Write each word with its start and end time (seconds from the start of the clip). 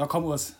So, 0.00 0.06
komm, 0.06 0.24
Urs. 0.24 0.54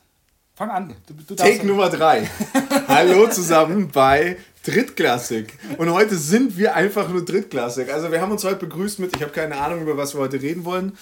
Fang 0.54 0.68
an. 0.68 0.94
Du, 1.06 1.14
du 1.14 1.34
Take 1.34 1.66
Nummer 1.66 1.88
3. 1.88 2.28
Hallo 2.88 3.26
zusammen 3.26 3.88
bei 3.90 4.36
Drittklassik. 4.66 5.58
Und 5.78 5.90
heute 5.90 6.16
sind 6.16 6.58
wir 6.58 6.74
einfach 6.74 7.08
nur 7.08 7.24
Drittklassik. 7.24 7.90
Also 7.90 8.12
wir 8.12 8.20
haben 8.20 8.32
uns 8.32 8.44
heute 8.44 8.56
begrüßt 8.56 8.98
mit, 8.98 9.16
ich 9.16 9.22
habe 9.22 9.32
keine 9.32 9.56
Ahnung, 9.56 9.80
über 9.80 9.96
was 9.96 10.14
wir 10.14 10.20
heute 10.20 10.42
reden 10.42 10.66
wollen. 10.66 10.92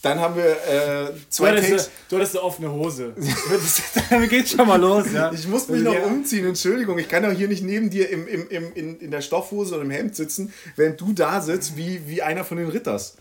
Dann 0.00 0.18
haben 0.18 0.34
wir 0.34 0.46
äh, 0.46 1.12
zwei 1.28 1.50
du 1.50 1.62
hattest, 1.62 1.90
Du 2.08 2.16
hattest 2.16 2.36
eine 2.36 2.44
offene 2.44 2.72
Hose. 2.72 3.12
Damit 4.08 4.30
geht 4.30 4.48
schon 4.48 4.66
mal 4.66 4.80
los, 4.80 5.12
ja. 5.12 5.30
Ich 5.30 5.46
muss 5.46 5.68
mich 5.68 5.82
noch 5.82 6.06
umziehen, 6.06 6.46
Entschuldigung. 6.46 6.98
Ich 6.98 7.10
kann 7.10 7.22
doch 7.22 7.32
hier 7.32 7.48
nicht 7.48 7.62
neben 7.62 7.90
dir 7.90 8.08
im, 8.08 8.26
im, 8.26 8.48
im, 8.48 8.72
in, 8.72 8.98
in 8.98 9.10
der 9.10 9.20
Stoffhose 9.20 9.74
oder 9.74 9.84
im 9.84 9.90
Hemd 9.90 10.16
sitzen, 10.16 10.54
während 10.76 10.98
du 11.02 11.12
da 11.12 11.42
sitzt 11.42 11.76
wie, 11.76 12.00
wie 12.06 12.22
einer 12.22 12.44
von 12.44 12.56
den 12.56 12.70
Ritters. 12.70 13.18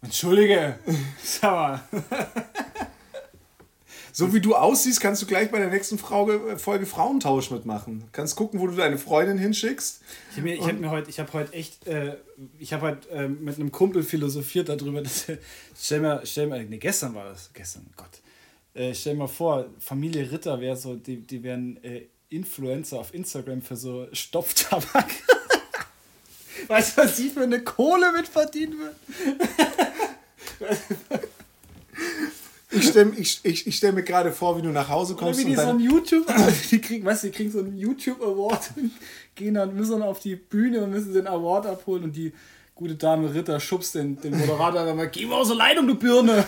Entschuldige. 0.00 0.78
Sag 1.24 1.50
mal. 1.50 1.80
So 4.12 4.34
wie 4.34 4.40
du 4.40 4.54
aussiehst, 4.54 5.00
kannst 5.00 5.22
du 5.22 5.26
gleich 5.26 5.50
bei 5.50 5.58
der 5.58 5.68
nächsten 5.68 5.98
Folge, 5.98 6.58
Folge 6.58 6.86
Frauentausch 6.86 7.50
mitmachen. 7.50 8.04
Kannst 8.12 8.36
gucken, 8.36 8.60
wo 8.60 8.66
du 8.66 8.74
deine 8.74 8.98
Freundin 8.98 9.38
hinschickst. 9.38 10.00
Ich 10.30 10.36
habe 10.36 10.48
mir, 10.48 10.54
ich 10.54 10.66
hab 10.66 10.78
mir 10.78 10.90
heute, 10.90 11.10
ich 11.10 11.20
habe 11.20 11.32
heute 11.32 11.52
echt, 11.52 11.86
äh, 11.86 12.16
ich 12.58 12.72
habe 12.72 12.86
heute 12.88 13.08
äh, 13.10 13.28
mit 13.28 13.56
einem 13.56 13.70
Kumpel 13.72 14.02
philosophiert 14.02 14.68
darüber, 14.68 15.02
dass, 15.02 15.26
stell 15.78 16.00
mir, 16.00 16.22
stell 16.24 16.46
mir, 16.48 16.62
nee, 16.64 16.78
gestern 16.78 17.14
war 17.14 17.24
das, 17.24 17.50
gestern, 17.52 17.86
Gott. 17.96 18.20
Äh, 18.74 18.94
stell 18.94 19.14
mir 19.14 19.28
vor, 19.28 19.66
Familie 19.78 20.30
Ritter 20.30 20.60
wäre 20.60 20.76
so, 20.76 20.96
die, 20.96 21.18
die 21.18 21.42
wären 21.42 21.82
äh, 21.82 22.06
Influencer 22.28 22.98
auf 22.98 23.12
Instagram 23.12 23.62
für 23.62 23.76
so 23.76 24.06
Stopftabak. 24.12 25.10
weißt 26.68 26.96
du, 26.96 27.02
was 27.02 27.16
sie 27.16 27.30
für 27.30 27.42
eine 27.42 27.62
Kohle 27.62 28.12
mit 28.12 28.28
verdienen 28.28 28.76
wird? 28.78 28.94
Ich 32.72 32.88
stelle 32.88 33.12
ich, 33.16 33.40
ich, 33.42 33.66
ich 33.66 33.76
stell 33.76 33.92
mir 33.92 34.04
gerade 34.04 34.30
vor, 34.30 34.56
wie 34.56 34.62
du 34.62 34.68
nach 34.68 34.88
Hause 34.88 35.14
kommst. 35.14 35.40
Oder 35.40 35.48
wie 35.48 35.50
die 35.50 35.56
so 35.56 35.68
ein 35.68 35.80
YouTube, 35.80 36.26
die 36.70 36.80
kriegen, 36.80 37.04
weißt 37.04 37.24
du, 37.24 37.26
die 37.28 37.32
kriegen 37.32 37.50
so 37.50 37.58
einen 37.58 37.76
YouTube 37.76 38.22
Award 38.22 38.70
und 38.76 38.92
gehen 39.34 39.54
dann, 39.54 39.74
müssen 39.74 39.92
dann 39.92 40.02
auf 40.02 40.20
die 40.20 40.36
Bühne 40.36 40.84
und 40.84 40.90
müssen 40.90 41.12
den 41.12 41.26
Award 41.26 41.66
abholen 41.66 42.04
und 42.04 42.14
die 42.14 42.32
gute 42.74 42.94
Dame 42.94 43.34
Ritter 43.34 43.58
schubst 43.58 43.94
den, 43.96 44.20
den 44.20 44.38
Moderator 44.38 44.84
dann 44.84 44.96
mal, 44.96 45.08
geh 45.08 45.26
mal 45.26 45.36
aus 45.36 45.48
der 45.48 45.56
Leitung, 45.56 45.86
du 45.86 45.96
Birne. 45.96 46.44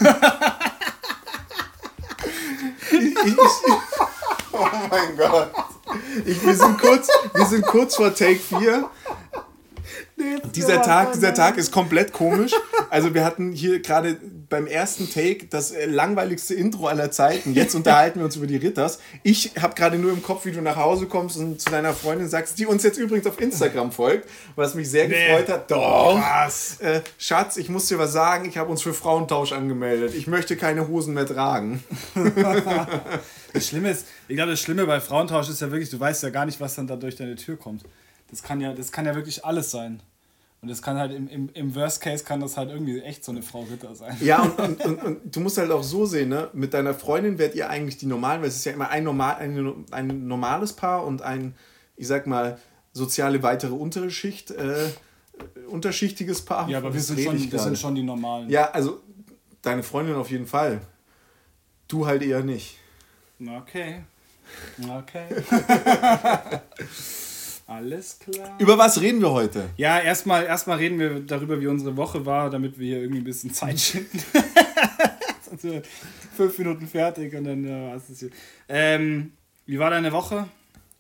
ich, 2.90 2.98
ich, 3.26 3.36
oh 4.52 4.66
mein 4.90 5.16
Gott. 5.16 5.50
Ich, 6.24 6.42
wir, 6.44 6.54
sind 6.54 6.78
kurz, 6.78 7.08
wir 7.34 7.46
sind 7.46 7.66
kurz 7.66 7.96
vor 7.96 8.14
Take 8.14 8.38
4 8.38 8.88
dieser 10.54 10.82
Tag, 10.82 11.12
dieser 11.12 11.34
Tag 11.34 11.56
ist 11.56 11.72
komplett 11.72 12.12
komisch. 12.12 12.52
Also 12.90 13.14
wir 13.14 13.24
hatten 13.24 13.52
hier 13.52 13.80
gerade 13.80 14.18
beim 14.52 14.66
ersten 14.66 15.10
Take 15.10 15.46
das 15.46 15.72
äh, 15.72 15.86
langweiligste 15.86 16.54
Intro 16.54 16.86
aller 16.86 17.10
Zeiten. 17.10 17.54
Jetzt 17.54 17.74
unterhalten 17.74 18.20
wir 18.20 18.26
uns 18.26 18.36
über 18.36 18.46
die 18.46 18.56
Ritters. 18.56 19.00
Ich 19.22 19.52
habe 19.60 19.74
gerade 19.74 19.98
nur 19.98 20.12
im 20.12 20.22
Kopf, 20.22 20.44
wie 20.44 20.52
du 20.52 20.60
nach 20.60 20.76
Hause 20.76 21.06
kommst 21.06 21.38
und 21.38 21.60
zu 21.60 21.70
deiner 21.70 21.94
Freundin 21.94 22.28
sagst, 22.28 22.58
die 22.58 22.66
uns 22.66 22.82
jetzt 22.82 22.98
übrigens 22.98 23.26
auf 23.26 23.40
Instagram 23.40 23.90
folgt, 23.92 24.28
was 24.54 24.74
mich 24.74 24.90
sehr 24.90 25.08
nee. 25.08 25.14
gefreut 25.14 25.48
hat. 25.48 25.70
Doch. 25.70 26.20
Was? 26.20 26.80
Äh, 26.80 27.00
Schatz, 27.18 27.56
ich 27.56 27.70
muss 27.70 27.86
dir 27.86 27.98
was 27.98 28.12
sagen. 28.12 28.46
Ich 28.46 28.58
habe 28.58 28.70
uns 28.70 28.82
für 28.82 28.94
Frauentausch 28.94 29.52
angemeldet. 29.52 30.14
Ich 30.14 30.26
möchte 30.26 30.56
keine 30.56 30.86
Hosen 30.86 31.14
mehr 31.14 31.26
tragen. 31.26 31.82
das 33.54 33.66
Schlimme 33.66 33.90
ist, 33.90 34.06
ich 34.28 34.36
glaube, 34.36 34.50
das 34.50 34.60
Schlimme 34.60 34.86
bei 34.86 35.00
Frauentausch 35.00 35.48
ist 35.48 35.62
ja 35.62 35.70
wirklich, 35.70 35.90
du 35.90 35.98
weißt 35.98 36.22
ja 36.22 36.30
gar 36.30 36.44
nicht, 36.44 36.60
was 36.60 36.74
dann 36.74 36.86
da 36.86 36.96
durch 36.96 37.16
deine 37.16 37.36
Tür 37.36 37.56
kommt. 37.56 37.84
Das 38.30 38.42
kann 38.42 38.60
ja, 38.60 38.74
das 38.74 38.92
kann 38.92 39.06
ja 39.06 39.14
wirklich 39.14 39.44
alles 39.44 39.70
sein. 39.70 40.02
Und 40.62 40.68
das 40.68 40.80
kann 40.80 40.96
halt 40.96 41.12
im, 41.12 41.26
im, 41.26 41.48
im 41.54 41.74
Worst 41.74 42.00
Case 42.00 42.22
kann 42.22 42.38
das 42.38 42.56
halt 42.56 42.70
irgendwie 42.70 43.00
echt 43.00 43.24
so 43.24 43.32
eine 43.32 43.42
Frau 43.42 43.62
Ritter 43.62 43.96
sein. 43.96 44.16
Ja, 44.20 44.42
und, 44.42 44.60
und, 44.60 44.84
und, 44.84 45.02
und 45.02 45.36
du 45.36 45.40
musst 45.40 45.58
halt 45.58 45.72
auch 45.72 45.82
so 45.82 46.06
sehen, 46.06 46.28
ne? 46.28 46.50
Mit 46.52 46.72
deiner 46.72 46.94
Freundin 46.94 47.36
werdet 47.36 47.56
ihr 47.56 47.68
eigentlich 47.68 47.98
die 47.98 48.06
normalen, 48.06 48.42
weil 48.42 48.48
es 48.48 48.54
ist 48.54 48.64
ja 48.64 48.72
immer 48.72 48.88
ein, 48.88 49.02
normal, 49.02 49.36
ein, 49.40 49.84
ein 49.90 50.28
normales 50.28 50.72
Paar 50.72 51.04
und 51.04 51.20
ein, 51.20 51.56
ich 51.96 52.06
sag 52.06 52.28
mal, 52.28 52.60
soziale 52.92 53.42
weitere 53.42 53.72
untere 53.72 54.08
Schicht, 54.12 54.52
äh, 54.52 54.88
unterschichtiges 55.66 56.42
Paar. 56.42 56.68
Ja, 56.68 56.78
aber 56.78 56.94
wir 56.94 57.00
sind, 57.00 57.18
schon, 57.18 57.50
wir 57.50 57.58
sind 57.58 57.76
schon 57.76 57.96
die 57.96 58.04
normalen. 58.04 58.48
Ja, 58.48 58.70
also 58.70 59.00
deine 59.62 59.82
Freundin 59.82 60.14
auf 60.14 60.30
jeden 60.30 60.46
Fall. 60.46 60.80
Du 61.88 62.06
halt 62.06 62.22
eher 62.22 62.44
nicht. 62.44 62.78
Okay. 63.40 64.04
Okay. 64.80 65.26
Alles 67.66 68.18
klar. 68.18 68.56
Über 68.58 68.76
was 68.76 69.00
reden 69.00 69.20
wir 69.20 69.30
heute? 69.30 69.70
Ja, 69.76 69.98
erstmal 70.00 70.44
erstmal 70.44 70.78
reden 70.78 70.98
wir 70.98 71.20
darüber, 71.20 71.60
wie 71.60 71.68
unsere 71.68 71.96
Woche 71.96 72.26
war, 72.26 72.50
damit 72.50 72.78
wir 72.78 72.86
hier 72.86 73.00
irgendwie 73.02 73.20
ein 73.20 73.24
bisschen 73.24 73.52
Zeit 73.52 73.78
schinden. 73.80 74.18
Sonst 75.48 75.62
sind 75.62 75.72
wir 75.72 75.82
fünf 76.36 76.58
Minuten 76.58 76.86
fertig 76.86 77.34
und 77.34 77.44
dann 77.44 77.64
ja, 77.64 77.94
was 77.94 78.10
ist 78.10 78.20
hier. 78.20 78.30
Ähm, 78.68 79.32
wie 79.66 79.78
war 79.78 79.90
deine 79.90 80.12
Woche? 80.12 80.46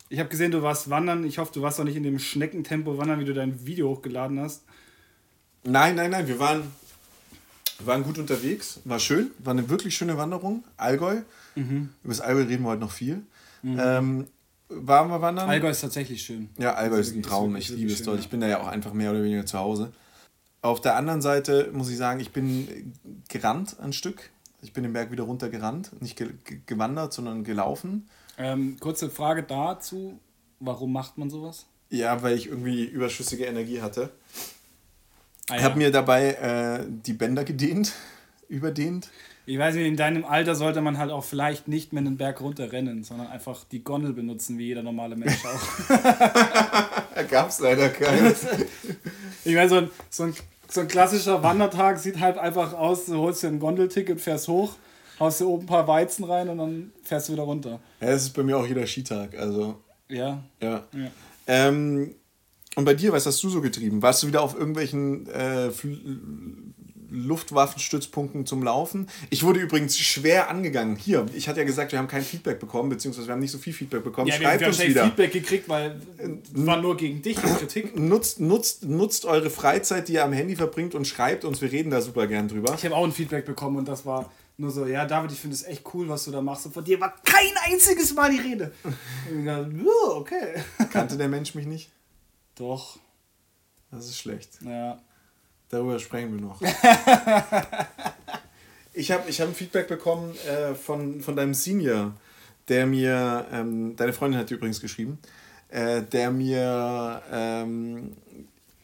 Ich 0.08 0.18
habe 0.18 0.28
gesehen, 0.28 0.50
du 0.50 0.62
warst 0.62 0.90
wandern. 0.90 1.24
Ich 1.24 1.38
hoffe, 1.38 1.52
du 1.54 1.62
warst 1.62 1.78
doch 1.78 1.84
nicht 1.84 1.96
in 1.96 2.02
dem 2.02 2.18
Schneckentempo 2.18 2.98
wandern, 2.98 3.18
wie 3.18 3.24
du 3.24 3.32
dein 3.32 3.64
Video 3.66 3.88
hochgeladen 3.88 4.38
hast. 4.40 4.62
Nein, 5.64 5.96
nein, 5.96 6.10
nein. 6.10 6.28
Wir 6.28 6.38
waren, 6.38 6.70
wir 7.78 7.86
waren 7.86 8.02
gut 8.02 8.18
unterwegs. 8.18 8.80
War 8.84 8.98
schön. 8.98 9.30
War 9.38 9.52
eine 9.52 9.68
wirklich 9.68 9.96
schöne 9.96 10.18
Wanderung. 10.18 10.64
Allgäu. 10.76 11.22
Mhm. 11.54 11.90
Über 12.04 12.12
das 12.12 12.20
Allgäu 12.20 12.42
reden 12.42 12.62
wir 12.62 12.70
heute 12.70 12.82
noch 12.82 12.92
viel. 12.92 13.22
Mhm. 13.62 13.80
Ähm, 13.80 14.26
waren 14.74 15.08
wir 15.08 15.20
wandern. 15.20 15.48
Allgäu 15.48 15.70
ist 15.70 15.80
tatsächlich 15.80 16.22
schön. 16.22 16.48
Ja, 16.58 16.74
Allgäu 16.74 16.98
ist 16.98 17.14
ein 17.14 17.22
Traum. 17.22 17.56
Ich 17.56 17.68
liebe 17.68 17.92
es 17.92 18.02
dort. 18.02 18.20
Ich 18.20 18.28
bin 18.28 18.40
da 18.40 18.48
ja 18.48 18.60
auch 18.60 18.66
einfach 18.66 18.92
mehr 18.92 19.10
oder 19.10 19.22
weniger 19.22 19.46
zu 19.46 19.58
Hause. 19.58 19.92
Auf 20.62 20.80
der 20.80 20.96
anderen 20.96 21.20
Seite 21.22 21.70
muss 21.72 21.90
ich 21.90 21.96
sagen, 21.96 22.20
ich 22.20 22.32
bin 22.32 22.94
gerannt 23.28 23.76
ein 23.80 23.92
Stück. 23.92 24.30
Ich 24.62 24.72
bin 24.72 24.84
den 24.84 24.92
Berg 24.92 25.10
wieder 25.10 25.24
runter 25.24 25.48
gerannt. 25.48 25.90
Nicht 26.00 26.16
ge 26.16 26.30
gewandert, 26.66 27.12
sondern 27.12 27.42
gelaufen. 27.42 28.08
Ähm, 28.38 28.76
kurze 28.78 29.10
Frage 29.10 29.42
dazu. 29.42 30.20
Warum 30.60 30.92
macht 30.92 31.18
man 31.18 31.30
sowas? 31.30 31.66
Ja, 31.90 32.22
weil 32.22 32.36
ich 32.36 32.46
irgendwie 32.46 32.84
überschüssige 32.84 33.44
Energie 33.44 33.82
hatte. 33.82 34.10
Ah, 35.48 35.54
ja. 35.54 35.58
Ich 35.58 35.64
habe 35.64 35.78
mir 35.78 35.90
dabei 35.90 36.34
äh, 36.34 36.86
die 36.88 37.12
Bänder 37.12 37.44
gedehnt, 37.44 37.92
überdehnt. 38.48 39.10
Ich 39.44 39.58
weiß 39.58 39.74
nicht, 39.74 39.86
in 39.86 39.96
deinem 39.96 40.24
Alter 40.24 40.54
sollte 40.54 40.80
man 40.80 40.98
halt 40.98 41.10
auch 41.10 41.24
vielleicht 41.24 41.66
nicht 41.66 41.92
mehr 41.92 42.02
den 42.02 42.16
Berg 42.16 42.40
runterrennen, 42.40 43.02
sondern 43.02 43.26
einfach 43.26 43.64
die 43.64 43.82
Gondel 43.82 44.12
benutzen, 44.12 44.56
wie 44.58 44.66
jeder 44.66 44.84
normale 44.84 45.16
Mensch 45.16 45.44
auch. 45.44 45.88
da 47.14 47.22
gab 47.28 47.48
es 47.48 47.58
leider 47.58 47.88
keinen. 47.88 48.34
ich 49.44 49.54
meine, 49.54 49.68
so 49.68 49.76
ein, 49.78 49.90
so, 50.10 50.22
ein, 50.24 50.34
so 50.68 50.80
ein 50.82 50.88
klassischer 50.88 51.42
Wandertag 51.42 51.98
sieht 51.98 52.20
halt 52.20 52.38
einfach 52.38 52.72
aus, 52.72 53.06
du 53.06 53.16
holst 53.16 53.42
dir 53.42 53.48
ein 53.48 53.58
Gondelticket, 53.58 54.20
fährst 54.20 54.46
hoch, 54.46 54.76
haust 55.18 55.40
dir 55.40 55.46
oben 55.46 55.64
ein 55.64 55.66
paar 55.66 55.88
Weizen 55.88 56.24
rein 56.24 56.48
und 56.48 56.58
dann 56.58 56.92
fährst 57.02 57.28
du 57.28 57.32
wieder 57.32 57.42
runter. 57.42 57.80
Ja, 58.00 58.10
das 58.10 58.22
ist 58.22 58.30
bei 58.30 58.44
mir 58.44 58.56
auch 58.56 58.66
jeder 58.66 58.86
Skitag, 58.86 59.36
also... 59.36 59.76
Ja. 60.08 60.42
Ja. 60.60 60.84
ja. 60.92 61.10
Ähm, 61.48 62.14
und 62.76 62.84
bei 62.84 62.94
dir, 62.94 63.12
was 63.12 63.26
hast 63.26 63.42
du 63.42 63.48
so 63.48 63.60
getrieben? 63.60 64.02
Warst 64.02 64.22
du 64.22 64.28
wieder 64.28 64.42
auf 64.42 64.54
irgendwelchen 64.54 65.26
äh, 65.28 65.70
Luftwaffenstützpunkten 67.12 68.46
zum 68.46 68.62
Laufen. 68.62 69.08
Ich 69.30 69.42
wurde 69.42 69.60
übrigens 69.60 69.98
schwer 69.98 70.48
angegangen. 70.50 70.96
Hier, 70.96 71.26
ich 71.34 71.48
hatte 71.48 71.60
ja 71.60 71.66
gesagt, 71.66 71.92
wir 71.92 71.98
haben 71.98 72.08
kein 72.08 72.22
Feedback 72.22 72.58
bekommen, 72.58 72.88
beziehungsweise 72.88 73.28
wir 73.28 73.32
haben 73.32 73.40
nicht 73.40 73.50
so 73.50 73.58
viel 73.58 73.72
Feedback 73.72 74.02
bekommen. 74.02 74.28
Ja, 74.28 74.34
Schreibt 74.34 74.60
wir, 74.60 74.68
wir 74.68 74.78
haben 74.78 74.88
wieder. 74.88 75.04
Feedback 75.04 75.32
gekriegt, 75.32 75.68
weil 75.68 76.00
es 76.18 76.66
war 76.66 76.80
nur 76.80 76.96
gegen 76.96 77.22
dich 77.22 77.36
Kritik. 77.36 77.98
Nutzt, 77.98 78.40
nutzt, 78.40 78.84
nutzt 78.84 79.24
eure 79.24 79.50
Freizeit, 79.50 80.08
die 80.08 80.14
ihr 80.14 80.24
am 80.24 80.32
Handy 80.32 80.56
verbringt 80.56 80.94
und 80.94 81.06
schreibt 81.06 81.44
uns. 81.44 81.60
Wir 81.60 81.70
reden 81.70 81.90
da 81.90 82.00
super 82.00 82.26
gern 82.26 82.48
drüber. 82.48 82.74
Ich 82.74 82.84
habe 82.84 82.96
auch 82.96 83.04
ein 83.04 83.12
Feedback 83.12 83.44
bekommen 83.44 83.76
und 83.76 83.88
das 83.88 84.06
war 84.06 84.30
nur 84.56 84.70
so, 84.70 84.86
ja, 84.86 85.04
David, 85.06 85.32
ich 85.32 85.40
finde 85.40 85.56
es 85.56 85.64
echt 85.64 85.82
cool, 85.94 86.08
was 86.08 86.24
du 86.24 86.30
da 86.30 86.40
machst. 86.40 86.66
Und 86.66 86.72
von 86.72 86.84
dir 86.84 87.00
war 87.00 87.14
kein 87.24 87.52
einziges 87.64 88.14
Mal 88.14 88.30
die 88.30 88.38
Rede. 88.38 88.72
okay. 90.14 90.62
Kannte 90.92 91.16
der 91.16 91.28
Mensch 91.28 91.54
mich 91.54 91.66
nicht? 91.66 91.90
Doch. 92.54 92.98
Das 93.90 94.06
ist 94.06 94.18
schlecht. 94.18 94.58
Ja. 94.62 95.00
Darüber 95.72 95.98
sprechen 95.98 96.34
wir 96.34 96.42
noch. 96.42 96.60
ich 98.92 99.10
habe 99.10 99.30
ich 99.30 99.40
hab 99.40 99.48
ein 99.48 99.54
Feedback 99.54 99.88
bekommen 99.88 100.36
äh, 100.46 100.74
von, 100.74 101.22
von 101.22 101.34
deinem 101.34 101.54
Senior, 101.54 102.12
der 102.68 102.84
mir, 102.84 103.46
ähm, 103.50 103.96
deine 103.96 104.12
Freundin 104.12 104.38
hat 104.38 104.50
übrigens 104.50 104.82
geschrieben, 104.82 105.18
äh, 105.70 106.02
der 106.02 106.30
mir, 106.30 107.22
ähm, 107.32 108.12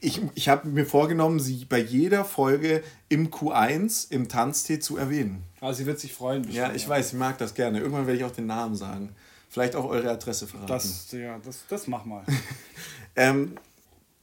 ich, 0.00 0.22
ich 0.34 0.48
habe 0.48 0.66
mir 0.66 0.86
vorgenommen, 0.86 1.40
sie 1.40 1.66
bei 1.66 1.78
jeder 1.78 2.24
Folge 2.24 2.82
im 3.10 3.30
Q1 3.30 4.10
im 4.10 4.30
Tanztee 4.30 4.78
zu 4.78 4.96
erwähnen. 4.96 5.42
Also 5.60 5.80
sie 5.80 5.86
wird 5.86 6.00
sich 6.00 6.14
freuen. 6.14 6.40
Bestimmt, 6.40 6.56
ja, 6.56 6.72
ich 6.72 6.84
ja. 6.84 6.88
weiß, 6.88 7.10
sie 7.10 7.16
mag 7.16 7.36
das 7.36 7.52
gerne. 7.52 7.80
Irgendwann 7.80 8.06
werde 8.06 8.18
ich 8.18 8.24
auch 8.24 8.34
den 8.34 8.46
Namen 8.46 8.76
sagen. 8.76 9.14
Vielleicht 9.50 9.76
auch 9.76 9.84
eure 9.84 10.10
Adresse 10.10 10.46
verraten. 10.46 10.68
Das, 10.68 11.12
ja, 11.12 11.38
das, 11.44 11.64
das 11.68 11.86
mach 11.86 12.06
mal. 12.06 12.24
ähm, 13.14 13.58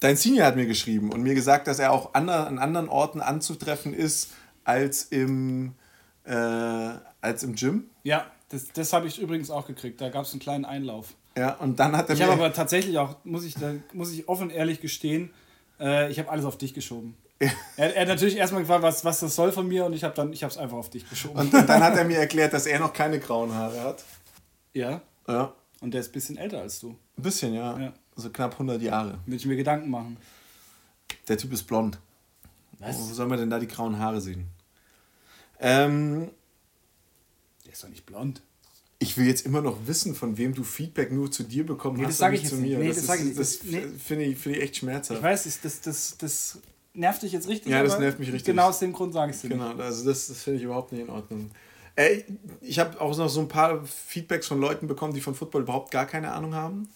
Dein 0.05 0.17
Senior 0.17 0.45
hat 0.45 0.55
mir 0.55 0.67
geschrieben 0.67 1.11
und 1.11 1.23
mir 1.23 1.33
gesagt, 1.33 1.65
dass 1.65 1.79
er 1.79 1.91
auch 1.91 2.13
an 2.13 2.29
anderen 2.29 2.89
Orten 2.89 3.21
anzutreffen 3.21 3.91
ist 3.91 4.33
als 4.63 5.05
im, 5.05 5.73
äh, 6.25 6.31
als 7.21 7.41
im 7.41 7.55
Gym. 7.55 7.89
Ja, 8.03 8.27
das, 8.49 8.67
das 8.71 8.93
habe 8.93 9.07
ich 9.07 9.19
übrigens 9.19 9.49
auch 9.49 9.65
gekriegt. 9.65 9.99
Da 9.99 10.09
gab 10.09 10.25
es 10.25 10.31
einen 10.31 10.41
kleinen 10.41 10.63
Einlauf. 10.63 11.15
Ja, 11.35 11.55
und 11.55 11.79
dann 11.79 11.97
hat 11.97 12.09
er 12.09 12.15
Ich 12.15 12.21
habe 12.21 12.33
aber 12.33 12.53
tatsächlich 12.53 12.99
auch, 12.99 13.15
muss 13.23 13.43
ich, 13.45 13.55
da 13.55 13.73
muss 13.93 14.11
ich 14.11 14.29
offen 14.29 14.51
ehrlich 14.51 14.79
gestehen, 14.79 15.33
äh, 15.79 16.11
ich 16.11 16.19
habe 16.19 16.29
alles 16.29 16.45
auf 16.45 16.59
dich 16.59 16.75
geschoben. 16.75 17.17
er, 17.39 17.95
er, 17.95 18.01
hat 18.01 18.07
natürlich 18.07 18.37
erstmal 18.37 18.61
gefragt, 18.61 18.83
was, 18.83 19.03
was 19.05 19.21
das 19.21 19.35
soll 19.35 19.51
von 19.51 19.67
mir 19.67 19.85
und 19.85 19.93
ich 19.93 20.03
habe 20.03 20.13
dann, 20.13 20.31
ich 20.33 20.43
habe 20.43 20.51
es 20.51 20.59
einfach 20.59 20.77
auf 20.77 20.91
dich 20.91 21.09
geschoben. 21.09 21.35
Und, 21.35 21.51
und, 21.51 21.67
dann 21.67 21.83
hat 21.83 21.97
er 21.97 22.03
mir 22.03 22.19
erklärt, 22.19 22.53
dass 22.53 22.67
er 22.67 22.77
noch 22.77 22.93
keine 22.93 23.17
grauen 23.17 23.55
Haare 23.55 23.81
hat. 23.81 24.03
Ja. 24.71 25.01
Ja. 25.27 25.55
Und 25.81 25.95
der 25.95 26.01
ist 26.01 26.09
ein 26.09 26.13
bisschen 26.13 26.37
älter 26.37 26.61
als 26.61 26.79
du. 26.79 26.95
Ein 27.17 27.23
bisschen, 27.23 27.55
ja. 27.55 27.79
ja. 27.79 27.93
So 28.15 28.29
knapp 28.29 28.53
100 28.53 28.81
Jahre. 28.81 29.19
Würde 29.25 29.35
ich 29.35 29.45
mir 29.45 29.55
Gedanken 29.55 29.89
machen. 29.89 30.17
Der 31.27 31.37
Typ 31.37 31.51
ist 31.53 31.63
blond. 31.63 31.99
Was? 32.79 32.97
Wo 32.97 33.13
soll 33.13 33.27
man 33.27 33.39
denn 33.39 33.49
da 33.49 33.59
die 33.59 33.67
grauen 33.67 33.99
Haare 33.99 34.21
sehen? 34.21 34.47
Ähm, 35.59 36.29
der 37.65 37.73
ist 37.73 37.83
doch 37.83 37.89
nicht 37.89 38.05
blond. 38.05 38.41
Ich 38.99 39.17
will 39.17 39.27
jetzt 39.27 39.45
immer 39.45 39.61
noch 39.61 39.87
wissen, 39.87 40.15
von 40.15 40.37
wem 40.37 40.53
du 40.53 40.63
Feedback 40.63 41.11
nur 41.11 41.29
zu 41.31 41.43
dir 41.43 41.65
bekommen 41.65 41.97
nee, 41.97 42.03
hast. 42.03 42.11
Das 42.11 42.17
sage 42.17 42.35
ich 42.35 42.43
jetzt 42.43 42.51
zu 42.51 42.57
mir. 42.57 42.79
Nee, 42.79 42.87
das, 42.89 43.05
das, 43.05 43.19
ist, 43.19 43.39
das 43.39 43.63
nee. 43.63 43.81
finde 44.03 44.25
ich, 44.25 44.37
find 44.37 44.55
ich 44.55 44.61
echt 44.61 44.77
schmerzhaft. 44.77 45.19
Ich 45.19 45.23
weiß, 45.23 45.59
das, 45.61 45.81
das, 45.81 46.17
das 46.17 46.59
nervt 46.93 47.21
dich 47.21 47.33
jetzt 47.33 47.47
richtig. 47.47 47.71
Ja, 47.71 47.83
das 47.83 47.99
nervt 47.99 48.19
mich 48.19 48.29
richtig. 48.29 48.45
Genau 48.45 48.69
aus 48.69 48.79
dem 48.79 48.93
Grund 48.93 49.13
sage 49.13 49.31
ich 49.31 49.35
es 49.35 49.41
dir. 49.41 49.49
Genau, 49.49 49.75
also 49.75 50.05
das, 50.05 50.27
das 50.27 50.41
finde 50.41 50.59
ich 50.59 50.63
überhaupt 50.63 50.91
nicht 50.91 51.01
in 51.01 51.09
Ordnung. 51.09 51.51
Äh, 51.95 52.23
ich 52.61 52.79
habe 52.79 52.99
auch 52.99 53.15
noch 53.17 53.29
so 53.29 53.41
ein 53.41 53.47
paar 53.47 53.85
Feedbacks 53.85 54.47
von 54.47 54.59
Leuten 54.59 54.87
bekommen, 54.87 55.13
die 55.13 55.21
von 55.21 55.35
Football 55.35 55.63
überhaupt 55.63 55.91
gar 55.91 56.05
keine 56.05 56.31
Ahnung 56.31 56.53
haben. 56.53 56.89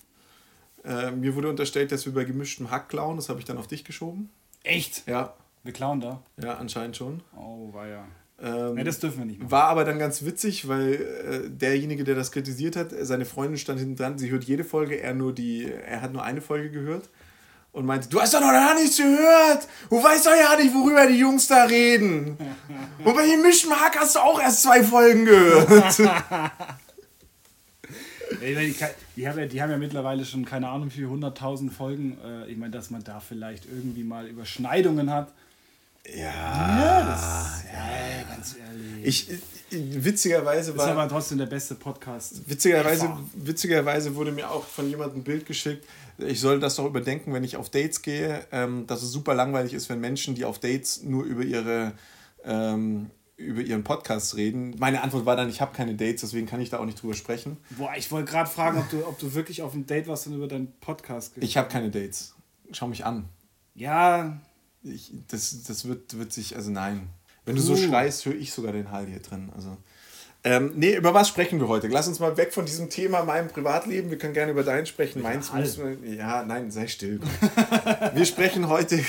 Äh, 0.90 1.12
mir 1.12 1.36
wurde 1.36 1.50
unterstellt, 1.50 1.92
dass 1.92 2.06
wir 2.06 2.14
bei 2.14 2.24
gemischtem 2.24 2.72
Hack 2.72 2.90
klauen. 2.90 3.16
Das 3.16 3.30
habe 3.30 3.40
ich 3.40 3.46
dann 3.46 3.58
auf 3.58 3.68
dich 3.68 3.86
geschoben. 3.86 4.30
Echt? 4.64 5.08
Ja. 5.08 5.36
Wir 5.64 5.74
klauen 5.74 6.02
da? 6.02 6.24
Ja, 6.42 6.56
anscheinend 6.56 6.98
schon. 6.98 7.22
Oh, 7.38 7.72
war 7.74 7.88
ja. 7.88 8.08
Ähm, 8.42 8.76
nee, 8.76 8.84
das 8.84 9.00
dürfen 9.00 9.20
wir 9.20 9.26
nicht 9.26 9.40
machen. 9.40 9.52
War 9.52 9.66
aber 9.66 9.84
dann 9.84 10.00
ganz 10.00 10.24
witzig, 10.24 10.68
weil 10.68 10.94
äh, 10.94 11.50
derjenige, 11.50 12.04
der 12.04 12.16
das 12.16 12.32
kritisiert 12.32 12.76
hat, 12.76 12.90
seine 13.02 13.26
Freundin 13.26 13.58
stand 13.58 13.80
hinten 13.80 13.98
dran, 13.98 14.18
sie 14.18 14.32
hört 14.32 14.46
jede 14.46 14.64
Folge, 14.64 15.00
er 15.00 15.14
nur 15.14 15.34
die, 15.34 15.70
er 15.70 16.02
hat 16.02 16.14
nur 16.14 16.24
eine 16.24 16.42
Folge 16.42 16.72
gehört 16.72 17.10
und 17.72 17.86
meinte, 17.86 18.10
du 18.10 18.20
hast 18.20 18.34
doch 18.34 18.40
noch 18.40 18.52
gar 18.52 18.74
nichts 18.76 18.98
gehört. 18.98 19.68
Du 19.90 20.02
weißt 20.02 20.26
doch 20.26 20.36
ja 20.36 20.56
nicht, 20.56 20.74
worüber 20.74 21.06
die 21.06 21.20
Jungs 21.20 21.48
da 21.48 21.66
reden. 21.66 22.38
und 23.04 23.14
bei 23.16 23.26
dem 23.26 23.42
Mischmark 23.42 24.00
hast 24.00 24.16
du 24.16 24.20
auch 24.20 24.42
erst 24.42 24.64
zwei 24.64 24.82
Folgen 24.84 25.26
gehört. 25.26 26.00
die, 28.42 28.76
die, 29.20 29.28
haben 29.28 29.38
ja, 29.38 29.46
die 29.48 29.62
haben 29.62 29.70
ja 29.70 29.78
mittlerweile 29.78 30.24
schon 30.24 30.46
keine 30.46 30.70
Ahnung 30.70 30.88
wie 30.88 30.92
viele 30.94 31.10
hunderttausend 31.10 31.74
Folgen. 31.74 32.18
Äh, 32.24 32.50
ich 32.50 32.58
meine, 32.58 32.72
dass 32.72 32.90
man 32.90 33.04
da 33.04 33.20
vielleicht 33.20 33.66
irgendwie 33.66 34.06
mal 34.06 34.26
Überschneidungen 34.28 35.12
hat. 35.12 35.34
Ja, 36.08 36.24
ja, 36.24 37.06
das, 37.06 37.66
ja, 37.66 38.24
ganz 38.34 38.56
ehrlich. 38.56 39.30
Ich, 39.30 40.06
witzigerweise 40.06 40.72
war. 40.72 40.78
Das 40.78 40.86
ist 40.86 40.92
aber 40.98 41.10
trotzdem 41.10 41.38
der 41.38 41.48
beste 41.48 41.76
Podcast. 41.76 42.50
Witzigerweise, 42.50 43.10
witzigerweise 43.34 44.16
wurde 44.16 44.32
mir 44.32 44.50
auch 44.50 44.64
von 44.64 44.90
jemandem 44.90 45.20
ein 45.20 45.24
Bild 45.26 45.46
geschickt. 45.46 45.86
Ich 46.18 46.40
soll 46.40 46.62
das 46.62 46.78
doch 46.78 46.86
überdenken, 46.86 47.34
wenn 47.34 47.44
ich 47.44 47.58
auf 47.58 47.70
Dates 47.70 48.02
gehe, 48.02 48.48
ähm, 48.54 48.88
dass 48.88 49.04
es 49.04 49.12
super 49.12 49.36
langweilig 49.36 49.74
ist, 49.74 49.90
wenn 49.90 50.00
Menschen, 50.00 50.34
die 50.34 50.46
auf 50.46 50.60
Dates 50.60 51.04
nur 51.04 51.26
über 51.26 51.44
ihre 51.44 51.92
ähm, 52.46 53.12
über 53.40 53.62
ihren 53.62 53.84
Podcast 53.84 54.36
reden. 54.36 54.76
Meine 54.78 55.02
Antwort 55.02 55.26
war 55.26 55.36
dann, 55.36 55.50
ich 55.50 55.62
habe 55.62 55.76
keine 55.76 55.96
Dates, 55.96 56.22
deswegen 56.22 56.46
kann 56.46 56.60
ich 56.62 56.70
da 56.70 56.80
auch 56.80 56.86
nicht 56.86 57.02
drüber 57.02 57.14
sprechen. 57.14 57.58
Boah, 57.72 57.92
ich 57.98 58.12
wollte 58.12 58.30
gerade 58.32 58.50
fragen, 58.50 58.78
ob 58.80 58.90
du, 58.90 59.06
ob 59.08 59.18
du 59.18 59.34
wirklich 59.34 59.62
auf 59.62 59.74
ein 59.74 59.86
Date 59.86 60.08
warst 60.08 60.28
und 60.28 60.34
über 60.34 60.48
deinen 60.48 60.72
Podcast 60.82 61.34
Ich 61.38 61.58
habe 61.58 61.70
keine 61.70 61.90
Dates. 61.90 62.36
Schau 62.72 62.88
mich 62.88 63.06
an. 63.06 63.26
Ja, 63.76 64.40
ich, 64.84 65.12
das, 65.30 65.64
das 65.64 65.88
wird, 65.88 66.18
wird 66.18 66.34
sich, 66.34 66.56
also 66.56 66.70
nein. 66.70 67.10
Wenn 67.46 67.56
du 67.56 67.62
uh. 67.62 67.66
so 67.66 67.78
schreist, 67.78 68.26
höre 68.26 68.36
ich 68.36 68.52
sogar 68.52 68.74
den 68.74 68.92
Hall 68.92 69.08
hier 69.08 69.20
drin. 69.20 69.50
Also. 69.56 69.78
Ähm, 70.44 70.74
nee, 70.76 70.96
über 70.96 71.14
was 71.14 71.28
sprechen 71.28 71.60
wir 71.60 71.68
heute? 71.68 71.88
Lass 71.88 72.08
uns 72.08 72.20
mal 72.20 72.38
weg 72.38 72.54
von 72.54 72.66
diesem 72.66 72.90
Thema 72.90 73.24
meinem 73.24 73.50
Privatleben. 73.50 74.10
Wir 74.10 74.18
können 74.18 74.34
gerne 74.34 74.52
über 74.52 74.64
dein 74.64 74.86
sprechen. 74.86 75.22
Meins 75.22 75.52
müssen 75.52 76.02
wir. 76.04 76.14
Ja, 76.14 76.44
nein, 76.44 76.72
sei 76.72 76.88
still. 76.88 77.20
wir 78.14 78.26
sprechen 78.26 78.68
heute. 78.68 79.04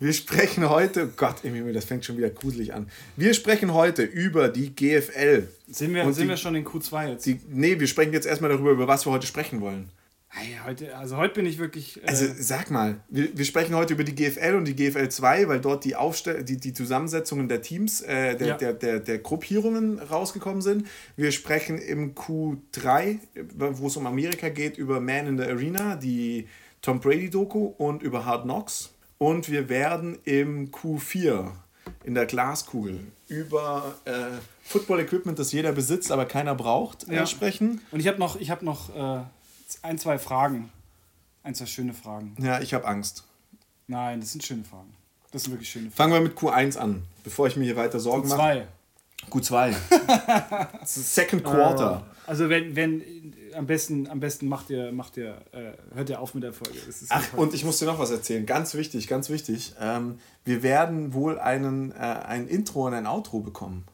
Wir 0.00 0.14
sprechen 0.14 0.70
heute, 0.70 1.04
oh 1.04 1.12
Gott, 1.14 1.36
das 1.74 1.84
fängt 1.84 2.06
schon 2.06 2.16
wieder 2.16 2.30
gruselig 2.30 2.72
an. 2.72 2.88
Wir 3.16 3.34
sprechen 3.34 3.74
heute 3.74 4.02
über 4.02 4.48
die 4.48 4.74
GFL. 4.74 5.46
Sind 5.68 5.94
wir, 5.94 6.10
sind 6.10 6.24
die, 6.24 6.28
wir 6.30 6.38
schon 6.38 6.54
in 6.54 6.64
Q2 6.64 7.10
jetzt? 7.10 7.26
Die, 7.26 7.38
nee, 7.50 7.78
wir 7.78 7.86
sprechen 7.86 8.14
jetzt 8.14 8.26
erstmal 8.26 8.48
darüber, 8.48 8.70
über 8.70 8.88
was 8.88 9.06
wir 9.06 9.12
heute 9.12 9.26
sprechen 9.26 9.60
wollen. 9.60 9.90
Hey, 10.28 10.58
heute, 10.64 10.96
also 10.96 11.18
heute 11.18 11.34
bin 11.34 11.44
ich 11.44 11.58
wirklich. 11.58 12.02
Äh 12.02 12.06
also 12.06 12.24
sag 12.34 12.70
mal, 12.70 12.96
wir, 13.10 13.36
wir 13.36 13.44
sprechen 13.44 13.74
heute 13.74 13.92
über 13.92 14.04
die 14.04 14.14
GFL 14.14 14.54
und 14.54 14.64
die 14.64 14.74
GFL 14.74 15.10
2, 15.10 15.48
weil 15.48 15.60
dort 15.60 15.84
die, 15.84 15.96
Aufstell 15.96 16.44
die, 16.44 16.56
die 16.56 16.72
Zusammensetzungen 16.72 17.48
der 17.48 17.60
Teams, 17.60 18.00
äh, 18.00 18.36
der, 18.36 18.46
ja. 18.46 18.56
der, 18.56 18.72
der, 18.72 19.00
der 19.00 19.18
Gruppierungen 19.18 19.98
rausgekommen 19.98 20.62
sind. 20.62 20.86
Wir 21.16 21.30
sprechen 21.30 21.76
im 21.76 22.14
Q3, 22.14 23.18
wo 23.58 23.86
es 23.88 23.98
um 23.98 24.06
Amerika 24.06 24.48
geht, 24.48 24.78
über 24.78 24.98
Man 24.98 25.26
in 25.26 25.36
the 25.36 25.44
Arena, 25.44 25.96
die 25.96 26.48
Tom 26.80 27.00
Brady-Doku 27.00 27.66
und 27.76 28.02
über 28.02 28.24
Hard 28.24 28.44
Knocks. 28.44 28.94
Und 29.22 29.50
wir 29.50 29.68
werden 29.68 30.18
im 30.24 30.70
Q4 30.70 31.50
in 32.04 32.14
der 32.14 32.24
Glaskugel 32.24 33.00
über 33.28 33.94
äh, 34.06 34.12
Football-Equipment, 34.62 35.38
das 35.38 35.52
jeder 35.52 35.72
besitzt, 35.72 36.10
aber 36.10 36.24
keiner 36.24 36.54
braucht, 36.54 37.06
äh, 37.06 37.16
ja. 37.16 37.26
sprechen. 37.26 37.82
Und 37.90 38.00
ich 38.00 38.08
habe 38.08 38.18
noch, 38.18 38.40
ich 38.40 38.50
hab 38.50 38.62
noch 38.62 38.88
äh 38.96 39.20
ein, 39.82 39.98
zwei 39.98 40.18
Fragen. 40.18 40.72
Ein, 41.42 41.54
zwei 41.54 41.66
schöne 41.66 41.92
Fragen. 41.92 42.34
Ja, 42.40 42.60
ich 42.60 42.72
habe 42.72 42.86
Angst. 42.86 43.24
Nein, 43.86 44.20
das 44.20 44.32
sind 44.32 44.42
schöne 44.42 44.64
Fragen. 44.64 44.94
Das 45.32 45.42
sind 45.42 45.52
wirklich 45.52 45.68
schöne 45.68 45.90
Fragen. 45.90 45.96
Fangen 45.96 46.12
wir 46.14 46.20
mit 46.20 46.38
Q1 46.38 46.78
an, 46.78 47.02
bevor 47.22 47.46
ich 47.46 47.56
mir 47.56 47.64
hier 47.64 47.76
weiter 47.76 48.00
Sorgen 48.00 48.26
mache. 48.26 48.66
Q2. 49.30 49.74
Q2. 49.74 50.84
Second 50.84 51.44
Quarter. 51.44 52.06
Also 52.26 52.48
wenn, 52.48 52.74
wenn 52.74 53.34
am 53.54 53.66
besten, 53.66 54.08
am 54.08 54.20
besten 54.20 54.48
macht 54.48 54.70
ihr, 54.70 54.92
macht 54.92 55.16
ihr, 55.16 55.36
äh, 55.52 55.72
hört 55.94 56.10
ihr 56.10 56.20
auf 56.20 56.34
mit 56.34 56.42
der 56.42 56.52
Folge. 56.52 56.78
Ach, 57.08 57.34
und 57.34 57.54
ich 57.54 57.64
muss 57.64 57.78
dir 57.78 57.86
noch 57.86 57.98
was 57.98 58.10
erzählen. 58.10 58.46
Ganz 58.46 58.74
wichtig, 58.74 59.08
ganz 59.08 59.30
wichtig. 59.30 59.74
Ähm, 59.80 60.18
wir 60.44 60.62
werden 60.62 61.12
wohl 61.14 61.38
einen, 61.38 61.92
äh, 61.92 61.96
ein 61.96 62.48
Intro 62.48 62.86
und 62.86 62.94
ein 62.94 63.06
Outro 63.06 63.40
bekommen. 63.40 63.84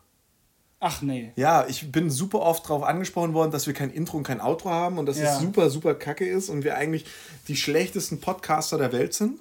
Ach 0.78 1.02
nee. 1.02 1.32
Ja, 1.36 1.66
ich 1.66 1.90
bin 1.90 2.10
super 2.10 2.40
oft 2.40 2.64
darauf 2.64 2.82
angesprochen 2.82 3.32
worden, 3.32 3.50
dass 3.50 3.66
wir 3.66 3.74
kein 3.74 3.90
Intro 3.90 4.18
und 4.18 4.24
kein 4.24 4.40
Outro 4.40 4.70
haben 4.70 4.98
und 4.98 5.06
dass 5.06 5.18
ja. 5.18 5.32
es 5.32 5.40
super, 5.40 5.70
super 5.70 5.94
kacke 5.94 6.28
ist 6.28 6.48
und 6.48 6.64
wir 6.64 6.76
eigentlich 6.76 7.06
die 7.48 7.56
schlechtesten 7.56 8.20
Podcaster 8.20 8.76
der 8.76 8.92
Welt 8.92 9.14
sind, 9.14 9.40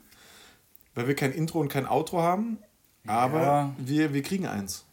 weil 0.93 1.07
wir 1.07 1.15
kein 1.15 1.33
Intro 1.33 1.59
und 1.59 1.69
kein 1.69 1.85
Outro 1.85 2.21
haben. 2.21 2.57
Aber 3.05 3.41
ja. 3.41 3.75
wir, 3.77 4.13
wir 4.13 4.23
kriegen 4.23 4.47
eins. 4.47 4.85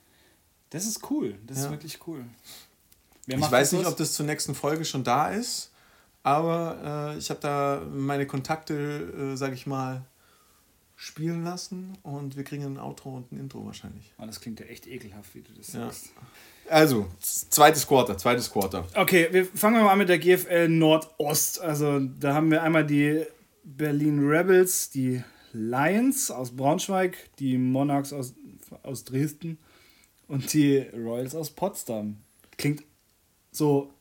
Das 0.70 0.86
ist 0.86 1.10
cool. 1.10 1.36
Das 1.46 1.58
ja. 1.58 1.64
ist 1.64 1.70
wirklich 1.70 1.98
cool. 2.06 2.24
Wer 3.26 3.38
ich 3.38 3.50
weiß 3.50 3.72
nicht, 3.72 3.86
ob 3.86 3.96
das 3.96 4.14
zur 4.14 4.26
nächsten 4.26 4.54
Folge 4.54 4.84
schon 4.84 5.04
da 5.04 5.30
ist, 5.30 5.70
aber 6.22 7.12
äh, 7.14 7.18
ich 7.18 7.30
habe 7.30 7.40
da 7.40 7.82
meine 7.92 8.26
Kontakte, 8.26 9.32
äh, 9.34 9.36
sage 9.36 9.54
ich 9.54 9.66
mal, 9.66 10.04
spielen 10.96 11.42
lassen 11.42 11.98
und 12.02 12.36
wir 12.36 12.44
kriegen 12.44 12.64
ein 12.64 12.78
Outro 12.78 13.16
und 13.16 13.32
ein 13.32 13.38
Intro 13.38 13.66
wahrscheinlich. 13.66 14.12
Oh, 14.18 14.24
das 14.24 14.40
klingt 14.40 14.60
ja 14.60 14.66
echt 14.66 14.86
ekelhaft, 14.86 15.34
wie 15.34 15.42
du 15.42 15.52
das 15.52 15.72
ja. 15.72 15.80
sagst. 15.86 16.10
Also, 16.68 17.08
zweites 17.20 17.86
Quarter, 17.86 18.16
zweites 18.16 18.50
Quarter. 18.50 18.86
Okay, 18.94 19.28
wir 19.32 19.44
fangen 19.46 19.82
mal 19.82 19.90
an 19.90 19.98
mit 19.98 20.08
der 20.08 20.20
GFL 20.20 20.68
Nordost. 20.68 21.60
Also, 21.60 21.98
da 21.98 22.34
haben 22.34 22.52
wir 22.52 22.62
einmal 22.62 22.86
die 22.86 23.24
Berlin 23.64 24.24
Rebels, 24.28 24.90
die 24.90 25.22
Lions 25.52 26.30
aus 26.30 26.52
Braunschweig, 26.52 27.16
die 27.40 27.58
Monarchs 27.58 28.12
aus, 28.12 28.34
aus 28.84 29.04
Dresden 29.04 29.58
und 30.28 30.52
die 30.52 30.78
Royals 30.78 31.34
aus 31.34 31.50
Potsdam. 31.50 32.18
Klingt 32.56 32.84
so 33.52 33.92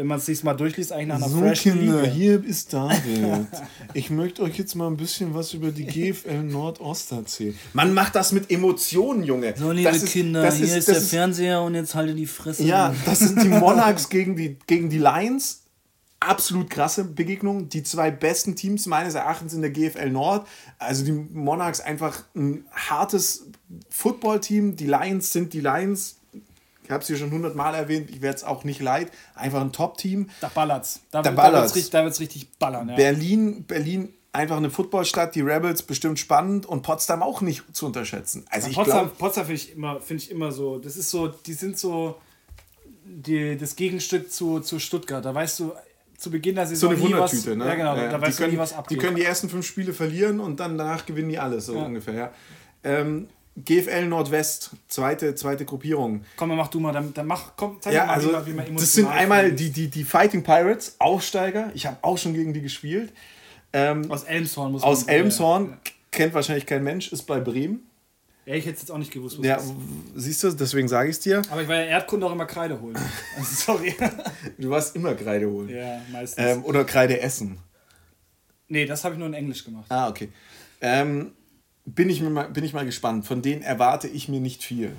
wenn 0.00 0.06
man 0.06 0.16
es 0.16 0.24
sich 0.24 0.42
mal 0.42 0.54
durchliest, 0.54 0.92
eigentlich 0.92 1.08
nach 1.08 1.16
einer 1.16 1.54
so, 1.54 1.62
Kinder, 1.62 2.00
Liga. 2.00 2.10
hier 2.10 2.42
ist 2.42 2.72
David. 2.72 3.46
ich 3.92 4.08
möchte 4.08 4.42
euch 4.42 4.56
jetzt 4.56 4.74
mal 4.74 4.86
ein 4.86 4.96
bisschen 4.96 5.34
was 5.34 5.52
über 5.52 5.72
die 5.72 5.84
GFL 5.84 6.42
Nordost 6.42 7.12
erzählen. 7.12 7.54
Man 7.74 7.92
macht 7.92 8.14
das 8.14 8.32
mit 8.32 8.50
Emotionen, 8.50 9.22
Junge. 9.24 9.52
So, 9.58 9.72
liebe 9.72 9.92
das 9.92 10.06
Kinder, 10.06 10.48
ist, 10.48 10.54
hier 10.54 10.68
ist, 10.68 10.76
ist 10.76 10.88
der 10.88 10.96
ist, 10.96 11.10
Fernseher 11.10 11.60
und 11.60 11.74
jetzt 11.74 11.94
halte 11.94 12.14
die 12.14 12.24
Fresse. 12.24 12.64
Ja, 12.64 12.94
das 13.04 13.18
sind 13.18 13.42
die 13.42 13.48
Monarchs 13.48 14.08
gegen 14.08 14.36
die, 14.36 14.56
gegen 14.66 14.88
die 14.88 14.96
Lions. 14.96 15.64
Absolut 16.18 16.70
krasse 16.70 17.04
Begegnung. 17.04 17.68
Die 17.68 17.82
zwei 17.82 18.10
besten 18.10 18.56
Teams 18.56 18.86
meines 18.86 19.14
Erachtens 19.14 19.52
in 19.52 19.60
der 19.60 19.70
GFL 19.70 20.08
Nord. 20.08 20.46
Also 20.78 21.04
die 21.04 21.12
Monarchs 21.12 21.80
einfach 21.80 22.24
ein 22.34 22.64
hartes 22.72 23.48
Footballteam. 23.90 24.76
Die 24.76 24.86
Lions 24.86 25.30
sind 25.30 25.52
die 25.52 25.60
Lions 25.60 26.19
ich 26.90 26.92
habe 26.92 27.02
es 27.02 27.06
hier 27.06 27.18
schon 27.18 27.30
hundertmal 27.30 27.72
erwähnt, 27.76 28.10
ich 28.10 28.20
werde 28.20 28.36
es 28.36 28.42
auch 28.42 28.64
nicht 28.64 28.80
leid. 28.80 29.12
Einfach 29.36 29.60
ein 29.60 29.70
Top-Team. 29.70 30.28
Da 30.40 30.48
ballert's. 30.48 31.02
Da, 31.12 31.22
da, 31.22 31.30
da 31.30 31.52
wird 31.52 31.66
es 31.66 31.76
richtig, 31.76 32.20
richtig 32.20 32.58
ballern. 32.58 32.88
Ja. 32.88 32.96
Berlin, 32.96 33.62
Berlin 33.62 34.12
einfach 34.32 34.56
eine 34.56 34.70
Footballstadt, 34.70 35.36
die 35.36 35.40
Rebels 35.40 35.82
bestimmt 35.82 36.18
spannend 36.18 36.66
und 36.66 36.82
Potsdam 36.82 37.22
auch 37.22 37.42
nicht 37.42 37.62
zu 37.76 37.86
unterschätzen. 37.86 38.44
Also 38.50 38.66
ja, 38.66 38.70
ich 38.70 38.76
Potsdam, 38.76 39.06
glaub, 39.06 39.18
Potsdam 39.18 39.46
finde 39.46 39.60
ich, 39.62 39.72
immer, 39.72 40.00
find 40.00 40.20
ich 40.20 40.32
immer 40.32 40.50
so, 40.50 40.78
das 40.78 40.96
ist 40.96 41.10
so, 41.10 41.28
die 41.28 41.52
sind 41.52 41.78
so 41.78 42.18
die, 43.04 43.56
das 43.56 43.76
Gegenstück 43.76 44.32
zu, 44.32 44.58
zu 44.58 44.80
Stuttgart. 44.80 45.24
Da 45.24 45.32
weißt 45.32 45.60
du, 45.60 45.72
zu 46.16 46.28
Beginn 46.32 46.56
der 46.56 46.66
Saison. 46.66 46.90
So 46.90 46.96
eine 46.96 47.04
Wundertüte, 47.04 47.50
was, 47.52 47.56
ne? 47.56 47.66
Ja, 47.66 47.74
genau, 47.76 47.94
ja, 47.94 48.08
da 48.08 48.20
weißt 48.20 48.36
können, 48.36 48.50
du 48.50 48.56
nie, 48.56 48.60
was 48.60 48.72
abgeht. 48.72 48.98
Die 48.98 49.00
können 49.00 49.14
die 49.14 49.24
ersten 49.24 49.48
fünf 49.48 49.64
Spiele 49.64 49.92
verlieren 49.92 50.40
und 50.40 50.58
dann 50.58 50.76
danach 50.76 51.06
gewinnen 51.06 51.28
die 51.28 51.38
alles, 51.38 51.66
so 51.66 51.76
ja. 51.76 51.84
ungefähr. 51.84 52.14
Ja. 52.14 52.32
Ähm, 52.82 53.28
GFL 53.64 54.06
Nordwest, 54.06 54.70
zweite, 54.88 55.34
zweite 55.34 55.64
Gruppierung. 55.64 56.24
Komm, 56.36 56.56
mach 56.56 56.68
du 56.68 56.80
mal, 56.80 56.92
dann, 56.92 57.12
dann 57.14 57.26
mach, 57.26 57.52
komm, 57.56 57.78
zeig 57.80 57.94
ja, 57.94 58.06
mal, 58.06 58.14
also, 58.14 58.28
wie 58.46 58.52
man, 58.52 58.66
wie 58.66 58.70
man 58.70 58.76
Das 58.76 58.92
sind 58.92 59.08
einmal 59.08 59.52
die, 59.52 59.70
die, 59.70 59.88
die 59.88 60.04
Fighting 60.04 60.42
Pirates, 60.42 60.96
Aufsteiger. 60.98 61.70
Ich 61.74 61.86
habe 61.86 61.98
auch 62.02 62.18
schon 62.18 62.34
gegen 62.34 62.52
die 62.52 62.62
gespielt. 62.62 63.12
Ähm, 63.72 64.10
aus 64.10 64.24
Elmshorn 64.24 64.72
muss 64.72 64.82
man 64.82 64.90
Aus 64.90 65.04
Elmshorn. 65.04 65.70
Ja. 65.70 65.78
kennt 66.10 66.34
wahrscheinlich 66.34 66.66
kein 66.66 66.82
Mensch, 66.82 67.12
ist 67.12 67.22
bei 67.22 67.40
Bremen. 67.40 67.86
Ja, 68.46 68.54
ich 68.54 68.64
hätte 68.64 68.76
es 68.76 68.80
jetzt 68.82 68.90
auch 68.90 68.98
nicht 68.98 69.12
gewusst. 69.12 69.38
Ja, 69.42 69.60
siehst 70.16 70.42
du, 70.42 70.50
deswegen 70.50 70.88
sage 70.88 71.10
ich 71.10 71.16
es 71.16 71.20
dir. 71.20 71.42
Aber 71.50 71.62
ich 71.62 71.68
war 71.68 71.76
ja 71.76 71.82
Erdkunde 71.82 72.26
auch 72.26 72.32
immer 72.32 72.46
Kreide 72.46 72.80
holen. 72.80 72.96
Also, 73.38 73.54
sorry. 73.74 73.94
Du 74.58 74.70
warst 74.70 74.96
immer 74.96 75.14
Kreide 75.14 75.48
holen. 75.48 75.68
Ja, 75.68 76.00
meistens. 76.10 76.44
Ähm, 76.44 76.64
oder 76.64 76.84
Kreide 76.84 77.20
essen. 77.20 77.58
Nee, 78.66 78.86
das 78.86 79.04
habe 79.04 79.14
ich 79.14 79.18
nur 79.18 79.28
in 79.28 79.34
Englisch 79.34 79.64
gemacht. 79.64 79.86
Ah, 79.88 80.08
okay. 80.08 80.30
Ähm, 80.80 81.32
bin, 81.84 82.08
ich 82.10 82.20
mir 82.20 82.30
mal, 82.30 82.48
bin 82.48 82.64
ich 82.64 82.72
mal 82.72 82.84
gespannt. 82.84 83.26
Von 83.26 83.42
denen 83.42 83.62
erwarte 83.62 84.08
ich 84.08 84.28
mir 84.28 84.40
nicht 84.40 84.62
viel. 84.62 84.92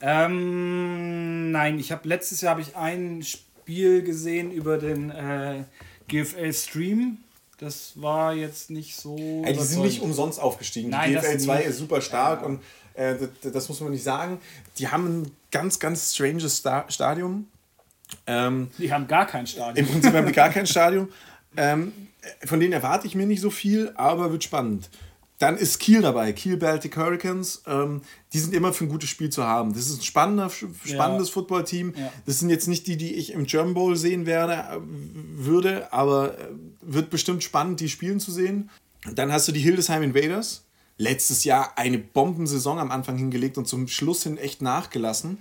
Ähm, 0.00 1.50
nein, 1.50 1.78
ich 1.78 1.92
habe 1.92 2.08
letztes 2.08 2.40
Jahr 2.40 2.52
habe 2.52 2.62
ich 2.62 2.76
ein 2.76 3.22
Spiel 3.22 4.02
gesehen 4.02 4.50
über 4.50 4.78
den 4.78 5.10
äh, 5.10 5.64
GFL 6.08 6.52
Stream. 6.52 7.18
Das 7.58 7.92
war 7.96 8.32
jetzt 8.34 8.70
nicht 8.70 8.96
so. 8.96 9.42
Ey, 9.44 9.52
die 9.52 9.60
sind 9.62 9.82
nicht 9.82 10.00
umsonst 10.00 10.40
aufgestiegen. 10.40 10.90
Nein, 10.90 11.10
die 11.10 11.16
GFL 11.16 11.38
2 11.38 11.56
nicht. 11.58 11.66
ist 11.66 11.78
super 11.78 12.00
stark 12.00 12.40
Ja. 12.40 12.46
und 12.46 12.60
äh, 12.94 13.16
das, 13.42 13.52
das 13.52 13.68
muss 13.68 13.80
man 13.80 13.90
nicht 13.90 14.02
sagen. 14.02 14.38
Die 14.78 14.88
haben 14.88 15.20
ein 15.22 15.30
ganz, 15.50 15.78
ganz 15.78 16.14
stranges 16.14 16.56
Sta 16.58 16.86
Stadium. 16.88 17.46
Ähm, 18.26 18.70
Die 18.78 18.92
haben 18.92 19.06
gar 19.06 19.26
kein 19.26 19.46
Stadion. 19.46 19.86
Im 19.86 19.92
Prinzip 19.92 20.14
haben 20.14 20.26
die 20.26 20.32
gar 20.32 20.48
kein 20.50 20.66
Stadion. 20.66 21.12
Ähm, 21.56 21.92
von 22.44 22.58
denen 22.60 22.72
erwarte 22.72 23.06
ich 23.06 23.14
mir 23.14 23.26
nicht 23.26 23.40
so 23.40 23.50
viel, 23.50 23.92
aber 23.94 24.32
wird 24.32 24.42
spannend. 24.44 24.88
Dann 25.40 25.56
ist 25.56 25.78
Kiel 25.80 26.02
dabei, 26.02 26.34
Kiel 26.34 26.58
Baltic 26.58 26.98
Hurricanes. 26.98 27.62
Ähm, 27.66 28.02
die 28.34 28.38
sind 28.38 28.52
immer 28.52 28.74
für 28.74 28.84
ein 28.84 28.90
gutes 28.90 29.08
Spiel 29.08 29.30
zu 29.30 29.42
haben. 29.42 29.72
Das 29.72 29.88
ist 29.88 30.00
ein 30.00 30.02
spannender, 30.02 30.50
spannendes 30.50 31.28
Ja. 31.28 31.32
Footballteam. 31.32 31.94
Ja. 31.96 32.12
Das 32.26 32.40
sind 32.40 32.50
jetzt 32.50 32.68
nicht 32.68 32.86
die, 32.86 32.98
die 32.98 33.14
ich 33.14 33.32
im 33.32 33.46
German 33.46 33.72
Bowl 33.72 33.96
sehen 33.96 34.26
werde, 34.26 34.52
äh, 34.52 34.78
würde, 34.82 35.90
aber 35.94 36.38
äh, 36.38 36.48
wird 36.82 37.08
bestimmt 37.08 37.42
spannend, 37.42 37.80
die 37.80 37.88
spielen 37.88 38.20
zu 38.20 38.30
sehen. 38.30 38.68
Dann 39.14 39.32
hast 39.32 39.48
du 39.48 39.52
die 39.52 39.60
Hildesheim 39.60 40.02
Invaders. 40.02 40.64
Letztes 40.98 41.44
Jahr 41.44 41.72
eine 41.78 41.96
Bombensaison 41.96 42.78
am 42.78 42.90
Anfang 42.90 43.16
hingelegt 43.16 43.56
und 43.56 43.66
zum 43.66 43.88
Schluss 43.88 44.24
hin 44.24 44.36
echt 44.36 44.60
nachgelassen. 44.60 45.38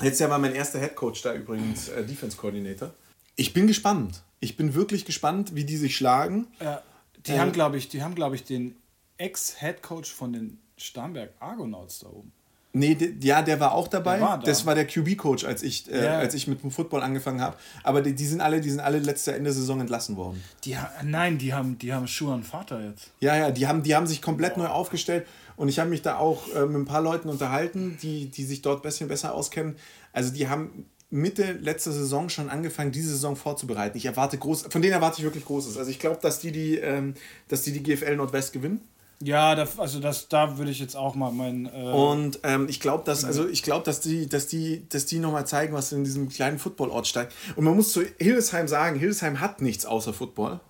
Letztes 0.00 0.18
Jahr 0.18 0.30
war 0.30 0.40
mein 0.40 0.56
erster 0.56 0.80
Headcoach 0.80 1.22
da 1.22 1.32
übrigens, 1.32 1.88
äh, 1.88 2.04
Defense 2.04 2.36
Coordinator. 2.36 2.92
Ich 3.36 3.52
bin 3.52 3.68
gespannt. 3.68 4.22
Ich 4.40 4.56
bin 4.56 4.74
wirklich 4.74 5.04
gespannt, 5.04 5.54
wie 5.54 5.64
die 5.64 5.76
sich 5.76 5.94
schlagen. 5.94 6.48
Ja, 6.60 6.82
die 7.26 7.32
Äh, 7.32 7.38
haben, 7.38 7.52
glaube 7.52 7.76
ich, 7.76 7.88
die 7.88 8.02
haben, 8.02 8.14
glaube 8.14 8.34
ich, 8.36 8.44
den 8.44 8.76
Ex-Headcoach 9.18 10.06
von 10.12 10.32
den 10.32 10.58
Starnberg 10.76 11.30
Argonauts 11.40 12.00
da 12.00 12.08
oben. 12.08 12.32
Nee, 12.72 12.94
de, 12.94 13.14
ja, 13.22 13.40
der 13.40 13.58
war 13.58 13.72
auch 13.72 13.88
dabei. 13.88 14.20
War 14.20 14.38
da. 14.38 14.44
Das 14.44 14.66
war 14.66 14.74
der 14.74 14.86
QB-Coach, 14.86 15.44
als 15.46 15.62
ich, 15.62 15.90
äh, 15.90 16.04
Ja. 16.04 16.18
als 16.18 16.34
ich 16.34 16.46
mit 16.46 16.62
dem 16.62 16.70
Football 16.70 17.02
angefangen 17.02 17.40
habe. 17.40 17.56
Aber 17.82 18.02
die, 18.02 18.14
die 18.14 18.26
sind 18.26 18.42
alle, 18.42 18.60
die 18.60 18.68
sind 18.68 18.80
alle 18.80 18.98
letzte 18.98 19.32
Ende 19.32 19.44
der 19.44 19.54
Saison 19.54 19.80
entlassen 19.80 20.16
worden. 20.18 20.42
Die, 20.64 20.76
nein, 21.02 21.38
die 21.38 21.54
haben, 21.54 21.78
die 21.78 21.94
haben 21.94 22.06
Schuhe 22.06 22.34
und 22.34 22.44
Vater 22.44 22.84
jetzt. 22.84 23.12
Ja, 23.20 23.34
ja, 23.34 23.50
die 23.50 23.66
haben, 23.66 23.82
die 23.82 23.94
haben 23.94 24.06
sich 24.06 24.20
komplett 24.20 24.58
neu 24.58 24.66
aufgestellt 24.66 25.26
und 25.56 25.70
ich 25.70 25.78
habe 25.78 25.88
mich 25.88 26.02
da 26.02 26.18
auch 26.18 26.54
äh, 26.54 26.66
mit 26.66 26.76
ein 26.76 26.84
paar 26.84 27.00
Leuten 27.00 27.30
unterhalten, 27.30 27.96
die, 28.02 28.26
die 28.26 28.44
sich 28.44 28.60
dort 28.60 28.80
ein 28.80 28.82
bisschen 28.82 29.08
besser 29.08 29.32
auskennen. 29.32 29.76
Also 30.12 30.30
die 30.34 30.46
haben 30.48 30.84
Mitte 31.10 31.52
letzter 31.52 31.92
Saison 31.92 32.28
schon 32.28 32.50
angefangen, 32.50 32.90
diese 32.92 33.10
Saison 33.10 33.36
vorzubereiten. 33.36 33.96
Ich 33.96 34.06
erwarte 34.06 34.38
groß, 34.38 34.62
von 34.70 34.82
denen 34.82 34.94
erwarte 34.94 35.18
ich 35.18 35.24
wirklich 35.24 35.44
Großes. 35.44 35.76
Also 35.76 35.90
ich 35.90 35.98
glaube, 35.98 36.18
dass 36.20 36.40
die 36.40 36.52
die, 36.52 36.76
ähm, 36.76 37.14
dass 37.48 37.62
die 37.62 37.72
die 37.72 37.82
GFL 37.82 38.16
Nordwest 38.16 38.52
gewinnen. 38.52 38.80
Ja, 39.22 39.54
da, 39.54 39.66
also 39.78 39.98
das, 39.98 40.28
da 40.28 40.58
würde 40.58 40.70
ich 40.70 40.78
jetzt 40.78 40.94
auch 40.94 41.14
mal 41.14 41.32
mein. 41.32 41.66
Äh, 41.66 41.70
Und 41.70 42.40
ähm, 42.42 42.66
ich 42.68 42.80
glaube, 42.80 43.04
dass, 43.04 43.24
also 43.24 43.48
ich 43.48 43.62
glaube, 43.62 43.84
dass 43.84 44.00
die, 44.00 44.28
dass 44.28 44.46
die, 44.46 44.86
dass 44.90 45.06
die 45.06 45.20
nochmal 45.20 45.46
zeigen, 45.46 45.72
was 45.72 45.92
in 45.92 46.04
diesem 46.04 46.28
kleinen 46.28 46.58
Footballort 46.58 47.06
steigt. 47.06 47.32
Und 47.54 47.64
man 47.64 47.76
muss 47.76 47.92
zu 47.92 48.02
Hildesheim 48.18 48.68
sagen, 48.68 48.98
Hildesheim 48.98 49.40
hat 49.40 49.62
nichts 49.62 49.86
außer 49.86 50.12
Football. 50.12 50.60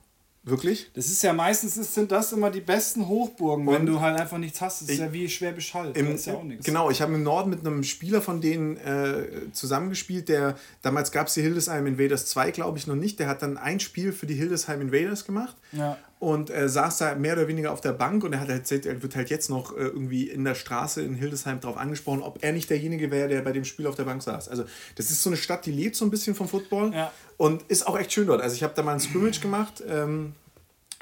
Wirklich? 0.48 0.90
das 0.94 1.06
ist 1.08 1.22
ja 1.22 1.32
meistens 1.32 1.76
ist, 1.76 1.92
sind 1.92 2.12
das 2.12 2.32
immer 2.32 2.50
die 2.52 2.60
besten 2.60 3.08
Hochburgen, 3.08 3.66
wenn 3.66 3.80
Und 3.80 3.86
du 3.86 4.00
halt 4.00 4.18
einfach 4.20 4.38
nichts 4.38 4.60
hast. 4.60 4.80
Das 4.82 4.88
ist 4.88 4.94
ich- 4.94 5.00
ja 5.00 5.12
wie 5.12 5.28
Schwäbisch 5.28 5.74
Hall. 5.74 5.90
Im, 5.94 6.14
ist 6.14 6.26
ja 6.26 6.34
auch 6.34 6.44
nichts. 6.44 6.64
Genau, 6.64 6.88
ich 6.88 7.02
habe 7.02 7.12
im 7.14 7.24
Norden 7.24 7.50
mit 7.50 7.66
einem 7.66 7.82
Spieler 7.82 8.22
von 8.22 8.40
denen 8.40 8.76
äh, 8.76 9.50
zusammengespielt, 9.52 10.28
der 10.28 10.56
damals 10.82 11.10
gab 11.10 11.26
es 11.26 11.34
die 11.34 11.42
Hildesheim 11.42 11.86
Invaders 11.86 12.26
2, 12.26 12.52
glaube 12.52 12.78
ich, 12.78 12.86
noch 12.86 12.94
nicht. 12.94 13.18
Der 13.18 13.26
hat 13.28 13.42
dann 13.42 13.56
ein 13.58 13.80
Spiel 13.80 14.12
für 14.12 14.26
die 14.26 14.34
Hildesheim 14.34 14.80
Invaders 14.80 15.24
gemacht 15.24 15.56
Ja. 15.72 15.98
Und 16.18 16.48
äh, 16.50 16.68
saß 16.68 16.98
da 16.98 17.14
mehr 17.14 17.34
oder 17.34 17.46
weniger 17.46 17.72
auf 17.72 17.80
der 17.82 17.92
Bank 17.92 18.24
und 18.24 18.32
er 18.32 18.40
hat 18.40 18.48
erzählt, 18.48 18.86
er 18.86 19.02
wird 19.02 19.14
halt 19.16 19.28
jetzt 19.28 19.50
noch 19.50 19.76
äh, 19.76 19.80
irgendwie 19.80 20.28
in 20.30 20.44
der 20.44 20.54
Straße 20.54 21.02
in 21.02 21.14
Hildesheim 21.14 21.60
darauf 21.60 21.76
angesprochen, 21.76 22.22
ob 22.22 22.42
er 22.42 22.52
nicht 22.52 22.70
derjenige 22.70 23.10
wäre, 23.10 23.28
der 23.28 23.42
bei 23.42 23.52
dem 23.52 23.64
Spiel 23.66 23.86
auf 23.86 23.96
der 23.96 24.04
Bank 24.04 24.22
saß. 24.22 24.48
Also 24.48 24.64
das 24.94 25.10
ist 25.10 25.22
so 25.22 25.28
eine 25.30 25.36
Stadt, 25.36 25.66
die 25.66 25.72
lebt 25.72 25.94
so 25.94 26.04
ein 26.06 26.10
bisschen 26.10 26.34
vom 26.34 26.48
Football 26.48 26.92
Ja. 26.94 27.12
und 27.36 27.62
ist 27.68 27.86
auch 27.86 27.98
echt 27.98 28.12
schön 28.12 28.26
dort. 28.26 28.40
Also 28.40 28.56
ich 28.56 28.62
habe 28.62 28.72
da 28.74 28.82
mal 28.82 28.94
ein 28.94 29.00
Scrimmage 29.00 29.40
gemacht. 29.40 29.82
Ähm, 29.86 30.32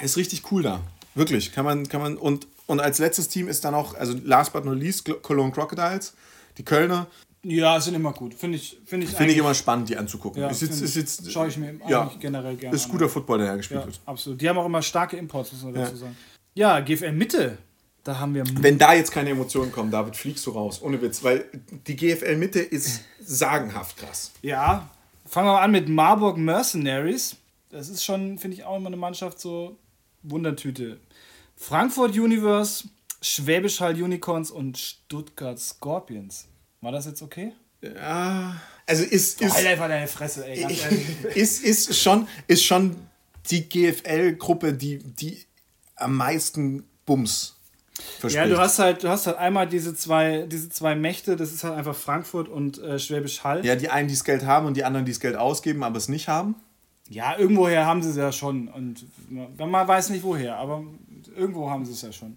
ist 0.02 0.16
richtig 0.16 0.50
cool 0.50 0.62
da. 0.64 0.80
Wirklich. 1.14 1.52
Kann 1.52 1.64
man, 1.64 1.88
kann 1.88 2.00
man. 2.00 2.16
Und, 2.16 2.48
und 2.66 2.80
als 2.80 2.98
letztes 2.98 3.28
Team 3.28 3.46
ist 3.46 3.64
dann 3.64 3.74
auch, 3.74 3.94
also 3.94 4.14
last 4.24 4.52
but 4.52 4.64
not 4.64 4.76
least, 4.76 5.04
Col- 5.06 5.20
Cologne 5.20 5.52
Crocodiles. 5.52 6.14
Die 6.58 6.64
Kölner. 6.64 7.06
Ja, 7.44 7.78
sind 7.80 7.94
immer 7.94 8.12
gut. 8.12 8.34
Finde 8.34 8.56
ich, 8.56 8.78
finde 8.86 9.06
ich, 9.06 9.12
Finde 9.12 9.32
ich 9.32 9.38
immer 9.38 9.54
spannend, 9.54 9.88
die 9.90 9.96
anzugucken. 9.96 10.40
Ja, 10.42 10.48
ist 10.48 10.62
jetzt, 10.62 10.80
ist 10.80 10.96
jetzt, 10.96 11.30
Schaue 11.30 11.48
ich 11.48 11.56
mir 11.58 11.78
ja, 11.88 12.10
generell 12.18 12.56
gerne 12.56 12.74
ist 12.74 12.86
an. 12.86 12.90
guter 12.92 13.08
Football, 13.08 13.38
der 13.38 13.48
da 13.48 13.56
gespielt 13.56 13.80
Ja, 13.80 13.86
wird. 13.86 14.00
absolut. 14.06 14.40
Die 14.40 14.48
haben 14.48 14.58
auch 14.58 14.66
immer 14.66 14.80
starke 14.82 15.16
Imports, 15.16 15.52
muss 15.52 15.62
man 15.62 15.74
Ja. 15.74 15.82
dazu 15.82 15.96
sagen. 15.96 16.16
Ja, 16.54 16.80
GFL 16.80 17.12
Mitte. 17.12 17.58
Da 18.02 18.18
haben 18.18 18.34
wir. 18.34 18.44
Wenn 18.60 18.76
da 18.78 18.92
jetzt 18.94 19.12
keine 19.12 19.30
Emotionen 19.30 19.72
kommen, 19.72 19.90
David, 19.90 20.14
fliegst 20.16 20.44
du 20.46 20.50
raus. 20.50 20.80
Ohne 20.82 21.00
Witz. 21.00 21.22
Weil 21.24 21.44
die 21.86 21.96
GFL 21.96 22.36
Mitte 22.36 22.60
ist 22.60 23.02
sagenhaft 23.20 23.96
krass. 23.96 24.32
Ja, 24.42 24.90
fangen 25.26 25.48
wir 25.48 25.52
mal 25.54 25.62
an 25.62 25.70
mit 25.70 25.88
Marburg 25.88 26.36
Mercenaries. 26.36 27.36
Das 27.70 27.88
ist 27.88 28.04
schon, 28.04 28.38
finde 28.38 28.56
ich, 28.56 28.64
auch 28.64 28.76
immer 28.76 28.88
eine 28.88 28.96
Mannschaft 28.96 29.40
so 29.40 29.76
Wundertüte. 30.22 30.98
Frankfurt 31.56 32.16
Universe, 32.16 32.84
Schwäbisch 33.22 33.80
Hall 33.80 34.00
Unicorns 34.00 34.50
und 34.50 34.76
Stuttgart 34.78 35.58
Scorpions. 35.58 36.46
War 36.84 36.92
das 36.92 37.06
jetzt 37.06 37.22
okay? 37.22 37.52
Ja. 37.80 38.56
Also 38.86 39.04
ist, 39.04 39.40
ist, 39.40 39.54
Halt 39.54 39.66
einfach 39.66 39.88
deine 39.88 40.06
Fresse, 40.06 40.46
ey. 40.46 40.66
Ist, 41.34 41.64
ist, 41.64 41.98
schon, 41.98 42.28
ist 42.46 42.62
schon 42.62 42.96
die 43.48 43.66
GFL-Gruppe, 43.66 44.74
die, 44.74 44.98
die 44.98 45.42
am 45.96 46.16
meisten 46.16 46.84
Bums 47.06 47.56
verspricht. 48.20 48.34
Ja, 48.34 48.46
du 48.46 48.58
hast 48.58 48.78
halt, 48.78 49.02
du 49.02 49.08
hast 49.08 49.26
halt 49.26 49.38
einmal 49.38 49.66
diese 49.66 49.94
zwei, 49.94 50.46
diese 50.46 50.68
zwei 50.68 50.94
Mächte, 50.94 51.36
das 51.36 51.52
ist 51.52 51.64
halt 51.64 51.74
einfach 51.74 51.96
Frankfurt 51.96 52.48
und 52.48 52.78
äh, 52.78 52.98
Schwäbisch 52.98 53.42
Hall. 53.44 53.64
Ja, 53.64 53.76
die 53.76 53.88
einen, 53.88 54.08
die 54.08 54.14
das 54.14 54.24
Geld 54.24 54.44
haben 54.44 54.66
und 54.66 54.76
die 54.76 54.84
anderen, 54.84 55.06
die 55.06 55.12
das 55.12 55.20
Geld 55.20 55.36
ausgeben, 55.36 55.82
aber 55.82 55.96
es 55.96 56.08
nicht 56.08 56.28
haben. 56.28 56.54
Ja, 57.08 57.38
irgendwoher 57.38 57.86
haben 57.86 58.02
sie 58.02 58.10
es 58.10 58.16
ja 58.16 58.30
schon. 58.30 58.68
Und 58.68 59.06
man 59.30 59.88
weiß 59.88 60.10
nicht 60.10 60.22
woher, 60.22 60.56
aber 60.56 60.84
irgendwo 61.34 61.70
haben 61.70 61.86
sie 61.86 61.92
es 61.92 62.02
ja 62.02 62.12
schon. 62.12 62.36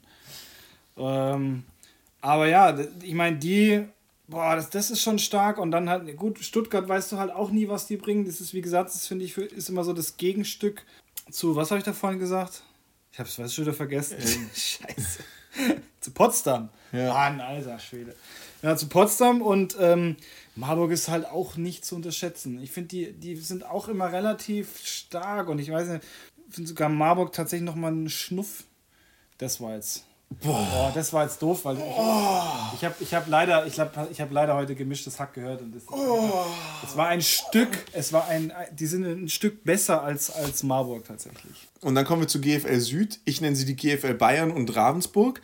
Ähm, 0.97 1.63
aber 2.21 2.47
ja, 2.47 2.77
ich 3.01 3.13
meine, 3.13 3.37
die, 3.37 3.85
boah, 4.27 4.55
das, 4.55 4.69
das 4.69 4.91
ist 4.91 5.01
schon 5.01 5.19
stark. 5.19 5.57
Und 5.57 5.71
dann 5.71 5.89
halt, 5.89 6.15
gut, 6.17 6.39
Stuttgart 6.39 6.87
weißt 6.87 7.11
du 7.11 7.17
halt 7.17 7.31
auch 7.31 7.51
nie, 7.51 7.67
was 7.67 7.87
die 7.87 7.97
bringen. 7.97 8.25
Das 8.25 8.41
ist, 8.41 8.53
wie 8.53 8.61
gesagt, 8.61 8.93
das 8.93 9.07
finde 9.07 9.25
ich, 9.25 9.37
ist 9.37 9.69
immer 9.69 9.83
so 9.83 9.93
das 9.93 10.17
Gegenstück 10.17 10.83
zu, 11.31 11.55
was 11.55 11.71
habe 11.71 11.79
ich 11.79 11.85
da 11.85 11.93
vorhin 11.93 12.19
gesagt? 12.19 12.63
Ich 13.11 13.19
habe 13.19 13.29
es 13.29 13.39
weiß 13.39 13.53
schon 13.53 13.65
wieder 13.65 13.73
vergessen. 13.73 14.17
Scheiße. 14.53 15.23
zu 15.99 16.11
Potsdam. 16.11 16.69
Ja. 16.91 17.13
Mann, 17.13 17.41
alter 17.41 17.79
Schwede. 17.79 18.15
Ja, 18.61 18.75
zu 18.75 18.87
Potsdam 18.87 19.41
und 19.41 19.77
ähm, 19.79 20.15
Marburg 20.55 20.91
ist 20.91 21.09
halt 21.09 21.25
auch 21.25 21.57
nicht 21.57 21.85
zu 21.85 21.95
unterschätzen. 21.95 22.61
Ich 22.61 22.71
finde, 22.71 22.87
die, 22.89 23.13
die 23.13 23.35
sind 23.35 23.65
auch 23.65 23.87
immer 23.87 24.11
relativ 24.11 24.79
stark 24.83 25.47
und 25.49 25.59
ich 25.59 25.71
weiß 25.71 25.87
nicht, 25.89 26.05
ich 26.49 26.55
finde 26.55 26.69
sogar 26.69 26.89
Marburg 26.89 27.33
tatsächlich 27.33 27.65
noch 27.65 27.75
mal 27.75 27.89
einen 27.89 28.09
Schnuff. 28.09 28.63
Das 29.37 29.61
war 29.61 29.75
jetzt. 29.75 30.06
Boah, 30.29 30.91
das 30.93 31.13
war 31.13 31.23
jetzt 31.23 31.41
doof, 31.41 31.63
weil 31.63 31.77
ich, 31.77 31.83
ich 31.83 32.85
habe 32.85 32.95
ich 32.99 33.13
hab 33.13 33.27
leider, 33.27 33.65
ich 33.65 33.79
hab, 33.79 34.11
ich 34.11 34.19
hab 34.19 34.31
leider 34.31 34.55
heute 34.55 34.75
gemischtes 34.75 35.19
Hack 35.19 35.33
gehört 35.33 35.61
und 35.61 35.73
das, 35.73 35.83
es 35.83 36.97
war 36.97 37.07
ein 37.07 37.21
Stück, 37.21 37.69
es 37.93 38.11
war 38.11 38.27
ein, 38.27 38.51
die 38.73 38.85
sind 38.85 39.05
ein 39.05 39.29
Stück 39.29 39.63
besser 39.63 40.03
als, 40.03 40.29
als 40.29 40.63
Marburg 40.63 41.05
tatsächlich. 41.05 41.67
Und 41.79 41.95
dann 41.95 42.05
kommen 42.05 42.23
wir 42.23 42.27
zu 42.27 42.41
GFL 42.41 42.79
Süd. 42.79 43.19
Ich 43.23 43.39
nenne 43.39 43.55
sie 43.55 43.65
die 43.65 43.75
GFL 43.75 44.15
Bayern 44.15 44.51
und 44.51 44.75
Ravensburg. 44.75 45.41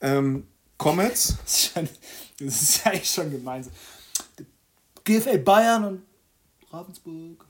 Ähm, 0.00 0.46
Comets. 0.78 1.36
Das 1.46 1.72
das 2.38 2.62
ist 2.62 2.84
ja 2.84 2.92
echt 2.92 3.14
schon 3.14 3.30
gemein. 3.30 3.64
So, 3.64 3.70
GFL 5.04 5.38
Bayern 5.38 5.84
und 5.84 6.02
Ravensburg. 6.70 7.46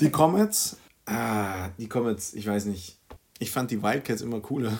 Die 0.00 0.10
Comets. 0.10 0.76
Ah, 1.06 1.70
die 1.78 1.88
Comets, 1.88 2.34
ich 2.34 2.46
weiß 2.46 2.66
nicht. 2.66 2.96
Ich 3.40 3.50
fand 3.50 3.72
die 3.72 3.82
Wildcats 3.82 4.22
immer 4.22 4.40
cooler. 4.40 4.78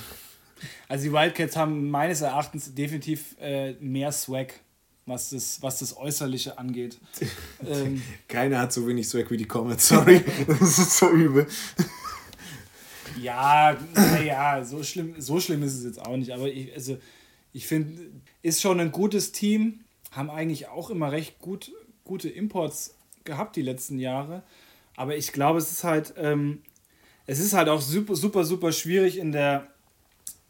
Also 0.89 1.05
die 1.05 1.13
Wildcats 1.13 1.57
haben 1.57 1.91
meines 1.91 2.21
Erachtens 2.21 2.75
definitiv 2.75 3.37
äh, 3.41 3.73
mehr 3.75 4.13
Swag, 4.13 4.55
was 5.07 5.31
das, 5.31 5.63
was 5.63 5.79
das 5.79 5.97
Äußerliche 5.97 6.59
angeht. 6.59 6.99
ähm, 7.67 8.03
Keiner 8.29 8.59
hat 8.59 8.73
so 8.73 8.87
wenig 8.87 9.09
Swag 9.09 9.31
wie 9.31 9.37
die 9.37 9.47
Comets, 9.47 9.89
sorry. 9.89 10.23
das 10.47 10.79
ist 10.79 10.97
so 10.97 11.11
übel. 11.11 11.47
ja, 13.21 13.77
naja, 13.95 14.65
so 14.65 14.83
schlimm, 14.83 15.15
so 15.19 15.41
schlimm 15.41 15.63
ist 15.63 15.75
es 15.75 15.85
jetzt 15.85 16.01
auch 16.01 16.17
nicht. 16.17 16.33
Aber 16.33 16.49
ich, 16.49 16.73
also, 16.75 16.99
ich 17.53 17.67
finde, 17.67 18.01
ist 18.43 18.61
schon 18.61 18.81
ein 18.81 18.93
gutes 18.93 19.33
Team. 19.33 19.81
Haben 20.11 20.31
eigentlich 20.31 20.69
auch 20.69 20.91
immer 20.91 21.11
recht 21.11 21.41
gut, 21.41 21.73
gute 22.05 22.29
Imports 22.29 22.95
gehabt 23.25 23.57
die 23.57 23.63
letzten 23.63 23.99
Jahre. 23.99 24.43
Aber 24.97 25.17
ich 25.17 25.33
glaube, 25.33 25.59
es 25.59 25.71
ist 25.71 25.85
halt, 25.85 26.15
ähm, 26.17 26.63
es 27.27 27.41
ist 27.41 27.55
halt 27.55 27.69
auch 27.69 27.81
super, 27.81 28.15
super, 28.15 28.45
super 28.45 28.73
schwierig 28.73 29.19
in 29.19 29.33
der, 29.33 29.67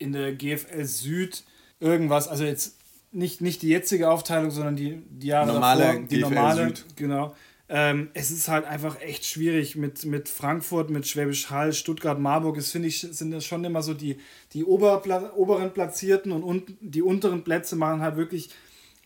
in 0.05 0.13
der 0.13 0.35
GFL 0.35 0.85
Süd 0.85 1.45
irgendwas, 1.81 2.29
also 2.29 2.45
jetzt 2.45 2.79
nicht, 3.11 3.41
nicht 3.41 3.63
die 3.63 3.69
jetzige 3.69 4.11
Aufteilung, 4.11 4.51
sondern 4.51 4.77
die, 4.77 5.03
die 5.09 5.29
Jahre 5.29 5.53
normale 5.53 5.85
davor, 5.85 6.01
die 6.01 6.17
GFL 6.17 6.21
normale, 6.21 6.67
Süd. 6.69 6.85
genau. 6.97 7.35
Ähm, 7.67 8.11
es 8.13 8.31
ist 8.31 8.49
halt 8.49 8.67
einfach 8.67 9.01
echt 9.01 9.25
schwierig 9.25 9.75
mit, 9.75 10.05
mit 10.05 10.29
Frankfurt, 10.29 10.91
mit 10.91 11.07
Schwäbisch 11.07 11.49
Hall, 11.49 11.73
Stuttgart, 11.73 12.19
Marburg. 12.19 12.59
Es 12.59 12.71
finde 12.71 12.89
ich, 12.89 13.01
sind 13.01 13.31
das 13.31 13.47
schon 13.47 13.65
immer 13.65 13.83
so 13.83 13.95
die, 13.95 14.19
die 14.53 14.65
Oberpla 14.65 15.33
oberen 15.35 15.73
Platzierten 15.73 16.31
und 16.31 16.45
un 16.45 16.63
die 16.81 17.01
unteren 17.01 17.43
Plätze 17.43 17.75
machen 17.77 18.03
halt 18.03 18.17
wirklich 18.17 18.51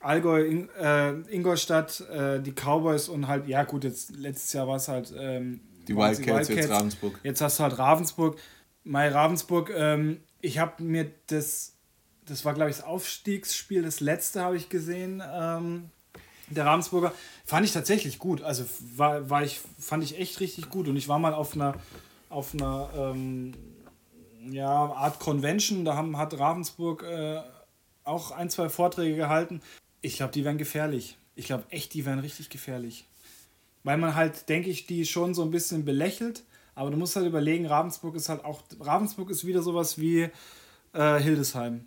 Allgäu, 0.00 0.44
In, 0.44 0.68
äh, 0.80 1.12
Ingolstadt, 1.30 2.00
äh, 2.10 2.40
die 2.40 2.52
Cowboys 2.52 3.08
und 3.08 3.28
halt, 3.28 3.46
ja 3.46 3.64
gut, 3.64 3.84
jetzt 3.84 4.16
letztes 4.16 4.52
Jahr 4.52 4.66
war 4.66 4.76
es 4.76 4.88
halt 4.88 5.12
ähm, 5.16 5.60
die 5.86 5.96
Wildcats, 5.96 6.26
Wildcats, 6.26 6.48
jetzt 6.48 6.70
Ravensburg. 6.70 7.20
Jetzt 7.22 7.40
hast 7.40 7.58
du 7.58 7.62
halt 7.62 7.78
Ravensburg. 7.78 8.38
Mai 8.84 9.08
Ravensburg, 9.08 9.70
ähm, 9.76 10.18
ich 10.40 10.58
habe 10.58 10.82
mir 10.82 11.10
das, 11.26 11.74
das 12.26 12.44
war 12.44 12.54
glaube 12.54 12.70
ich 12.70 12.76
das 12.76 12.84
Aufstiegsspiel, 12.84 13.82
das 13.82 14.00
letzte 14.00 14.42
habe 14.42 14.56
ich 14.56 14.68
gesehen, 14.68 15.22
ähm, 15.26 15.90
der 16.50 16.66
Ravensburger, 16.66 17.12
fand 17.44 17.66
ich 17.66 17.72
tatsächlich 17.72 18.18
gut. 18.18 18.42
Also 18.42 18.64
war, 18.96 19.28
war 19.28 19.44
ich, 19.44 19.60
fand 19.78 20.04
ich 20.04 20.18
echt 20.18 20.40
richtig 20.40 20.70
gut. 20.70 20.88
Und 20.88 20.96
ich 20.96 21.08
war 21.08 21.18
mal 21.18 21.34
auf 21.34 21.54
einer, 21.54 21.74
auf 22.28 22.54
einer 22.54 22.90
ähm, 22.96 23.54
ja, 24.50 24.68
Art 24.68 25.18
Convention, 25.18 25.84
da 25.84 25.94
haben, 25.94 26.16
hat 26.16 26.38
Ravensburg 26.38 27.02
äh, 27.02 27.40
auch 28.04 28.30
ein, 28.30 28.50
zwei 28.50 28.68
Vorträge 28.68 29.16
gehalten. 29.16 29.60
Ich 30.00 30.16
glaube, 30.16 30.32
die 30.32 30.44
wären 30.44 30.58
gefährlich. 30.58 31.18
Ich 31.34 31.46
glaube 31.46 31.64
echt, 31.70 31.94
die 31.94 32.06
wären 32.06 32.18
richtig 32.18 32.48
gefährlich. 32.48 33.06
Weil 33.84 33.98
man 33.98 34.14
halt, 34.14 34.48
denke 34.48 34.70
ich, 34.70 34.86
die 34.86 35.06
schon 35.06 35.34
so 35.34 35.42
ein 35.42 35.50
bisschen 35.50 35.84
belächelt. 35.84 36.44
Aber 36.78 36.92
du 36.92 36.96
musst 36.96 37.16
halt 37.16 37.26
überlegen, 37.26 37.66
Ravensburg 37.66 38.14
ist 38.14 38.28
halt 38.28 38.44
auch, 38.44 38.62
Ravensburg 38.78 39.30
ist 39.30 39.44
wieder 39.44 39.62
sowas 39.62 39.98
wie 39.98 40.28
äh, 40.92 41.18
Hildesheim. 41.18 41.86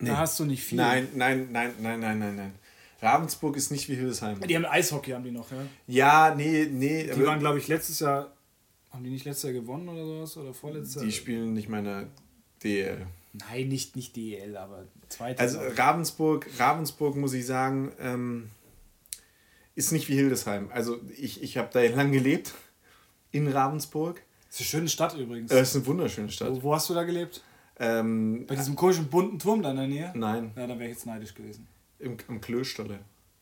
Nee. 0.00 0.08
Da 0.08 0.16
hast 0.16 0.40
du 0.40 0.44
nicht 0.44 0.64
viel. 0.64 0.76
Nein, 0.76 1.06
nein, 1.14 1.52
nein, 1.52 1.72
nein, 1.80 2.00
nein, 2.00 2.18
nein, 2.18 2.36
nein. 2.36 2.52
Ravensburg 3.00 3.56
ist 3.56 3.70
nicht 3.70 3.88
wie 3.88 3.94
Hildesheim. 3.94 4.40
Die 4.40 4.56
haben 4.56 4.64
Eishockey, 4.64 5.12
haben 5.12 5.22
die 5.22 5.30
noch, 5.30 5.52
ja? 5.52 5.58
Ja, 5.86 6.34
nee, 6.34 6.66
nee. 6.68 7.12
Die 7.14 7.24
waren, 7.24 7.38
glaube 7.38 7.58
ich, 7.58 7.68
letztes 7.68 8.00
Jahr. 8.00 8.32
Haben 8.90 9.04
die 9.04 9.10
nicht 9.10 9.24
letztes 9.24 9.44
Jahr 9.44 9.52
gewonnen 9.52 9.88
oder 9.88 10.04
sowas? 10.04 10.36
Oder 10.36 10.52
vorletztes 10.52 10.96
Jahr? 10.96 11.04
Die 11.04 11.12
spielen 11.12 11.52
nicht 11.52 11.68
meine 11.68 12.08
DL. 12.64 13.06
Nein, 13.34 13.68
nicht, 13.68 13.94
nicht 13.94 14.16
DL, 14.16 14.56
aber 14.56 14.84
zweite. 15.10 15.40
Also 15.40 15.60
Ravensburg, 15.76 16.48
Ravensburg 16.58 17.14
muss 17.14 17.34
ich 17.34 17.46
sagen, 17.46 17.92
ähm, 18.00 18.50
ist 19.76 19.92
nicht 19.92 20.08
wie 20.08 20.16
Hildesheim. 20.16 20.70
Also 20.72 20.98
ich, 21.16 21.40
ich 21.40 21.56
habe 21.56 21.68
da 21.72 21.80
lang 21.94 22.10
gelebt 22.10 22.52
in 23.34 23.48
Ravensburg. 23.48 24.22
Das 24.54 24.60
ist 24.60 24.72
eine 24.72 24.82
schöne 24.82 24.88
Stadt 24.88 25.18
übrigens. 25.18 25.50
Das 25.50 25.70
ist 25.70 25.74
eine 25.74 25.86
wunderschöne 25.86 26.30
Stadt. 26.30 26.52
Wo, 26.52 26.62
wo 26.62 26.74
hast 26.74 26.88
du 26.88 26.94
da 26.94 27.02
gelebt? 27.02 27.42
Ähm, 27.80 28.44
Bei 28.46 28.54
diesem 28.54 28.76
komischen 28.76 29.08
bunten 29.08 29.40
Turm 29.40 29.64
da 29.64 29.72
in 29.72 29.76
der 29.76 29.88
Nähe? 29.88 30.12
Nein. 30.14 30.52
Ja, 30.54 30.68
da 30.68 30.78
wäre 30.78 30.84
ich 30.84 30.94
jetzt 30.94 31.06
neidisch 31.06 31.34
gewesen. 31.34 31.66
Im, 31.98 32.16
am 32.28 32.40
Klösterle. 32.40 33.00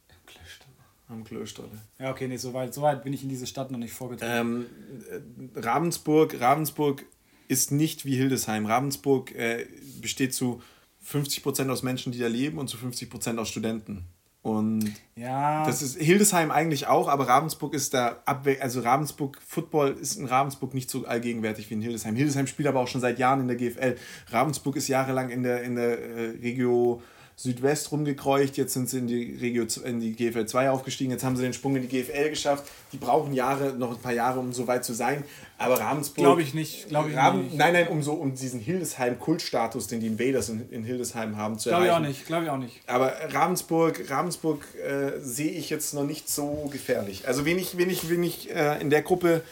Im 0.09 0.27
Klösterle. 0.27 0.73
Am 1.09 1.23
Klösterle. 1.23 1.83
Ja, 1.99 2.13
okay, 2.13 2.29
nee, 2.29 2.39
so 2.39 2.55
weit, 2.55 2.73
so 2.73 2.81
weit 2.81 3.05
bin 3.05 3.13
ich 3.13 3.23
in 3.23 3.29
diese 3.29 3.47
Stadt 3.47 3.71
noch 3.71 3.79
nicht 3.79 3.93
vorgetragen. 3.93 4.65
Ähm, 5.11 5.51
äh, 5.55 5.61
Ravensburg, 5.61 6.41
Ravensburg 6.41 7.05
ist 7.47 7.73
nicht 7.73 8.07
wie 8.07 8.17
Hildesheim. 8.17 8.65
Ravensburg 8.65 9.35
äh, 9.35 9.67
besteht 10.01 10.33
zu 10.33 10.63
50% 11.07 11.69
aus 11.69 11.83
Menschen, 11.83 12.13
die 12.13 12.21
da 12.21 12.27
leben 12.29 12.57
und 12.57 12.69
zu 12.69 12.79
50% 12.79 13.37
aus 13.37 13.51
Studenten. 13.51 14.07
Und 14.43 14.93
ja. 15.15 15.65
das 15.65 15.83
ist 15.83 15.97
Hildesheim 15.99 16.51
eigentlich 16.51 16.89
auch, 16.89 17.07
aber 17.07 17.29
Ravensburg 17.29 17.75
ist 17.75 17.95
da 17.95 18.17
abwe 18.25 18.61
also 18.61 18.81
Ravensburg 18.81 19.39
Football 19.47 19.93
ist 19.93 20.17
in 20.17 20.27
Ravensburg 20.27 20.75
nicht 20.75 20.91
so 20.91 21.07
allgegenwärtig 21.07 21.71
wie 21.71 21.75
in 21.75 21.81
Hildesheim. 21.81 22.17
Hildesheim 22.17 22.49
spielt 22.49 22.67
aber 22.67 22.81
auch 22.81 22.89
schon 22.89 23.01
seit 23.01 23.21
Jahren 23.21 23.41
in 23.41 23.47
der 23.47 23.57
GFL. 23.57 23.97
Ravensburg 24.31 24.75
ist 24.75 24.89
jahrelang 24.89 25.31
in 25.31 25.45
der 25.45 25.63
in 25.63 25.77
der 25.77 25.99
äh, 25.99 26.29
Regio 26.43 27.01
Südwest 27.43 27.91
rumgekreucht, 27.91 28.57
jetzt 28.57 28.73
sind 28.73 28.89
sie 28.89 28.99
in 28.99 29.09
die, 29.09 29.37
Regio, 29.41 29.67
in 29.85 29.99
die 29.99 30.13
GFL 30.13 30.47
2 30.47 30.71
aufgestiegen, 30.71 31.11
jetzt 31.11 31.25
haben 31.25 31.35
sie 31.35 31.43
den 31.43 31.53
Sprung 31.53 31.75
in 31.75 31.83
die 31.83 31.89
GFL 31.89 32.31
geschafft. 32.31 32.71
Die 32.93 32.99
brauchen 32.99 33.35
Jahre, 33.35 33.73
noch 33.73 33.91
ein 33.91 33.99
paar 33.99 34.13
Jahre, 34.13 34.39
um 34.39 34.53
so 34.53 34.69
weit 34.69 34.85
zu 34.85 34.93
sein. 34.93 35.25
Aber 35.59 35.81
Ravensburg. 35.81 36.25
Glaube 36.25 36.43
ich 36.43 36.55
nicht. 36.55 36.89
Glaube 36.89 37.11
ich 37.11 37.17
Raven, 37.17 37.43
nicht. 37.43 37.57
Nein, 37.57 37.73
nein, 37.73 37.89
um 37.89 38.01
so 38.01 38.13
um 38.13 38.33
diesen 38.33 38.61
Hildesheim-Kultstatus, 38.61 39.89
den 39.89 39.99
die 39.99 40.07
Invaders 40.07 40.51
in, 40.51 40.71
in 40.71 40.85
Hildesheim 40.85 41.37
haben, 41.37 41.59
zu 41.59 41.71
erreichen. 41.71 41.87
Glaube 41.87 42.05
ich 42.05 42.07
auch 42.07 42.09
nicht. 42.09 42.27
Glaube 42.27 42.45
ich 42.45 42.51
auch 42.51 42.59
nicht. 42.59 42.81
Aber 42.87 43.13
Ravensburg, 43.33 44.09
Ravensburg 44.09 44.65
äh, 44.77 45.19
sehe 45.19 45.51
ich 45.51 45.69
jetzt 45.69 45.95
noch 45.95 46.05
nicht 46.05 46.29
so 46.29 46.69
gefährlich. 46.71 47.27
Also, 47.27 47.45
wen 47.45 47.59
ich, 47.59 47.77
wen 47.77 47.91
ich, 47.91 48.09
wen 48.09 48.23
ich 48.23 48.55
äh, 48.55 48.81
in 48.81 48.89
der 48.89 49.03
Gruppe 49.03 49.43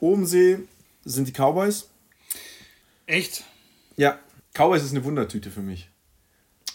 oben 0.00 0.26
sehe, 0.26 0.64
sind 1.04 1.28
die 1.28 1.32
Cowboys. 1.32 1.88
Echt? 3.06 3.44
Ja, 3.96 4.18
Cowboys 4.52 4.82
ist 4.82 4.90
eine 4.90 5.04
Wundertüte 5.04 5.52
für 5.52 5.62
mich. 5.62 5.88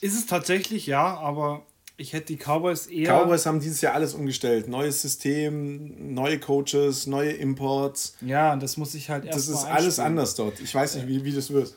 Ist 0.05 0.13
es 0.15 0.27
tatsächlich, 0.27 0.85
ja, 0.85 1.17
aber 1.17 1.65
ich 1.97 2.13
hätte 2.13 2.27
die 2.27 2.37
Cowboys 2.37 2.85
eher. 2.85 3.11
Cowboys 3.11 3.47
haben 3.47 3.59
dieses 3.59 3.81
Jahr 3.81 3.95
alles 3.95 4.13
umgestellt. 4.13 4.67
Neues 4.67 5.01
System, 5.01 6.13
neue 6.13 6.39
Coaches, 6.39 7.07
neue 7.07 7.31
Imports. 7.31 8.15
Ja, 8.21 8.55
das 8.55 8.77
muss 8.77 8.93
ich 8.93 9.09
halt 9.09 9.25
erst 9.25 9.35
Das 9.35 9.47
ist 9.47 9.65
alles 9.65 9.97
anders 9.97 10.35
dort. 10.35 10.59
Ich 10.59 10.75
weiß 10.75 10.93
nicht, 10.97 11.07
wie, 11.07 11.23
wie 11.23 11.31
das 11.31 11.49
wird. 11.49 11.73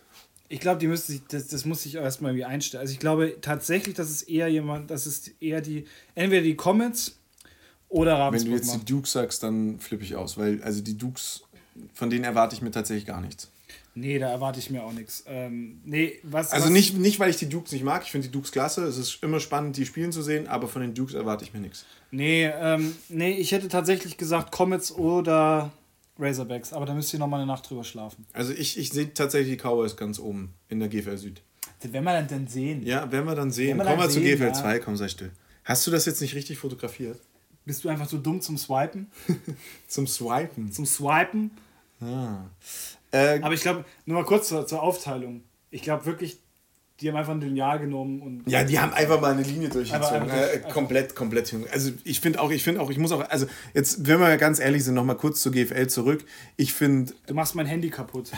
Ich 0.50 0.60
glaube, 0.60 0.78
die 0.78 0.88
müsste 0.88 1.12
sich, 1.12 1.22
das, 1.26 1.46
das 1.48 1.64
muss 1.64 1.84
sich 1.84 1.94
erstmal 1.94 2.32
irgendwie 2.32 2.44
einstellen. 2.44 2.82
Also 2.82 2.92
ich 2.92 2.98
glaube 2.98 3.38
tatsächlich, 3.40 3.94
dass 3.94 4.10
es 4.10 4.20
eher 4.20 4.48
jemand, 4.48 4.90
dass 4.90 5.06
es 5.06 5.28
eher 5.40 5.62
die, 5.62 5.86
entweder 6.14 6.42
die 6.42 6.54
Comets 6.54 7.16
oder 7.88 8.18
Ravensburg 8.18 8.44
Wenn 8.44 8.50
du 8.50 8.56
jetzt 8.58 8.66
macht. 8.66 8.80
die 8.88 8.92
Dukes 8.92 9.12
sagst, 9.12 9.42
dann 9.42 9.80
flippe 9.80 10.04
ich 10.04 10.16
aus, 10.16 10.36
weil 10.36 10.62
also 10.62 10.82
die 10.82 10.98
Dukes, 10.98 11.44
von 11.94 12.10
denen 12.10 12.24
erwarte 12.24 12.54
ich 12.54 12.60
mir 12.60 12.72
tatsächlich 12.72 13.06
gar 13.06 13.22
nichts. 13.22 13.48
Nee, 13.98 14.20
da 14.20 14.30
erwarte 14.30 14.60
ich 14.60 14.70
mir 14.70 14.84
auch 14.84 14.92
nichts. 14.92 15.24
Ähm, 15.26 15.80
nee, 15.84 16.20
was, 16.22 16.52
also 16.52 16.66
was 16.66 16.72
nicht, 16.72 16.96
nicht, 16.96 17.18
weil 17.18 17.30
ich 17.30 17.36
die 17.36 17.48
Dukes 17.48 17.72
nicht 17.72 17.82
mag. 17.82 18.02
Ich 18.04 18.12
finde 18.12 18.28
die 18.28 18.32
Dukes 18.32 18.52
klasse. 18.52 18.84
Es 18.84 18.96
ist 18.96 19.22
immer 19.24 19.40
spannend, 19.40 19.76
die 19.76 19.84
spielen 19.84 20.12
zu 20.12 20.22
sehen, 20.22 20.46
aber 20.46 20.68
von 20.68 20.82
den 20.82 20.94
Dukes 20.94 21.14
erwarte 21.14 21.44
ich 21.44 21.52
mir 21.52 21.60
nichts. 21.60 21.84
Nee, 22.12 22.46
ähm, 22.46 22.94
nee, 23.08 23.32
ich 23.32 23.50
hätte 23.50 23.66
tatsächlich 23.66 24.16
gesagt 24.16 24.52
Comets 24.52 24.92
oder 24.92 25.72
Razorbacks, 26.16 26.72
aber 26.72 26.86
da 26.86 26.94
müsst 26.94 27.12
ihr 27.12 27.18
nochmal 27.18 27.40
eine 27.40 27.48
Nacht 27.48 27.68
drüber 27.68 27.82
schlafen. 27.82 28.24
Also 28.32 28.52
ich, 28.52 28.78
ich 28.78 28.90
sehe 28.90 29.12
tatsächlich 29.12 29.56
die 29.56 29.62
Cowboys 29.62 29.96
ganz 29.96 30.20
oben 30.20 30.54
in 30.68 30.78
der 30.78 30.88
GFL 30.88 31.16
Süd. 31.16 31.42
Den 31.82 31.92
werden 31.92 32.04
wir 32.04 32.12
dann, 32.12 32.28
dann 32.28 32.46
sehen. 32.46 32.84
Ja, 32.84 33.10
werden 33.10 33.26
wir 33.26 33.34
dann 33.34 33.50
sehen. 33.50 33.78
Kommen 33.78 33.98
wir 33.98 34.08
zu 34.08 34.20
GFL 34.20 34.42
ja. 34.42 34.52
2, 34.52 34.78
komm, 34.78 34.96
sei 34.96 35.08
still. 35.08 35.32
Hast 35.64 35.86
du 35.86 35.90
das 35.90 36.06
jetzt 36.06 36.20
nicht 36.20 36.34
richtig 36.36 36.58
fotografiert? 36.58 37.18
Bist 37.64 37.84
du 37.84 37.88
einfach 37.88 38.08
so 38.08 38.16
dumm 38.16 38.40
zum 38.40 38.56
Swipen? 38.56 39.10
zum 39.88 40.06
Swipen? 40.06 40.70
Zum 40.70 40.86
Swipen? 40.86 41.50
Ah. 42.00 42.44
Äh, 43.12 43.40
Aber 43.40 43.54
ich 43.54 43.62
glaube, 43.62 43.84
nur 44.06 44.18
mal 44.18 44.24
kurz 44.24 44.48
zur, 44.48 44.66
zur 44.66 44.82
Aufteilung. 44.82 45.42
Ich 45.70 45.82
glaube 45.82 46.06
wirklich, 46.06 46.40
die 47.00 47.08
haben 47.08 47.16
einfach 47.16 47.32
ein 47.32 47.40
Lineal 47.40 47.78
genommen 47.78 48.20
und. 48.20 48.50
Ja, 48.50 48.64
die 48.64 48.78
haben 48.78 48.92
einfach 48.92 49.20
mal 49.20 49.32
eine 49.32 49.42
Linie 49.42 49.68
durchgezogen. 49.68 50.28
Äh, 50.30 50.60
komplett, 50.72 51.14
komplett. 51.14 51.54
Also 51.70 51.92
ich 52.04 52.20
finde 52.20 52.40
auch, 52.40 52.50
ich 52.50 52.64
finde 52.64 52.80
auch, 52.80 52.90
ich 52.90 52.98
muss 52.98 53.12
auch, 53.12 53.28
also 53.28 53.46
jetzt, 53.72 54.06
wenn 54.06 54.18
wir 54.18 54.36
ganz 54.36 54.58
ehrlich 54.58 54.84
sind, 54.84 54.94
nochmal 54.94 55.16
kurz 55.16 55.40
zur 55.40 55.52
GFL 55.52 55.86
zurück. 55.86 56.24
Ich 56.56 56.72
finde. 56.72 57.12
Du 57.26 57.34
machst 57.34 57.54
mein 57.54 57.66
Handy 57.66 57.90
kaputt. 57.90 58.32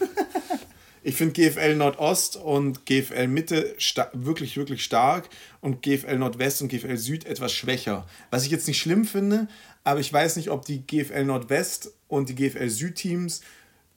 ich 1.02 1.16
finde 1.16 1.32
GFL 1.32 1.74
Nordost 1.74 2.36
und 2.36 2.86
GFL 2.86 3.26
Mitte 3.26 3.74
wirklich, 4.12 4.56
wirklich 4.56 4.84
stark 4.84 5.28
und 5.60 5.82
GFL 5.82 6.18
Nordwest 6.18 6.62
und 6.62 6.68
GFL 6.68 6.96
Süd 6.96 7.26
etwas 7.26 7.52
schwächer. 7.52 8.06
Was 8.30 8.44
ich 8.44 8.52
jetzt 8.52 8.68
nicht 8.68 8.78
schlimm 8.78 9.06
finde, 9.06 9.48
aber 9.82 9.98
ich 9.98 10.12
weiß 10.12 10.36
nicht, 10.36 10.50
ob 10.50 10.64
die 10.64 10.86
GFL 10.86 11.24
Nordwest 11.24 11.92
und 12.06 12.28
die 12.28 12.36
GFL 12.36 12.68
Süd 12.68 12.94
Teams 12.94 13.40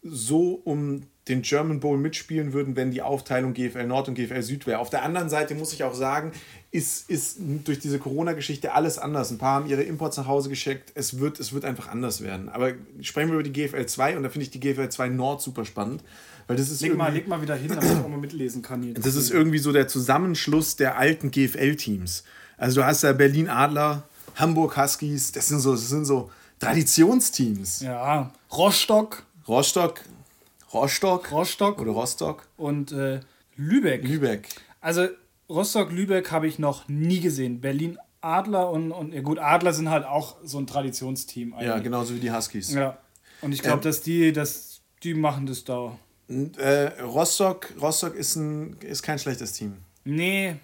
so 0.03 0.61
um 0.63 1.03
den 1.27 1.41
German 1.41 1.79
Bowl 1.79 1.97
mitspielen 1.97 2.53
würden, 2.53 2.75
wenn 2.75 2.91
die 2.91 3.01
Aufteilung 3.01 3.53
GFL 3.53 3.85
Nord 3.85 4.07
und 4.07 4.15
GFL 4.15 4.41
Süd 4.41 4.65
wäre. 4.65 4.79
Auf 4.79 4.89
der 4.89 5.03
anderen 5.03 5.29
Seite 5.29 5.55
muss 5.55 5.73
ich 5.73 5.83
auch 5.83 5.93
sagen, 5.93 6.31
ist, 6.71 7.09
ist 7.09 7.37
durch 7.65 7.79
diese 7.79 7.99
Corona-Geschichte 7.99 8.73
alles 8.73 8.97
anders. 8.97 9.31
Ein 9.31 9.37
paar 9.37 9.55
haben 9.55 9.69
ihre 9.69 9.83
Imports 9.83 10.17
nach 10.17 10.27
Hause 10.27 10.49
geschickt. 10.49 10.91
Es 10.95 11.19
wird, 11.19 11.39
es 11.39 11.51
wird 11.51 11.65
einfach 11.65 11.89
anders 11.89 12.21
werden. 12.21 12.49
Aber 12.49 12.71
sprechen 13.01 13.29
wir 13.29 13.39
über 13.39 13.43
die 13.43 13.51
GFL 13.51 13.85
2 13.85 14.17
und 14.17 14.23
da 14.23 14.29
finde 14.29 14.43
ich 14.43 14.51
die 14.51 14.59
GFL 14.59 14.89
2 14.89 15.09
Nord 15.09 15.41
super 15.41 15.65
spannend. 15.65 16.03
Weil 16.47 16.55
das 16.55 16.69
ist 16.69 16.81
leg, 16.81 16.95
mal, 16.95 17.11
leg 17.11 17.27
mal 17.27 17.41
wieder 17.41 17.55
hin, 17.55 17.67
damit 17.69 17.83
ich 17.83 17.97
auch 17.97 18.07
mal 18.07 18.17
mitlesen 18.17 18.61
kann. 18.61 18.81
Hier. 18.81 18.93
Das 19.07 19.15
ist 19.15 19.31
irgendwie 19.31 19.57
so 19.57 19.73
der 19.73 19.87
Zusammenschluss 19.87 20.77
der 20.77 20.97
alten 20.97 21.31
GFL-Teams. 21.31 22.23
Also 22.57 22.81
du 22.81 22.87
hast 22.87 23.03
da 23.03 23.11
Berlin 23.11 23.49
Adler, 23.49 24.03
Hamburg 24.35 24.77
Huskies, 24.77 25.31
das 25.33 25.49
sind 25.49 25.59
so, 25.59 25.73
das 25.73 25.89
sind 25.89 26.05
so 26.05 26.31
Traditionsteams. 26.59 27.81
Ja, 27.81 28.31
Rostock. 28.51 29.23
Rostock, 29.47 30.01
Rostock, 30.73 31.31
Rostock 31.31 31.79
oder 31.79 31.91
Rostock 31.91 32.47
und 32.57 32.91
äh, 32.91 33.21
Lübeck. 33.55 34.03
Lübeck. 34.03 34.49
Also 34.81 35.07
Rostock, 35.49 35.91
Lübeck 35.91 36.31
habe 36.31 36.47
ich 36.47 36.59
noch 36.59 36.87
nie 36.87 37.21
gesehen. 37.21 37.61
Berlin 37.61 37.97
Adler 38.21 38.69
und, 38.71 38.91
und 38.91 39.13
ja 39.13 39.21
gut, 39.21 39.39
Adler 39.39 39.73
sind 39.73 39.89
halt 39.89 40.05
auch 40.05 40.37
so 40.43 40.57
ein 40.57 40.67
Traditionsteam 40.67 41.53
eigentlich. 41.53 41.67
Ja, 41.67 41.79
genauso 41.79 42.15
wie 42.15 42.19
die 42.19 42.31
Huskies. 42.31 42.73
Ja. 42.73 42.97
Und 43.41 43.53
ich 43.53 43.61
glaube, 43.61 43.77
ähm, 43.77 43.83
dass 43.83 44.01
die, 44.01 44.33
dass 44.33 44.81
die 45.03 45.13
machen 45.13 45.45
das 45.45 45.63
da. 45.63 45.97
Äh, 46.27 47.01
Rostock, 47.01 47.73
Rostock 47.79 48.15
ist, 48.15 48.35
ein, 48.35 48.77
ist 48.81 49.01
kein 49.01 49.17
schlechtes 49.19 49.53
Team. 49.53 49.77
Nee. 50.03 50.55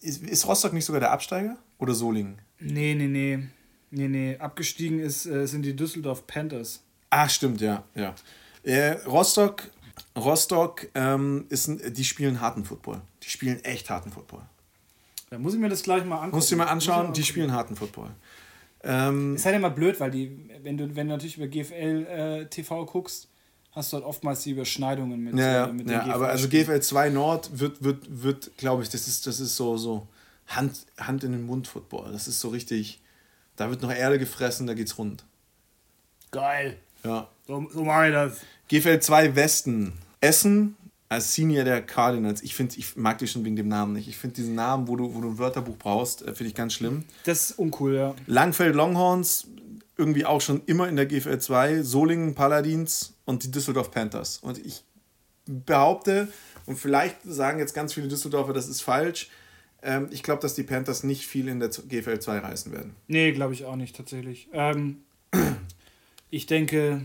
Ist, 0.00 0.22
ist 0.22 0.46
Rostock 0.46 0.72
nicht 0.72 0.84
sogar 0.84 1.00
der 1.00 1.12
Absteiger? 1.12 1.56
Oder 1.78 1.94
Solingen? 1.94 2.40
Nee, 2.58 2.94
nee, 2.94 3.06
nee. 3.06 3.38
Nee, 3.90 4.08
nee. 4.08 4.36
Abgestiegen 4.38 4.98
ist, 4.98 5.24
äh, 5.24 5.46
sind 5.46 5.62
die 5.62 5.74
Düsseldorf 5.74 6.26
Panthers. 6.26 6.82
Ach, 7.10 7.30
stimmt, 7.30 7.60
ja. 7.60 7.84
ja. 7.94 8.14
Äh, 8.62 8.92
Rostock, 9.06 9.70
Rostock 10.16 10.88
ähm, 10.94 11.46
ist 11.48 11.68
ein, 11.68 11.92
die 11.92 12.04
spielen 12.04 12.40
harten 12.40 12.64
Football. 12.64 13.00
Die 13.22 13.30
spielen 13.30 13.62
echt 13.64 13.90
harten 13.90 14.10
Football. 14.10 14.42
Da 15.30 15.38
muss 15.38 15.54
ich 15.54 15.60
mir 15.60 15.68
das 15.68 15.82
gleich 15.82 16.04
mal 16.04 16.16
angucken. 16.16 16.36
Musst 16.36 16.50
du 16.50 16.54
dir 16.54 16.64
mal 16.64 16.68
anschauen, 16.68 17.12
die 17.12 17.22
spielen 17.22 17.52
harten 17.52 17.76
Football. 17.76 18.10
Ähm, 18.82 19.34
ist 19.34 19.44
halt 19.44 19.56
immer 19.56 19.70
blöd, 19.70 19.98
weil 20.00 20.10
die, 20.10 20.50
wenn 20.62 20.78
du, 20.78 20.94
wenn 20.94 21.08
du 21.08 21.14
natürlich 21.14 21.36
über 21.36 21.48
GFL 21.48 22.06
äh, 22.06 22.46
TV 22.46 22.86
guckst, 22.86 23.28
hast 23.72 23.92
du 23.92 23.96
halt 23.96 24.06
oftmals 24.06 24.42
die 24.42 24.52
Überschneidungen 24.52 25.22
mit, 25.22 25.34
ja, 25.36 25.66
äh, 25.66 25.72
mit 25.72 25.90
ja, 25.90 26.00
GFL 26.00 26.10
aber 26.10 26.28
also 26.28 26.48
GFL 26.48 26.80
2 26.80 27.10
Nord 27.10 27.58
wird, 27.58 27.82
wird, 27.82 28.06
wird 28.08 28.56
glaube 28.56 28.82
ich, 28.82 28.88
das 28.88 29.08
ist, 29.08 29.26
das 29.26 29.40
ist 29.40 29.56
so, 29.56 29.76
so 29.76 30.06
Hand, 30.46 30.86
Hand 30.98 31.24
in 31.24 31.32
den 31.32 31.44
Mund 31.44 31.66
Football. 31.66 32.12
Das 32.12 32.28
ist 32.28 32.40
so 32.40 32.48
richtig, 32.48 33.00
da 33.56 33.68
wird 33.68 33.82
noch 33.82 33.92
Erde 33.92 34.18
gefressen, 34.18 34.66
da 34.66 34.74
geht's 34.74 34.96
rund. 34.96 35.24
Geil. 36.30 36.78
Ja. 37.04 37.28
So, 37.46 37.68
so 37.72 37.84
mache 37.84 38.08
ich 38.08 38.12
das. 38.12 38.40
GFL 38.68 39.00
2 39.00 39.36
Westen. 39.36 39.92
Essen 40.20 40.76
als 41.08 41.34
Senior 41.34 41.64
der 41.64 41.82
Cardinals. 41.82 42.42
Ich, 42.42 42.54
find, 42.54 42.76
ich 42.76 42.96
mag 42.96 43.18
die 43.18 43.26
schon 43.26 43.44
wegen 43.44 43.56
dem 43.56 43.68
Namen 43.68 43.94
nicht. 43.94 44.08
Ich 44.08 44.18
finde 44.18 44.36
diesen 44.36 44.54
Namen, 44.54 44.88
wo 44.88 44.96
du, 44.96 45.14
wo 45.14 45.20
du 45.20 45.30
ein 45.30 45.38
Wörterbuch 45.38 45.76
brauchst, 45.78 46.22
äh, 46.22 46.34
finde 46.34 46.48
ich 46.50 46.54
ganz 46.54 46.74
schlimm. 46.74 47.04
Das 47.24 47.50
ist 47.50 47.58
uncool, 47.58 47.94
ja. 47.94 48.14
Langfeld 48.26 48.74
Longhorns, 48.74 49.46
irgendwie 49.96 50.26
auch 50.26 50.40
schon 50.40 50.62
immer 50.66 50.88
in 50.88 50.96
der 50.96 51.06
GFL 51.06 51.38
2. 51.38 51.82
Solingen 51.82 52.34
Paladins 52.34 53.14
und 53.24 53.42
die 53.44 53.50
Düsseldorf 53.50 53.90
Panthers. 53.90 54.38
Und 54.38 54.64
ich 54.64 54.84
behaupte, 55.46 56.28
und 56.66 56.78
vielleicht 56.78 57.16
sagen 57.24 57.58
jetzt 57.58 57.74
ganz 57.74 57.94
viele 57.94 58.08
Düsseldorfer, 58.08 58.52
das 58.52 58.68
ist 58.68 58.82
falsch, 58.82 59.30
ähm, 59.82 60.08
ich 60.10 60.22
glaube, 60.22 60.42
dass 60.42 60.54
die 60.54 60.62
Panthers 60.64 61.04
nicht 61.04 61.26
viel 61.26 61.48
in 61.48 61.60
der 61.60 61.68
GFL 61.68 62.18
2 62.18 62.38
reißen 62.38 62.72
werden. 62.72 62.94
Nee, 63.06 63.32
glaube 63.32 63.54
ich 63.54 63.64
auch 63.64 63.76
nicht, 63.76 63.96
tatsächlich. 63.96 64.48
Ähm, 64.52 64.98
ich 66.30 66.46
denke, 66.46 67.02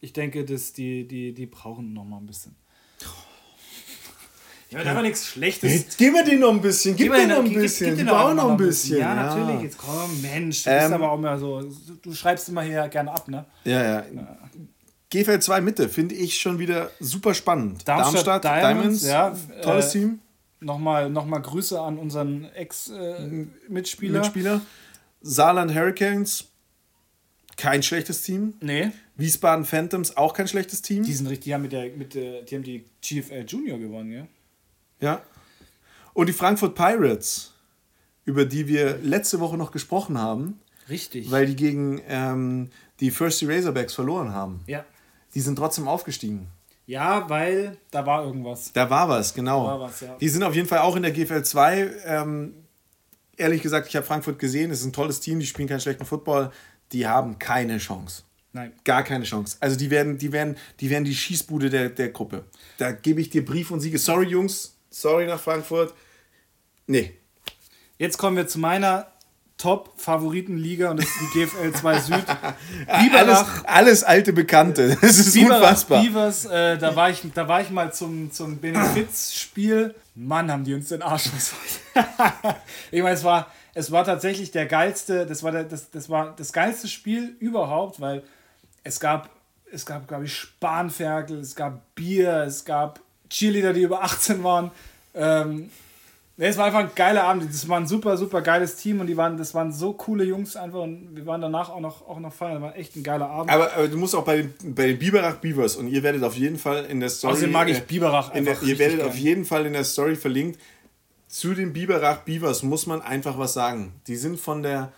ich 0.00 0.12
denke, 0.12 0.44
dass 0.44 0.72
die, 0.72 1.06
die, 1.06 1.32
die 1.32 1.46
brauchen 1.46 1.92
noch 1.92 2.04
mal 2.04 2.18
ein 2.18 2.26
bisschen. 2.26 2.56
Ich 4.68 4.78
meine, 4.78 4.90
aber 4.90 5.02
nichts 5.02 5.28
Schlechtes. 5.28 5.72
Jetzt 5.72 5.98
gib 5.98 6.12
mir 6.12 6.24
den 6.24 6.40
noch 6.40 6.50
ein 6.50 6.60
bisschen, 6.60 6.96
gib, 6.96 7.12
mir 7.12 7.28
noch 7.28 7.44
ein 7.44 7.52
bisschen, 7.52 7.90
gib, 7.90 7.96
gib 7.96 7.96
gib 7.98 7.98
die 7.98 8.04
brauchen 8.04 8.36
noch 8.36 8.50
ein 8.50 8.56
bisschen. 8.56 8.98
Ja, 8.98 9.14
natürlich, 9.14 9.62
jetzt 9.62 9.78
komm, 9.78 10.20
Mensch, 10.20 10.64
du 10.64 10.70
Ähm, 10.70 10.78
bist 10.80 10.92
aber 10.92 11.12
auch 11.12 11.18
immer 11.18 11.38
so, 11.38 11.62
du 12.02 12.12
schreibst 12.12 12.48
immer 12.48 12.62
hier 12.62 12.88
gerne 12.88 13.12
ab, 13.12 13.28
ne? 13.28 13.44
Ja, 13.62 13.82
ja. 13.82 14.04
GFL 15.10 15.38
2 15.38 15.60
Mitte 15.60 15.88
finde 15.88 16.16
ich 16.16 16.40
schon 16.40 16.58
wieder 16.58 16.90
super 16.98 17.34
spannend. 17.34 17.86
Darmstadt, 17.86 18.42
Diamonds, 18.42 19.06
ja, 19.06 19.36
tolles 19.62 19.94
äh, 19.94 20.00
Team. 20.00 20.18
Nochmal, 20.58 21.08
nochmal 21.08 21.40
Grüße 21.40 21.80
an 21.80 21.96
unseren 21.96 22.46
Ex-Mitspieler. 22.54 24.20
Mitspieler. 24.20 24.60
Saarland 25.20 25.72
Hurricanes, 25.72 26.46
kein 27.56 27.82
schlechtes 27.82 28.22
Team. 28.22 28.54
nee, 28.60 28.90
Wiesbaden 29.16 29.64
Phantoms, 29.64 30.16
auch 30.16 30.34
kein 30.34 30.48
schlechtes 30.48 30.82
Team. 30.82 31.04
die 31.04 31.12
sind 31.12 31.26
richtig, 31.26 31.44
die 31.44 31.54
haben, 31.54 31.62
mit 31.62 31.72
der, 31.72 31.90
mit 31.90 32.14
der, 32.14 32.42
die, 32.42 32.54
haben 32.56 32.62
die 32.64 32.84
GFL 33.00 33.44
Junior 33.46 33.78
gewonnen, 33.78 34.12
ja? 34.12 34.26
Ja. 35.00 35.22
Und 36.14 36.28
die 36.28 36.32
Frankfurt 36.32 36.74
Pirates, 36.74 37.52
über 38.24 38.44
die 38.44 38.66
wir 38.68 38.98
letzte 38.98 39.40
Woche 39.40 39.56
noch 39.56 39.70
gesprochen 39.70 40.18
haben, 40.18 40.60
Richtig. 40.88 41.30
weil 41.30 41.46
die 41.46 41.56
gegen 41.56 42.00
ähm, 42.08 42.70
die 43.00 43.10
First 43.10 43.42
Razorbacks 43.46 43.94
verloren 43.94 44.32
haben. 44.32 44.60
ja. 44.66 44.84
Die 45.34 45.40
sind 45.40 45.56
trotzdem 45.56 45.88
aufgestiegen. 45.88 46.46
Ja, 46.86 47.28
weil 47.28 47.76
da 47.90 48.06
war 48.06 48.24
irgendwas. 48.24 48.72
Da 48.72 48.88
war 48.88 49.08
was, 49.08 49.34
genau. 49.34 49.64
Da 49.64 49.70
war 49.72 49.80
was, 49.80 50.00
ja. 50.00 50.16
Die 50.20 50.28
sind 50.28 50.44
auf 50.44 50.54
jeden 50.54 50.68
Fall 50.68 50.78
auch 50.78 50.94
in 50.94 51.02
der 51.02 51.10
GFL 51.10 51.42
2. 51.42 51.90
Ähm, 52.04 52.54
ehrlich 53.36 53.62
gesagt, 53.62 53.88
ich 53.88 53.96
habe 53.96 54.06
Frankfurt 54.06 54.38
gesehen. 54.38 54.70
Es 54.70 54.80
ist 54.80 54.86
ein 54.86 54.92
tolles 54.92 55.18
Team, 55.20 55.40
die 55.40 55.46
spielen 55.46 55.66
keinen 55.66 55.80
schlechten 55.80 56.04
Football. 56.04 56.52
Die 56.92 57.06
haben 57.06 57.38
keine 57.38 57.78
Chance. 57.78 58.22
Nein. 58.52 58.72
Gar 58.84 59.02
keine 59.02 59.24
Chance. 59.24 59.56
Also 59.60 59.76
die 59.76 59.90
werden, 59.90 60.16
die 60.16 60.30
werden, 60.30 60.56
die 60.80 60.88
werden 60.88 61.04
die 61.04 61.14
Schießbude 61.14 61.70
der, 61.70 61.88
der 61.88 62.10
Gruppe. 62.10 62.44
Da 62.78 62.92
gebe 62.92 63.20
ich 63.20 63.30
dir 63.30 63.44
Brief 63.44 63.70
und 63.72 63.80
Siege. 63.80 63.98
Sorry, 63.98 64.26
Jungs. 64.26 64.76
Sorry 64.90 65.26
nach 65.26 65.40
Frankfurt. 65.40 65.92
Nee. 66.86 67.14
Jetzt 67.98 68.16
kommen 68.16 68.36
wir 68.36 68.46
zu 68.46 68.60
meiner 68.60 69.08
Top-Favoritenliga 69.58 70.90
und 70.90 70.98
das 70.98 71.06
ist 71.06 71.34
die 71.34 71.40
GFL 71.40 71.72
2 71.72 71.98
Süd. 72.00 72.24
Alles, 72.86 73.44
alles 73.64 74.04
alte 74.04 74.32
Bekannte. 74.32 74.96
Das 75.00 75.18
ist 75.18 75.32
Biberach 75.32 75.56
unfassbar. 75.56 76.02
Beavers, 76.02 76.44
äh, 76.44 76.78
da, 76.78 76.94
war 76.94 77.10
ich, 77.10 77.22
da 77.34 77.48
war 77.48 77.60
ich 77.60 77.70
mal 77.70 77.92
zum, 77.92 78.30
zum 78.30 78.58
Benefizspiel. 78.58 79.94
Mann, 80.14 80.50
haben 80.50 80.64
die 80.64 80.74
uns 80.74 80.88
den 80.88 81.02
Arsch 81.02 81.30
was. 81.34 81.54
ich 82.90 83.02
meine, 83.02 83.14
es 83.14 83.24
war, 83.24 83.50
es 83.74 83.90
war 83.90 84.04
tatsächlich 84.04 84.52
der 84.52 84.66
geilste, 84.66 85.26
das 85.26 85.42
war, 85.42 85.52
der, 85.52 85.64
das, 85.64 85.90
das 85.90 86.08
war 86.08 86.34
das 86.36 86.52
geilste 86.52 86.88
Spiel 86.88 87.36
überhaupt, 87.40 88.00
weil 88.00 88.22
es 88.84 89.00
gab, 89.00 89.30
es 89.70 89.84
gab, 89.84 90.06
glaube 90.06 90.24
ich, 90.24 90.34
Spanferkel, 90.34 91.40
es 91.40 91.56
gab 91.56 91.94
Bier, 91.94 92.44
es 92.46 92.64
gab 92.64 93.00
Cheerleader, 93.28 93.72
die 93.72 93.82
über 93.82 94.02
18 94.02 94.44
waren. 94.44 94.70
Ähm, 95.14 95.70
nee, 96.36 96.46
es 96.46 96.56
war 96.56 96.66
einfach 96.66 96.80
ein 96.80 96.90
geiler 96.94 97.24
Abend. 97.24 97.48
Das 97.52 97.68
war 97.68 97.80
ein 97.80 97.88
super, 97.88 98.16
super 98.16 98.42
geiles 98.42 98.76
Team 98.76 99.00
und 99.00 99.08
die 99.08 99.16
waren, 99.16 99.36
das 99.36 99.54
waren 99.54 99.72
so 99.72 99.92
coole 99.94 100.22
Jungs 100.22 100.54
einfach 100.54 100.80
und 100.80 101.16
wir 101.16 101.26
waren 101.26 101.40
danach 101.40 101.70
auch 101.70 101.80
noch, 101.80 102.06
auch 102.06 102.20
noch 102.20 102.32
feiern. 102.32 102.54
Das 102.54 102.62
war 102.62 102.76
echt 102.76 102.94
ein 102.94 103.02
geiler 103.02 103.28
Abend. 103.28 103.50
Aber, 103.50 103.72
aber 103.72 103.88
du 103.88 103.96
musst 103.96 104.14
auch 104.14 104.24
bei 104.24 104.36
den, 104.36 104.54
bei 104.74 104.86
den 104.86 104.98
Biberach 104.98 105.36
Beavers 105.36 105.74
und 105.74 105.88
ihr 105.88 106.02
werdet 106.04 106.22
auf 106.22 106.36
jeden 106.36 106.58
Fall 106.58 106.84
in 106.84 107.00
der 107.00 107.08
Story. 107.08 107.32
Außerdem 107.32 107.52
mag 107.52 107.68
ich 107.68 107.78
äh, 107.78 107.84
Biberach 107.86 108.32
in 108.34 108.44
der, 108.44 108.54
einfach 108.54 108.66
Ihr 108.66 108.78
werdet 108.78 108.98
gern. 108.98 109.08
auf 109.08 109.16
jeden 109.16 109.44
Fall 109.44 109.66
in 109.66 109.72
der 109.72 109.84
Story 109.84 110.14
verlinkt. 110.14 110.60
Zu 111.34 111.52
den 111.52 111.72
Biberach 111.72 112.18
Beavers 112.18 112.62
muss 112.62 112.86
man 112.86 113.02
einfach 113.02 113.38
was 113.38 113.54
sagen. 113.54 114.00
Die 114.06 114.14
sind 114.14 114.38
von 114.38 114.62
der 114.62 114.92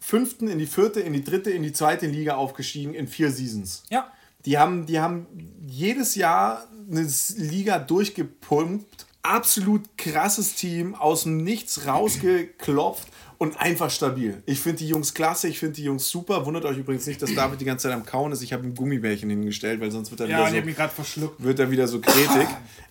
fünften 0.00 0.48
in 0.48 0.58
die 0.58 0.66
vierte, 0.66 0.98
in 0.98 1.12
die 1.12 1.22
dritte, 1.22 1.52
in 1.52 1.62
die 1.62 1.72
zweite 1.72 2.08
Liga 2.08 2.34
aufgestiegen 2.34 2.92
in 2.92 3.06
vier 3.06 3.30
Seasons. 3.30 3.84
Ja. 3.88 4.10
Die 4.46 4.58
haben, 4.58 4.86
die 4.86 4.98
haben 4.98 5.28
jedes 5.64 6.16
Jahr 6.16 6.66
eine 6.90 7.08
Liga 7.36 7.78
durchgepumpt. 7.78 9.06
Absolut 9.22 9.96
krasses 9.96 10.56
Team, 10.56 10.96
aus 10.96 11.22
dem 11.22 11.36
Nichts 11.44 11.86
rausgeklopft 11.86 13.06
und 13.40 13.58
einfach 13.58 13.90
stabil. 13.90 14.42
Ich 14.44 14.60
finde 14.60 14.80
die 14.80 14.88
Jungs 14.88 15.14
klasse, 15.14 15.48
ich 15.48 15.58
finde 15.58 15.76
die 15.76 15.84
Jungs 15.84 16.06
super. 16.10 16.44
Wundert 16.44 16.66
euch 16.66 16.76
übrigens 16.76 17.06
nicht, 17.06 17.22
dass 17.22 17.34
David 17.34 17.58
die 17.58 17.64
ganze 17.64 17.84
Zeit 17.88 17.94
am 17.94 18.04
Kauen 18.04 18.30
ist. 18.32 18.42
Ich 18.42 18.52
habe 18.52 18.66
ihm 18.66 18.74
Gummibärchen 18.74 19.30
hingestellt, 19.30 19.80
weil 19.80 19.90
sonst 19.90 20.10
wird 20.10 20.20
er 20.20 20.26
Ja, 20.28 20.40
wieder 20.40 20.48
ich 20.56 20.60
so 20.60 20.66
mich 20.66 20.76
gerade 20.76 20.92
verschluckt. 20.92 21.42
wird 21.42 21.58
er 21.58 21.70
wieder 21.70 21.88
so 21.88 22.00
kretig. 22.02 22.46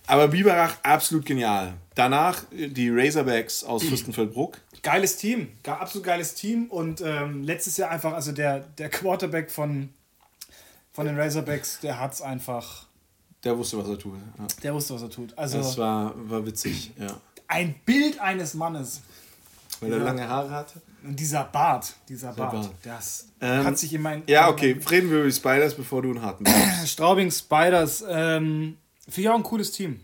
Aber 0.08 0.26
Biberach 0.26 0.74
absolut 0.82 1.24
genial. 1.24 1.74
Danach 1.94 2.42
äh, 2.50 2.66
die 2.66 2.90
Razorbacks 2.90 3.62
aus 3.62 3.84
Fürstenfeldbruck. 3.84 4.58
Geiles 4.82 5.16
Team, 5.18 5.50
absolut 5.64 6.04
geiles 6.04 6.34
Team 6.34 6.66
und 6.66 7.00
ähm, 7.00 7.44
letztes 7.44 7.76
Jahr 7.76 7.90
einfach, 7.90 8.12
also 8.14 8.32
der, 8.32 8.58
der 8.60 8.88
Quarterback 8.88 9.52
von, 9.52 9.90
von 10.92 11.06
den 11.06 11.16
Razorbacks, 11.16 11.78
der 11.78 12.00
hat's 12.00 12.22
einfach, 12.22 12.86
Der 13.44 13.56
wusste, 13.56 13.78
was 13.78 13.88
er 13.88 13.98
tut. 14.00 14.14
Ja. 14.36 14.46
der 14.64 14.74
wusste, 14.74 14.94
was 14.94 15.02
er 15.02 15.10
tut. 15.10 15.38
Also 15.38 15.58
Das 15.58 15.78
war, 15.78 16.12
war 16.28 16.44
witzig, 16.44 16.90
ja. 16.98 17.20
ein 17.46 17.76
Bild 17.84 18.18
eines 18.20 18.54
Mannes. 18.54 19.02
Weil 19.80 19.92
er 19.92 19.98
lange 20.00 20.28
Haare 20.28 20.50
hatte. 20.50 20.80
Und 21.02 21.18
dieser 21.18 21.44
Bart, 21.44 21.94
dieser 22.08 22.32
Bart, 22.32 22.52
Bart. 22.52 22.70
das 22.82 23.28
Ähm, 23.40 23.64
hat 23.64 23.78
sich 23.78 23.94
in 23.94 24.02
mein... 24.02 24.22
Ja, 24.26 24.48
okay. 24.50 24.78
Reden 24.90 25.10
wir 25.10 25.18
über 25.18 25.26
die 25.26 25.32
Spiders, 25.32 25.74
bevor 25.74 26.02
du 26.02 26.10
einen 26.10 26.20
harten 26.22 26.44
brauchst. 26.44 26.88
Straubing 26.92 27.30
Spiders, 27.30 28.04
ähm, 28.08 28.76
finde 29.04 29.20
ich 29.20 29.28
auch 29.30 29.36
ein 29.36 29.42
cooles 29.42 29.72
Team. 29.72 30.00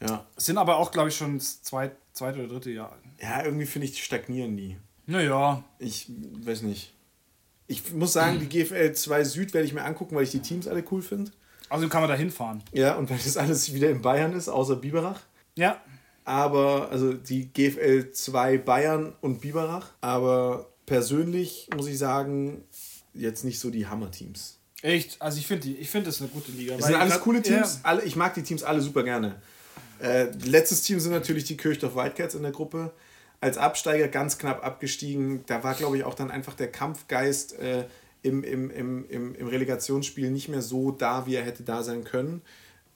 Ja. 0.00 0.24
Sind 0.36 0.56
aber 0.58 0.76
auch, 0.76 0.92
glaube 0.92 1.08
ich, 1.08 1.16
schon 1.16 1.38
das 1.38 1.62
zweit, 1.62 1.92
zweite 2.12 2.38
oder 2.38 2.48
dritte 2.48 2.70
Jahr. 2.70 2.96
Ja, 3.20 3.44
irgendwie 3.44 3.66
finde 3.66 3.86
ich, 3.86 3.92
die 3.94 4.00
stagnieren 4.00 4.54
nie. 4.54 4.76
Naja, 5.06 5.64
Ich 5.78 6.06
weiß 6.44 6.62
nicht. 6.62 6.94
Ich 7.66 7.92
muss 7.92 8.12
sagen, 8.12 8.38
die 8.40 8.48
GFL 8.48 8.92
2 8.92 9.24
Süd 9.24 9.54
werde 9.54 9.66
ich 9.66 9.72
mir 9.74 9.84
angucken, 9.84 10.14
weil 10.16 10.24
ich 10.24 10.30
die 10.30 10.40
Teams 10.40 10.66
alle 10.68 10.82
cool 10.90 11.02
finde. 11.02 11.30
also 11.68 11.88
kann 11.88 12.00
man 12.00 12.10
da 12.10 12.16
hinfahren. 12.16 12.62
Ja, 12.72 12.94
und 12.94 13.10
weil 13.10 13.18
das 13.18 13.36
alles 13.36 13.72
wieder 13.74 13.90
in 13.90 14.02
Bayern 14.02 14.32
ist, 14.32 14.48
außer 14.48 14.76
Biberach. 14.76 15.20
Ja, 15.56 15.80
aber, 16.24 16.90
also 16.90 17.12
die 17.12 17.52
GFL 17.52 18.10
2 18.12 18.58
Bayern 18.58 19.14
und 19.20 19.40
Biberach, 19.40 19.90
aber 20.00 20.68
persönlich 20.86 21.68
muss 21.74 21.86
ich 21.86 21.98
sagen, 21.98 22.62
jetzt 23.14 23.44
nicht 23.44 23.58
so 23.58 23.70
die 23.70 23.86
Hammer-Teams. 23.86 24.58
echt. 24.82 25.20
Also 25.20 25.38
ich 25.38 25.46
finde 25.46 25.64
die, 25.68 25.76
ich 25.76 25.90
finde 25.90 26.06
das 26.06 26.20
eine 26.20 26.30
gute 26.30 26.52
Liga. 26.52 26.74
Weil 26.74 26.82
sind 26.82 26.94
alles 26.94 27.14
grad- 27.14 27.22
coole 27.22 27.42
Teams, 27.42 27.74
Ja. 27.82 27.88
alle, 27.88 28.02
ich 28.04 28.16
mag 28.16 28.34
die 28.34 28.42
Teams 28.42 28.62
alle 28.62 28.80
super 28.80 29.02
gerne. 29.02 29.40
Äh, 30.02 30.28
letztes 30.46 30.82
Team 30.82 30.98
sind 31.00 31.12
natürlich 31.12 31.44
die 31.44 31.56
Kirchdorf 31.56 31.94
Wildcats 31.94 32.34
in 32.34 32.42
der 32.42 32.52
Gruppe. 32.52 32.92
Als 33.42 33.56
Absteiger 33.58 34.08
ganz 34.08 34.38
knapp 34.38 34.64
abgestiegen. 34.64 35.44
Da 35.46 35.62
war, 35.64 35.74
glaube 35.74 35.96
ich, 35.98 36.04
auch 36.04 36.14
dann 36.14 36.30
einfach 36.30 36.54
der 36.54 36.70
Kampfgeist 36.70 37.58
äh, 37.58 37.84
im, 38.22 38.44
im, 38.44 38.70
im, 38.70 39.08
im, 39.08 39.34
im 39.34 39.46
Relegationsspiel 39.48 40.30
nicht 40.30 40.48
mehr 40.48 40.60
so 40.62 40.90
da, 40.90 41.26
wie 41.26 41.34
er 41.36 41.44
hätte 41.44 41.62
da 41.62 41.82
sein 41.82 42.04
können. 42.04 42.42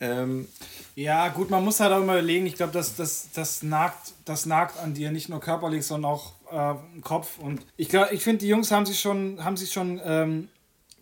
Ähm, 0.00 0.48
Ja, 0.94 1.28
gut, 1.28 1.50
man 1.50 1.64
muss 1.64 1.80
halt 1.80 1.92
auch 1.92 2.00
immer 2.00 2.14
überlegen, 2.14 2.46
ich 2.46 2.54
glaube, 2.54 2.72
das, 2.72 2.96
das, 2.96 3.28
das, 3.34 3.62
nagt, 3.62 4.12
das 4.24 4.46
nagt 4.46 4.78
an 4.78 4.94
dir, 4.94 5.10
nicht 5.10 5.28
nur 5.28 5.40
körperlich, 5.40 5.86
sondern 5.86 6.12
auch 6.12 6.32
äh, 6.52 6.74
im 6.94 7.02
Kopf. 7.02 7.38
Und 7.38 7.60
ich 7.76 7.88
glaube, 7.88 8.14
ich 8.14 8.22
finde, 8.22 8.38
die 8.38 8.48
Jungs 8.48 8.70
haben 8.70 8.86
sich 8.86 9.00
schon, 9.00 9.42
haben 9.44 9.56
sich 9.56 9.72
schon 9.72 10.00
ähm, 10.04 10.48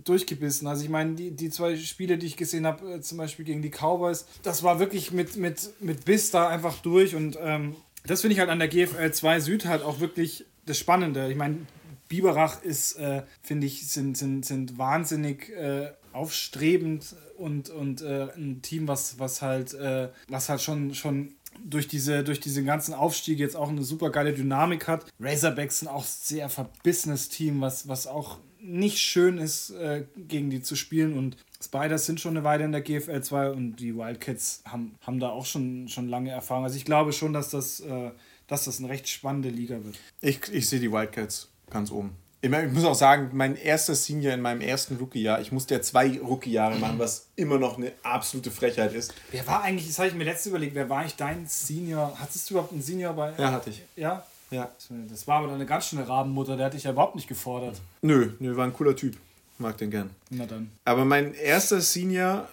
durchgebissen. 0.04 0.66
Also 0.66 0.84
ich 0.84 0.90
meine, 0.90 1.14
die, 1.14 1.30
die 1.30 1.50
zwei 1.50 1.76
Spiele, 1.76 2.18
die 2.18 2.26
ich 2.26 2.36
gesehen 2.36 2.66
habe, 2.66 2.94
äh, 2.94 3.00
zum 3.00 3.18
Beispiel 3.18 3.44
gegen 3.44 3.62
die 3.62 3.70
Cowboys, 3.70 4.26
das 4.42 4.62
war 4.62 4.78
wirklich 4.78 5.12
mit, 5.12 5.36
mit, 5.36 5.70
mit 5.80 6.04
Biss 6.04 6.30
da 6.30 6.48
einfach 6.48 6.78
durch. 6.78 7.14
Und 7.14 7.38
ähm, 7.40 7.76
das 8.06 8.20
finde 8.22 8.34
ich 8.34 8.40
halt 8.40 8.50
an 8.50 8.58
der 8.58 8.68
GFL 8.68 9.12
2 9.12 9.40
Süd 9.40 9.66
halt 9.66 9.82
auch 9.82 10.00
wirklich 10.00 10.44
das 10.66 10.78
Spannende. 10.78 11.30
Ich 11.30 11.36
meine, 11.36 11.66
Biberach 12.08 12.62
ist, 12.62 12.96
äh, 12.98 13.22
finde 13.42 13.66
ich, 13.66 13.88
sind, 13.88 14.16
sind, 14.16 14.44
sind 14.44 14.78
wahnsinnig 14.78 15.48
äh, 15.50 15.92
aufstrebend 16.12 17.16
und, 17.36 17.70
und 17.70 18.02
äh, 18.02 18.28
ein 18.36 18.62
Team, 18.62 18.88
was, 18.88 19.18
was 19.18 19.42
halt, 19.42 19.74
äh, 19.74 20.08
was 20.28 20.48
halt 20.48 20.60
schon, 20.60 20.94
schon 20.94 21.34
durch 21.64 21.88
diese, 21.88 22.24
durch 22.24 22.40
diese 22.40 22.64
ganzen 22.64 22.94
Aufstiege 22.94 23.42
jetzt 23.42 23.56
auch 23.56 23.68
eine 23.68 23.82
super 23.82 24.10
geile 24.10 24.32
Dynamik 24.32 24.88
hat. 24.88 25.06
Razorbacks 25.20 25.80
sind 25.80 25.88
auch 25.88 26.04
sehr 26.04 26.48
verbissenes 26.48 27.28
Team, 27.28 27.60
was, 27.60 27.88
was 27.88 28.06
auch 28.06 28.38
nicht 28.60 28.98
schön 28.98 29.38
ist, 29.38 29.70
äh, 29.70 30.04
gegen 30.16 30.50
die 30.50 30.62
zu 30.62 30.76
spielen. 30.76 31.16
Und 31.16 31.36
Spiders 31.62 32.06
sind 32.06 32.20
schon 32.20 32.36
eine 32.36 32.44
Weile 32.44 32.64
in 32.64 32.72
der 32.72 32.80
GFL 32.80 33.20
2 33.20 33.50
und 33.50 33.76
die 33.76 33.96
Wildcats 33.96 34.62
haben, 34.64 34.94
haben 35.02 35.20
da 35.20 35.30
auch 35.30 35.46
schon, 35.46 35.88
schon 35.88 36.08
lange 36.08 36.30
Erfahrung. 36.30 36.64
Also 36.64 36.76
ich 36.76 36.84
glaube 36.84 37.12
schon, 37.12 37.32
dass 37.32 37.50
das, 37.50 37.80
äh, 37.80 38.10
dass 38.46 38.64
das 38.64 38.78
eine 38.78 38.88
recht 38.88 39.08
spannende 39.08 39.48
Liga 39.48 39.82
wird. 39.84 39.98
Ich, 40.20 40.40
ich 40.52 40.68
sehe 40.68 40.80
die 40.80 40.92
Wildcats 40.92 41.50
ganz 41.70 41.90
oben. 41.90 42.16
Ich, 42.44 42.50
meine, 42.50 42.66
ich 42.66 42.72
muss 42.72 42.84
auch 42.84 42.94
sagen, 42.96 43.30
mein 43.34 43.54
erster 43.54 43.94
Senior 43.94 44.34
in 44.34 44.40
meinem 44.40 44.60
ersten 44.60 44.96
Rookie-Jahr, 44.96 45.40
ich 45.40 45.52
musste 45.52 45.74
ja 45.74 45.80
zwei 45.80 46.18
Rookie-Jahre 46.20 46.76
machen, 46.80 46.98
was 46.98 47.28
immer 47.36 47.56
noch 47.56 47.78
eine 47.78 47.92
absolute 48.02 48.50
Frechheit 48.50 48.92
ist. 48.94 49.14
Wer 49.30 49.46
war 49.46 49.62
eigentlich, 49.62 49.86
das 49.86 49.98
habe 50.00 50.08
ich 50.08 50.14
mir 50.14 50.24
letztes 50.24 50.46
überlegt, 50.48 50.74
wer 50.74 50.90
war 50.90 50.98
eigentlich 50.98 51.14
dein 51.14 51.46
Senior? 51.46 52.12
Hattest 52.18 52.50
du 52.50 52.54
überhaupt 52.54 52.72
einen 52.72 52.82
Senior 52.82 53.12
bei? 53.12 53.32
Ja, 53.38 53.52
hatte 53.52 53.70
ich. 53.70 53.82
Ja? 53.94 54.24
Ja. 54.50 54.68
Das 55.08 55.28
war 55.28 55.36
aber 55.38 55.46
dann 55.46 55.54
eine 55.56 55.66
ganz 55.66 55.86
schöne 55.86 56.08
Rabenmutter, 56.08 56.56
der 56.56 56.66
hat 56.66 56.74
dich 56.74 56.82
ja 56.82 56.90
überhaupt 56.90 57.14
nicht 57.14 57.28
gefordert. 57.28 57.80
Nö, 58.02 58.32
nö, 58.40 58.56
war 58.56 58.64
ein 58.66 58.72
cooler 58.72 58.96
Typ. 58.96 59.16
Mag 59.58 59.76
den 59.78 59.92
gern. 59.92 60.10
Na 60.30 60.44
dann. 60.44 60.72
Aber 60.84 61.04
mein 61.04 61.34
erster 61.34 61.80
Senior 61.80 62.48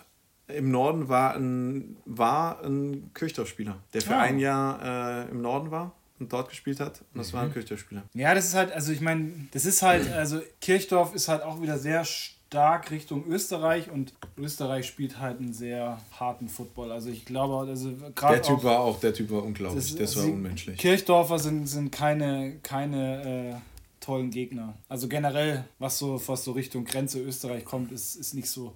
im 0.47 0.69
Norden 0.69 1.10
war 1.10 1.36
ein, 1.36 1.97
war 2.06 2.63
ein 2.63 3.10
Kirchdorf-Spieler, 3.15 3.75
der 3.95 4.02
für 4.04 4.15
Ah. 4.15 4.19
ein 4.21 4.38
Jahr 4.38 5.25
äh, 5.25 5.32
im 5.32 5.41
Norden 5.41 5.71
war 5.71 5.93
und 6.19 6.32
dort 6.34 6.49
gespielt 6.49 6.79
hat. 6.79 7.01
Und 7.13 7.19
das 7.19 7.34
war 7.34 7.43
Mhm. 7.43 7.49
ein 7.49 7.53
Kirchdorf-Spieler. 7.53 8.03
Ja, 8.13 8.34
das 8.34 8.45
ist 8.45 8.55
halt, 8.55 8.71
also 8.71 8.91
ich 8.91 9.01
meine, 9.01 9.32
das 9.51 9.65
ist 9.65 9.82
halt, 9.82 10.12
also 10.12 10.41
Kirchdorf 10.62 11.15
ist 11.15 11.27
halt 11.27 11.43
auch 11.43 11.62
wieder 11.62 11.77
sehr 11.77 12.03
stark 12.05 12.89
Richtung 12.91 13.25
Österreich 13.27 13.89
und 13.91 14.13
Österreich 14.38 14.88
spielt 14.88 15.19
halt 15.19 15.39
einen 15.39 15.53
sehr 15.53 15.99
harten 16.19 16.49
Football. 16.49 16.91
Also 16.91 17.10
ich 17.10 17.25
glaube, 17.25 17.69
also 17.69 17.91
gerade 18.15 18.36
Der 18.36 18.41
Typ 18.43 18.58
auch, 18.60 18.63
war 18.63 18.79
auch, 18.79 18.99
der 18.99 19.13
Typ 19.13 19.29
war 19.29 19.43
unglaublich. 19.43 19.84
das- 19.91 19.95
Das, 19.95 20.15
war 20.17 20.25
unmenschlich. 20.25 20.77
Kirchdorfer 20.77 21.38
sind, 21.39 21.67
sind 21.67 21.91
keine, 21.91 22.58
keine 22.63 23.51
äh, 23.51 23.55
tollen 24.03 24.32
Gegner. 24.32 24.73
Also 24.88 25.08
generell, 25.08 25.65
was 25.77 25.99
so, 25.99 26.19
was 26.27 26.43
so 26.43 26.53
Richtung 26.53 26.86
Grenze 26.86 27.19
Österreich 27.21 27.65
kommt, 27.65 27.91
ist, 27.91 28.15
ist 28.15 28.34
nicht 28.34 28.49
so 28.49 28.73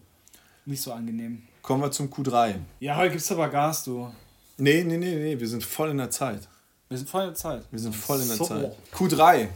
nicht 0.66 0.82
so 0.82 0.94
angenehm. 0.94 1.42
Kommen 1.62 1.82
wir 1.82 1.92
zum 1.92 2.08
Q3. 2.10 2.56
Ja, 2.80 2.96
heute 2.96 3.12
gibt's 3.12 3.30
aber 3.34 3.50
Gas, 3.50 3.84
du. 3.84 4.10
Nee, 4.58 4.84
nee, 4.86 4.98
nee, 4.98 5.16
nee, 5.16 5.38
wir 5.40 5.48
sind 5.48 5.62
voll 5.64 5.90
in 5.90 5.98
der 5.98 6.10
Zeit. 6.10 6.48
Wir 6.90 6.98
sind 6.98 7.10
voll 7.10 7.22
in 7.22 7.28
der 7.30 7.36
Zeit. 7.36 7.64
Wir 7.72 7.80
sind 7.80 7.96
voll 7.96 8.22
in 8.22 8.28
der 8.28 8.38
So. 8.38 8.46
Zeit. 8.46 8.72
Q3. 8.94 9.48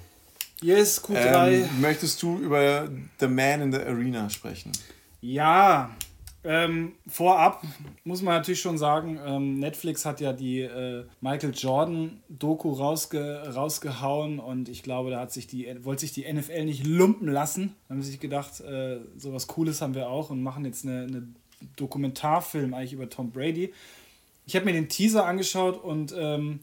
Yes, 0.61 1.03
Q3. 1.03 1.49
Ähm, 1.51 1.81
möchtest 1.81 2.21
du 2.23 2.37
über 2.39 2.89
The 3.19 3.27
Man 3.27 3.61
in 3.61 3.71
the 3.71 3.79
Arena 3.79 4.29
sprechen? 4.29 4.71
Ja, 5.21 5.91
ähm, 6.43 6.93
vorab 7.07 7.61
muss 8.05 8.21
man 8.21 8.35
natürlich 8.35 8.61
schon 8.61 8.77
sagen, 8.77 9.19
ähm, 9.25 9.59
Netflix 9.59 10.05
hat 10.05 10.21
ja 10.21 10.31
die 10.31 10.61
äh, 10.61 11.05
Michael 11.19 11.53
Jordan 11.53 12.21
Doku 12.29 12.71
rausge 12.71 13.51
rausgehauen 13.53 14.39
und 14.39 14.69
ich 14.69 14.81
glaube, 14.81 15.09
da 15.09 15.19
hat 15.19 15.33
sich 15.33 15.47
die 15.47 15.67
wollte 15.83 16.01
sich 16.01 16.13
die 16.13 16.31
NFL 16.31 16.65
nicht 16.65 16.85
lumpen 16.85 17.27
lassen. 17.27 17.75
Da 17.87 17.95
haben 17.95 18.01
sie 18.01 18.11
sich 18.11 18.19
gedacht, 18.19 18.61
äh, 18.61 18.99
sowas 19.17 19.47
Cooles 19.47 19.81
haben 19.81 19.93
wir 19.93 20.09
auch 20.09 20.29
und 20.29 20.41
machen 20.41 20.63
jetzt 20.63 20.85
eine, 20.85 21.03
eine 21.03 21.27
Dokumentarfilm 21.75 22.73
eigentlich 22.73 22.93
über 22.93 23.09
Tom 23.09 23.31
Brady. 23.31 23.73
Ich 24.45 24.55
habe 24.55 24.65
mir 24.65 24.73
den 24.73 24.87
Teaser 24.89 25.25
angeschaut 25.25 25.83
und 25.83 26.15
ähm, 26.17 26.61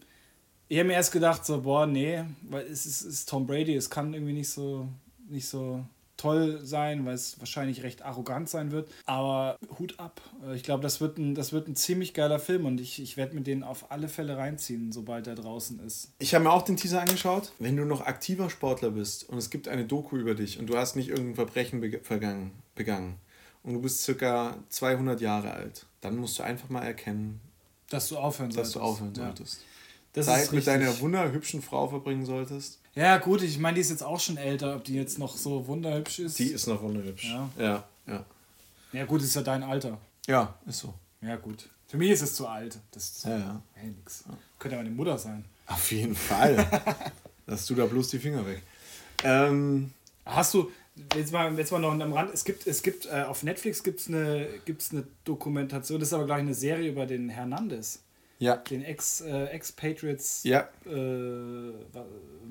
ich 0.68 0.79
habe 0.79 0.88
mir 0.88 0.94
erst 0.94 1.12
gedacht, 1.12 1.44
so, 1.44 1.61
boah, 1.62 1.87
nee, 1.87 2.24
weil 2.42 2.64
es 2.66 2.87
ist, 2.87 3.03
es 3.03 3.07
ist 3.20 3.29
Tom 3.29 3.46
Brady, 3.46 3.74
es 3.74 3.90
kann 3.90 4.14
irgendwie 4.14 4.33
nicht 4.33 4.48
so, 4.50 4.88
nicht 5.29 5.46
so 5.48 5.85
toll 6.16 6.61
sein, 6.62 7.05
weil 7.05 7.14
es 7.14 7.38
wahrscheinlich 7.40 7.83
recht 7.83 8.03
arrogant 8.03 8.48
sein 8.48 8.70
wird. 8.70 8.88
Aber 9.05 9.59
Hut 9.79 9.98
ab. 9.98 10.20
Äh, 10.46 10.55
Ich 10.55 10.62
glaube, 10.62 10.83
das, 10.83 11.00
wird 11.00 11.18
ein- 11.18 11.35
das 11.35 11.53
wird 11.53 11.66
ein 11.68 11.74
ziemlich 11.77 12.14
geiler 12.14 12.38
Film 12.38 12.66
und 12.66 12.81
ich, 12.81 13.03
ich 13.03 13.16
werde 13.16 13.35
mir 13.35 13.42
den 13.42 13.62
auf 13.64 13.90
alle 13.90 14.09
Fälle 14.09 14.37
reinziehen, 14.37 14.92
sobald 14.92 15.27
er 15.27 15.35
draußen 15.35 15.81
ist. 15.81 16.12
Ich 16.20 16.33
habe 16.35 16.44
mir 16.44 16.53
auch 16.53 16.62
den 16.62 16.77
Teaser 16.77 17.00
angeschaut. 17.00 17.53
Wenn 17.59 17.77
du 17.77 17.85
noch 17.85 18.00
aktiver 18.03 18.48
Sportler 18.48 18.92
bist 18.92 19.29
und 19.29 19.38
es 19.38 19.50
gibt 19.50 19.66
eine 19.68 19.85
Doku 19.85 20.16
über 20.16 20.35
dich 20.35 20.59
und 20.61 20.66
du 20.68 20.77
hast 20.79 20.94
nicht 20.96 21.09
irgendein 21.09 21.35
Verbrechen 21.35 21.83
vergangen, 22.03 22.53
begangen 22.77 23.16
und 23.64 23.74
du 23.74 23.83
bist 23.83 24.03
circa 24.03 24.57
200 24.68 25.20
Jahre 25.20 25.53
alt, 25.53 25.85
dann 26.00 26.16
musst 26.16 26.38
du 26.38 26.44
einfach 26.44 26.68
mal 26.70 26.83
erkennen, 26.83 27.40
Dass 27.90 28.09
du 28.09 28.16
aufhören 28.18 28.50
dass 28.50 28.70
solltest. 28.70 28.77
du 28.77 28.81
aufhören 28.81 29.14
Ja. 29.16 29.35
Das 30.14 30.27
Zeit 30.27 30.44
ist 30.44 30.53
mit 30.53 30.66
deiner 30.66 30.98
wunderhübschen 31.00 31.61
Frau 31.61 31.88
verbringen 31.88 32.24
solltest. 32.24 32.79
Ja, 32.94 33.18
gut, 33.18 33.42
ich 33.42 33.59
meine, 33.59 33.74
die 33.74 33.81
ist 33.81 33.90
jetzt 33.90 34.03
auch 34.03 34.20
schon 34.20 34.37
älter, 34.37 34.77
ob 34.77 34.85
die 34.85 34.94
jetzt 34.94 35.18
noch 35.18 35.37
so 35.37 35.66
wunderhübsch 35.66 36.20
ist. 36.20 36.38
Die 36.38 36.48
ist 36.48 36.66
noch 36.66 36.81
wunderhübsch. 36.83 37.24
Ja. 37.24 37.50
ja, 37.59 37.85
ja. 38.07 38.24
ja, 38.92 39.05
gut, 39.05 39.22
ist 39.22 39.35
ja 39.35 39.42
dein 39.42 39.62
Alter. 39.62 39.98
Ja, 40.27 40.55
ist 40.66 40.79
so. 40.79 40.94
Ja, 41.20 41.37
gut. 41.37 41.68
Für 41.88 41.96
mich 41.96 42.11
ist 42.11 42.22
es 42.22 42.35
zu 42.35 42.46
alt. 42.46 42.79
Das 42.92 43.11
ist 43.11 43.24
Ja, 43.24 43.38
ja. 43.38 43.62
Hey, 43.74 43.90
nix. 43.90 44.24
Könnte 44.59 44.77
ja 44.77 44.83
meine 44.83 44.94
Mutter 44.94 45.18
sein. 45.18 45.44
Auf 45.66 45.90
jeden 45.92 46.14
Fall. 46.14 46.64
Lass 47.46 47.66
du 47.66 47.74
da 47.74 47.85
bloß 47.87 48.09
die 48.09 48.18
Finger 48.18 48.46
weg. 48.46 48.62
Ähm, 49.22 49.92
Hast 50.27 50.55
du, 50.55 50.70
jetzt 51.14 51.33
mal, 51.33 51.57
jetzt 51.59 51.70
mal 51.70 51.79
noch 51.79 51.92
am 51.92 52.12
Rand, 52.12 52.33
es 52.33 52.44
gibt, 52.44 52.66
es 52.66 52.83
gibt 52.83 53.07
äh, 53.07 53.22
auf 53.22 53.42
Netflix 53.42 53.83
gibt's 53.83 54.09
eine, 54.09 54.48
gibt's 54.64 54.90
eine 54.90 55.05
Dokumentation, 55.24 56.00
das 56.00 56.09
ist 56.09 56.14
aber 56.14 56.24
gleich 56.24 56.38
eine 56.38 56.55
Serie 56.55 56.90
über 56.90 57.07
den 57.07 57.29
Hernandez, 57.29 58.00
ja. 58.38 58.57
den 58.57 58.85
Ex, 58.85 59.20
äh, 59.20 59.44
Ex-Patriots, 59.47 60.42
Ja, 60.44 60.68
äh, 60.87 60.90
wa- 61.92 62.05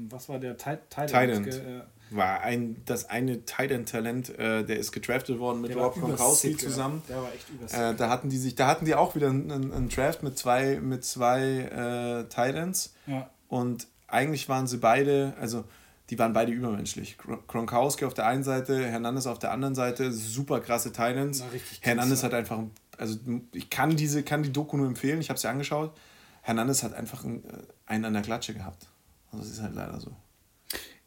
was 0.10 0.30
war 0.30 0.40
der? 0.40 0.58
Ti- 0.58 0.78
Tight 0.90 1.10
Tight 1.12 1.30
End? 1.30 1.48
Ja. 1.48 1.86
war 2.12 2.42
ein, 2.42 2.82
das 2.86 3.10
eine 3.10 3.44
Titan-Talent, 3.46 4.38
äh, 4.38 4.64
der 4.64 4.78
ist 4.78 4.92
gedraftet 4.92 5.40
worden 5.40 5.62
mit 5.62 5.76
Rob 5.76 5.94
Gronkowski 5.96 6.48
übersick, 6.50 6.62
ja. 6.64 6.68
zusammen. 6.70 7.02
Der 7.10 7.18
war 7.18 7.34
echt 7.34 7.50
übersick. 7.50 7.80
Äh, 7.80 7.94
da 7.96 8.10
hatten 8.10 8.30
die 8.30 8.38
sich, 8.38 8.56
da 8.56 8.68
hatten 8.68 8.86
die 8.86 8.94
auch 8.96 9.16
wieder 9.16 9.30
einen, 9.30 9.52
einen 9.52 9.90
Draft 9.90 10.22
mit 10.24 10.38
zwei, 10.38 10.80
mit 10.80 11.04
zwei 11.06 11.42
äh, 11.42 12.24
Titans 12.30 12.94
ja. 13.08 13.30
und 13.48 13.88
eigentlich 14.08 14.48
waren 14.50 14.68
sie 14.68 14.78
beide, 14.78 15.34
also 15.40 15.64
die 16.12 16.20
waren 16.20 16.34
beide 16.34 16.52
übermenschlich. 16.52 17.18
Gron- 17.18 17.40
Gronkowski 17.48 18.06
auf 18.06 18.14
der 18.14 18.28
einen 18.28 18.44
Seite, 18.44 18.86
Hernandez 18.86 19.26
auf 19.26 19.40
der 19.40 19.52
anderen 19.52 19.74
Seite, 19.74 20.12
super 20.12 20.60
krasse 20.60 20.92
Titans. 20.92 21.44
Hernandez 21.82 22.22
hat 22.22 22.34
einfach, 22.36 22.60
also 22.98 23.18
ich 23.54 23.70
kann 23.70 23.96
diese, 23.96 24.24
kann 24.24 24.44
die 24.44 24.52
Doku 24.52 24.78
nur 24.78 24.88
empfehlen, 24.88 25.20
ich 25.20 25.30
habe 25.30 25.40
sie 25.40 25.50
angeschaut. 25.50 25.94
Hernandez 26.42 26.84
hat 26.84 26.94
einfach 26.94 27.24
einen, 27.24 27.44
äh, 27.46 27.64
einen 27.86 28.06
an 28.06 28.14
der 28.14 28.22
Klatsche 28.22 28.54
gehabt. 28.54 28.88
Also 29.32 29.44
das 29.44 29.54
ist 29.54 29.62
halt 29.62 29.76
leider 29.76 30.00
so. 30.00 30.12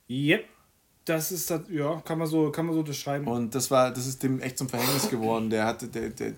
Yep. 0.09 0.45
Das 1.05 1.31
ist 1.31 1.51
das, 1.51 1.61
ja, 1.69 2.01
kann 2.01 2.19
man 2.19 2.27
so, 2.27 2.51
kann 2.51 2.67
man 2.67 2.75
so 2.75 2.81
unterschreiben. 2.81 3.29
Und 3.29 3.55
das 3.55 3.71
war, 3.71 3.93
das 3.93 4.07
ist 4.07 4.23
dem 4.23 4.41
echt 4.41 4.59
zum 4.59 4.69
Verhängnis 4.69 5.09
geworden. 5.09 5.51
Der 5.51 5.65
hatte, 5.65 5.87
der, 5.87 6.11
der, 6.11 6.35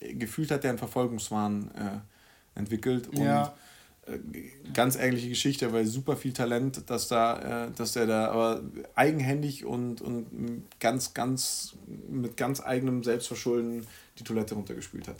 gefühlt 0.00 0.50
hat 0.52 0.62
der 0.62 0.70
einen 0.70 0.78
Verfolgungswahn 0.78 1.70
äh, 1.74 2.58
entwickelt. 2.58 3.08
Und 3.08 3.16
Ja. 3.16 3.52
Äh, 4.06 4.18
ganz 4.74 4.96
ärgerliche 4.96 5.28
Geschichte, 5.28 5.72
weil 5.72 5.86
super 5.86 6.16
viel 6.16 6.32
Talent, 6.32 6.82
dass 6.90 7.08
da, 7.08 7.66
äh, 7.66 7.70
dass 7.76 7.92
der 7.92 8.06
da 8.06 8.28
aber 8.28 8.62
eigenhändig 8.94 9.64
und, 9.64 10.00
und 10.02 10.26
ganz, 10.80 11.14
ganz 11.14 11.74
mit 12.08 12.36
ganz 12.36 12.60
eigenem 12.60 13.04
Selbstverschulden 13.04 13.86
die 14.18 14.24
Toilette 14.24 14.54
runtergespült 14.54 15.08
hat. 15.08 15.16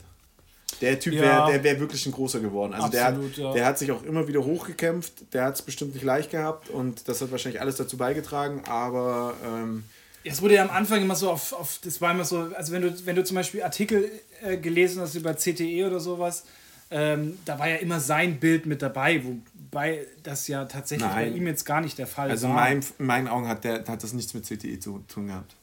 Der 0.80 0.98
Typ 0.98 1.14
Ja. 1.14 1.46
wäre 1.48 1.62
wär 1.62 1.78
wirklich 1.80 2.04
ein 2.06 2.12
großer 2.12 2.40
geworden. 2.40 2.72
Also 2.74 2.98
Absolut, 2.98 3.36
der, 3.36 3.42
ja. 3.44 3.48
hat, 3.50 3.56
der 3.56 3.66
hat 3.66 3.78
sich 3.78 3.92
auch 3.92 4.02
immer 4.02 4.26
wieder 4.26 4.42
hochgekämpft. 4.44 5.32
Der 5.32 5.44
hat 5.44 5.54
es 5.54 5.62
bestimmt 5.62 5.94
nicht 5.94 6.02
leicht 6.04 6.30
gehabt 6.30 6.68
und 6.70 7.06
das 7.08 7.20
hat 7.20 7.30
wahrscheinlich 7.30 7.60
alles 7.60 7.76
dazu 7.76 7.96
beigetragen, 7.96 8.62
aber 8.66 9.34
ähm, 9.46 9.84
Es 10.24 10.42
wurde 10.42 10.54
ja 10.54 10.62
am 10.64 10.70
Anfang 10.70 11.02
immer 11.02 11.14
so 11.14 11.30
auf, 11.30 11.52
auf 11.52 11.78
das 11.84 12.00
war 12.00 12.10
immer 12.10 12.24
so, 12.24 12.50
also 12.56 12.72
wenn 12.72 12.82
du, 12.82 13.06
wenn 13.06 13.14
du 13.14 13.22
zum 13.22 13.36
Beispiel 13.36 13.62
Artikel 13.62 14.10
äh, 14.42 14.56
gelesen 14.56 15.00
hast 15.02 15.14
über 15.14 15.34
CTE 15.34 15.86
oder 15.86 16.00
sowas, 16.00 16.44
ähm, 16.92 17.38
da 17.46 17.58
war 17.58 17.68
ja 17.68 17.76
immer 17.76 17.98
sein 18.00 18.38
Bild 18.38 18.66
mit 18.66 18.82
dabei, 18.82 19.22
wobei 19.24 20.06
das 20.22 20.46
ja 20.48 20.66
tatsächlich 20.66 21.08
Nein. 21.08 21.32
bei 21.32 21.36
ihm 21.36 21.46
jetzt 21.46 21.64
gar 21.64 21.80
nicht 21.80 21.96
der 21.98 22.06
Fall 22.06 22.30
Also 22.30 22.46
in, 22.46 22.52
war. 22.54 22.60
mein, 22.60 22.84
in 22.98 23.06
meinen 23.06 23.28
Augen 23.28 23.48
hat, 23.48 23.64
der, 23.64 23.84
hat 23.86 24.02
das 24.02 24.12
nichts 24.12 24.34
mit 24.34 24.44
CTE 24.44 24.78
zu 24.78 24.98
tun 25.08 25.26
gehabt. 25.28 25.56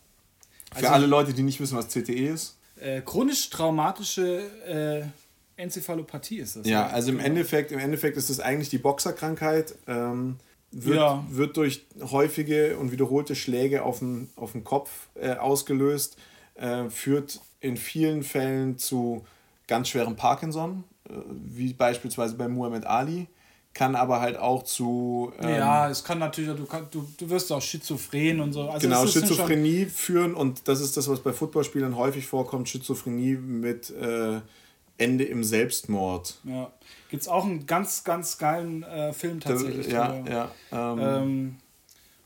Für 0.72 0.78
Also- 0.78 0.88
alle 0.90 1.06
Leute, 1.08 1.34
die 1.34 1.44
nicht 1.44 1.60
wissen, 1.60 1.78
was 1.78 1.88
CTE 1.90 2.30
ist. 2.30 2.58
äh, 2.82 3.02
chronisch 3.02 3.50
traumatische 3.50 4.42
äh, 4.68 5.62
Enzephalopathie 5.62 6.38
ist 6.40 6.56
das. 6.56 6.66
Ja, 6.68 6.86
ne? 6.88 6.94
also 6.94 7.12
im 7.12 7.20
Endeffekt, 7.20 7.72
im 7.72 7.80
Endeffekt 7.80 8.18
ist 8.18 8.30
das 8.30 8.40
eigentlich 8.40 8.70
die 8.70 8.78
Boxerkrankheit. 8.78 9.76
Ähm, 9.88 10.38
wird, 10.72 10.96
Ja. 10.98 11.26
wird 11.30 11.58
durch 11.58 11.86
häufige 12.00 12.78
und 12.78 12.92
wiederholte 12.92 13.36
Schläge 13.36 13.84
auf 13.84 14.00
den, 14.00 14.30
auf 14.36 14.52
den 14.54 14.64
Kopf 14.64 14.90
äh, 15.16 15.32
ausgelöst, 15.34 16.16
äh, 16.56 16.90
führt 16.90 17.42
in 17.60 17.76
vielen 17.76 18.24
Fällen 18.24 18.78
zu 18.78 19.26
ganz 19.68 19.90
schwerem 19.90 20.16
Parkinson, 20.16 20.84
wie 21.30 21.74
beispielsweise 21.74 22.36
bei 22.36 22.48
Muhammad 22.48 22.86
Ali, 22.86 23.28
kann 23.74 23.96
aber 23.96 24.20
halt 24.20 24.38
auch 24.38 24.64
zu 24.64 25.32
ähm, 25.40 25.50
ja, 25.50 25.90
es 25.90 26.04
kann 26.04 26.20
natürlich, 26.20 26.56
du, 26.56 26.66
kann, 26.66 26.88
du, 26.92 27.08
du 27.18 27.30
wirst 27.30 27.52
auch 27.52 27.62
schizophren 27.62 28.40
und 28.40 28.54
so. 28.54 28.70
Also 28.70 28.88
genau, 28.88 29.06
Schizophrenie 29.06 29.86
führen 29.86 30.34
und 30.34 30.68
das 30.68 30.82
ist 30.82 30.98
das, 30.98 31.08
was 31.08 31.20
bei 31.20 31.34
Footballspielern 31.34 31.96
häufig 31.96 32.26
vorkommt, 32.26 32.68
Schizophrenie 32.68 33.36
mit 33.36 33.92
äh, 33.92 34.42
Ende 34.98 35.24
im 35.24 35.44
Selbstmord. 35.44 36.40
Ja. 36.44 36.72
Gibt 37.10 37.22
es 37.22 37.28
auch 37.28 37.46
einen 37.46 37.66
ganz, 37.66 38.04
ganz 38.04 38.38
geilen 38.38 38.84
äh, 38.84 39.14
Film 39.14 39.40
tatsächlich. 39.40 39.88
ja, 39.88 40.12
drüber. 40.12 40.30
ja. 40.30 40.52
Ähm, 40.72 41.00
Ähm, 41.00 41.56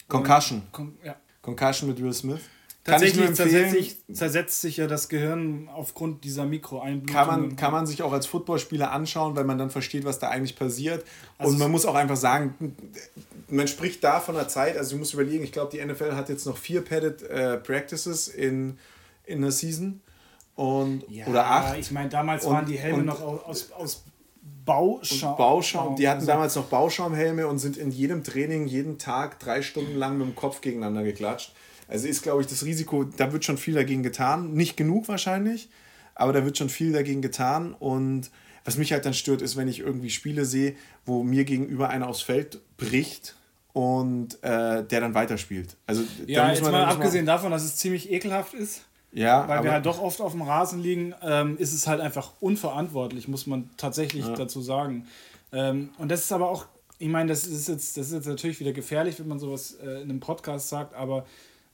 Concussion. 0.07 0.63
Kon 0.71 0.97
ja. 1.03 1.15
Concussion 1.41 1.89
mit 1.89 2.01
Will 2.01 2.13
Smith. 2.13 2.41
Tatsächlich 2.83 3.33
zersetzt, 3.33 3.97
zersetzt 4.11 4.61
sich 4.61 4.75
ja 4.75 4.87
das 4.87 5.07
Gehirn 5.07 5.69
aufgrund 5.73 6.25
dieser 6.25 6.45
Mikroeinblutung. 6.45 7.15
Kann 7.15 7.27
man, 7.27 7.55
kann 7.55 7.71
man 7.71 7.87
sich 7.87 8.03
auch 8.03 8.11
als 8.11 8.25
Footballspieler 8.25 8.91
anschauen, 8.91 9.37
weil 9.37 9.45
man 9.45 9.57
dann 9.57 9.69
versteht, 9.69 10.03
was 10.03 10.19
da 10.19 10.27
eigentlich 10.29 10.57
passiert. 10.57 11.05
Also 11.37 11.53
und 11.53 11.59
man 11.59 11.71
muss 11.71 11.85
auch 11.85 11.95
einfach 11.95 12.17
sagen, 12.17 12.75
man 13.47 13.69
spricht 13.69 14.03
da 14.03 14.19
von 14.19 14.35
einer 14.35 14.49
Zeit, 14.49 14.77
also 14.77 14.95
du 14.95 14.99
musst 14.99 15.13
überlegen, 15.13 15.45
ich 15.45 15.53
glaube, 15.53 15.71
die 15.71 15.83
NFL 15.83 16.13
hat 16.15 16.27
jetzt 16.27 16.45
noch 16.45 16.57
vier 16.57 16.81
Padded 16.81 17.21
äh, 17.23 17.57
Practices 17.57 18.27
in, 18.27 18.77
in 19.23 19.41
der 19.41 19.51
Season. 19.51 20.01
Und, 20.55 21.03
ja, 21.09 21.25
oder 21.27 21.45
acht. 21.45 21.77
Ich 21.77 21.91
meine, 21.91 22.09
damals 22.09 22.45
und, 22.45 22.53
waren 22.53 22.65
die 22.65 22.77
Helme 22.77 23.03
noch 23.03 23.21
aus, 23.21 23.71
aus 23.71 24.03
Bauschaum. 24.65 25.37
Bauschaum. 25.37 25.95
Die 25.95 26.07
hatten 26.07 26.25
damals 26.25 26.55
noch 26.55 26.65
Bauschaumhelme 26.65 27.47
und 27.47 27.59
sind 27.59 27.77
in 27.77 27.91
jedem 27.91 28.25
Training 28.25 28.67
jeden 28.67 28.97
Tag 28.97 29.39
drei 29.39 29.61
Stunden 29.61 29.95
lang 29.95 30.17
mit 30.17 30.27
dem 30.27 30.35
Kopf 30.35 30.59
gegeneinander 30.59 31.03
geklatscht. 31.03 31.53
Also 31.93 32.07
ist, 32.07 32.23
glaube 32.23 32.41
ich, 32.41 32.47
das 32.47 32.65
Risiko, 32.65 33.03
da 33.03 33.31
wird 33.31 33.45
schon 33.45 33.59
viel 33.59 33.75
dagegen 33.75 34.01
getan. 34.01 34.55
Nicht 34.55 34.75
genug 34.77 35.07
wahrscheinlich, 35.07 35.69
aber 36.15 36.33
da 36.33 36.43
wird 36.43 36.57
schon 36.57 36.69
viel 36.69 36.91
dagegen 36.91 37.21
getan. 37.21 37.75
Und 37.77 38.31
was 38.65 38.77
mich 38.77 38.91
halt 38.91 39.05
dann 39.05 39.13
stört, 39.13 39.43
ist, 39.43 39.57
wenn 39.57 39.67
ich 39.67 39.81
irgendwie 39.81 40.09
Spiele 40.09 40.45
sehe, 40.45 40.75
wo 41.05 41.21
mir 41.21 41.43
gegenüber 41.45 41.89
einer 41.89 42.07
aufs 42.07 42.23
Feld 42.23 42.61
bricht 42.77 43.35
und 43.73 44.43
äh, 44.43 44.83
der 44.83 45.01
dann 45.01 45.13
weiterspielt. 45.13 45.77
Also, 45.85 46.03
ja, 46.25 46.49
jetzt 46.49 46.63
mal 46.63 46.83
abgesehen 46.83 47.27
davon, 47.27 47.51
dass 47.51 47.63
es 47.63 47.75
ziemlich 47.75 48.11
ekelhaft 48.11 48.55
ist. 48.55 48.85
Ja, 49.11 49.47
weil 49.47 49.63
wir 49.63 49.71
halt 49.71 49.85
doch 49.85 50.01
oft 50.01 50.19
auf 50.19 50.31
dem 50.31 50.41
Rasen 50.41 50.81
liegen, 50.81 51.13
ähm, 51.21 51.57
ist 51.59 51.73
es 51.73 51.85
halt 51.85 52.01
einfach 52.01 52.31
unverantwortlich, 52.39 53.27
muss 53.27 53.45
man 53.45 53.69
tatsächlich 53.77 54.25
ja. 54.25 54.33
dazu 54.33 54.61
sagen. 54.61 55.05
Ähm, 55.51 55.91
und 55.99 56.09
das 56.09 56.21
ist 56.21 56.31
aber 56.31 56.49
auch, 56.49 56.65
ich 56.97 57.09
meine, 57.09 57.29
das 57.29 57.45
ist 57.45 57.67
jetzt, 57.67 57.97
das 57.97 58.07
ist 58.07 58.13
jetzt 58.13 58.25
natürlich 58.25 58.59
wieder 58.59 58.73
gefährlich, 58.73 59.19
wenn 59.19 59.27
man 59.27 59.37
sowas 59.37 59.75
äh, 59.75 60.01
in 60.01 60.09
einem 60.09 60.19
Podcast 60.19 60.69
sagt, 60.69 60.95
aber 60.95 61.27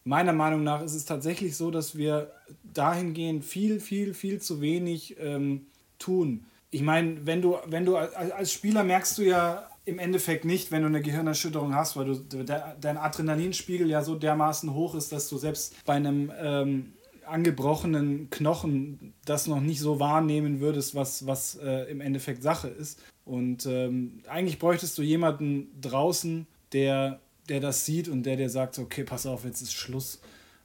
meiner 0.04 0.34
Meinung 0.34 0.64
nach 0.64 0.82
ist 0.82 0.96
es 0.96 1.06
tatsächlich 1.06 1.56
so, 1.56 1.72
dass 1.72 1.98
wir 1.98 2.32
dahingehend 2.64 3.44
viel, 3.44 3.80
viel, 3.80 4.14
viel 4.14 4.42
zu 4.42 4.62
wenig 4.62 5.18
ähm, 5.20 5.68
tun. 5.98 6.46
Ich 6.72 6.82
meine, 6.82 7.26
wenn 7.26 7.42
du, 7.42 7.58
wenn 7.66 7.86
du 7.86 7.98
als 7.98 8.54
Spieler 8.54 8.84
merkst 8.84 9.18
du 9.18 9.24
ja 9.24 9.68
im 9.86 10.00
Endeffekt 10.00 10.46
nicht, 10.46 10.72
wenn 10.72 10.84
du 10.84 10.88
eine 10.88 11.02
Gehirnerschütterung 11.02 11.74
hast, 11.74 11.98
weil 11.98 12.06
du, 12.06 12.44
dein 12.44 12.98
Adrenalinspiegel 12.98 13.90
ja 13.90 14.04
so 14.04 14.16
dermaßen 14.16 14.74
hoch 14.74 14.94
ist, 14.94 15.12
dass 15.12 15.30
du 15.30 15.38
selbst 15.38 15.84
bei 15.86 15.94
einem 15.94 16.32
ähm, 16.40 16.94
angebrochenen 17.26 18.30
Knochen 18.30 19.14
das 19.26 19.48
noch 19.48 19.62
nicht 19.62 19.80
so 19.80 20.00
wahrnehmen 20.00 20.60
würdest, 20.60 20.96
was, 20.96 21.26
was 21.26 21.56
äh, 21.56 21.90
im 21.90 22.02
Endeffekt 22.02 22.44
Sache 22.44 22.68
ist. 22.68 23.02
Und 23.26 23.66
ähm, 23.66 24.22
eigentlich 24.28 24.60
bräuchtest 24.60 24.98
du 24.98 25.02
jemanden 25.02 25.70
draußen, 25.82 26.48
der, 26.72 27.20
der 27.50 27.60
das 27.60 27.86
sieht 27.86 28.08
und 28.08 28.24
der 28.24 28.36
dir 28.36 28.50
sagt, 28.50 28.80
okay, 28.80 29.04
pass 29.04 29.26
auf, 29.26 29.46
jetzt 29.46 29.62
ist 29.62 29.74
Schluss. 29.74 30.20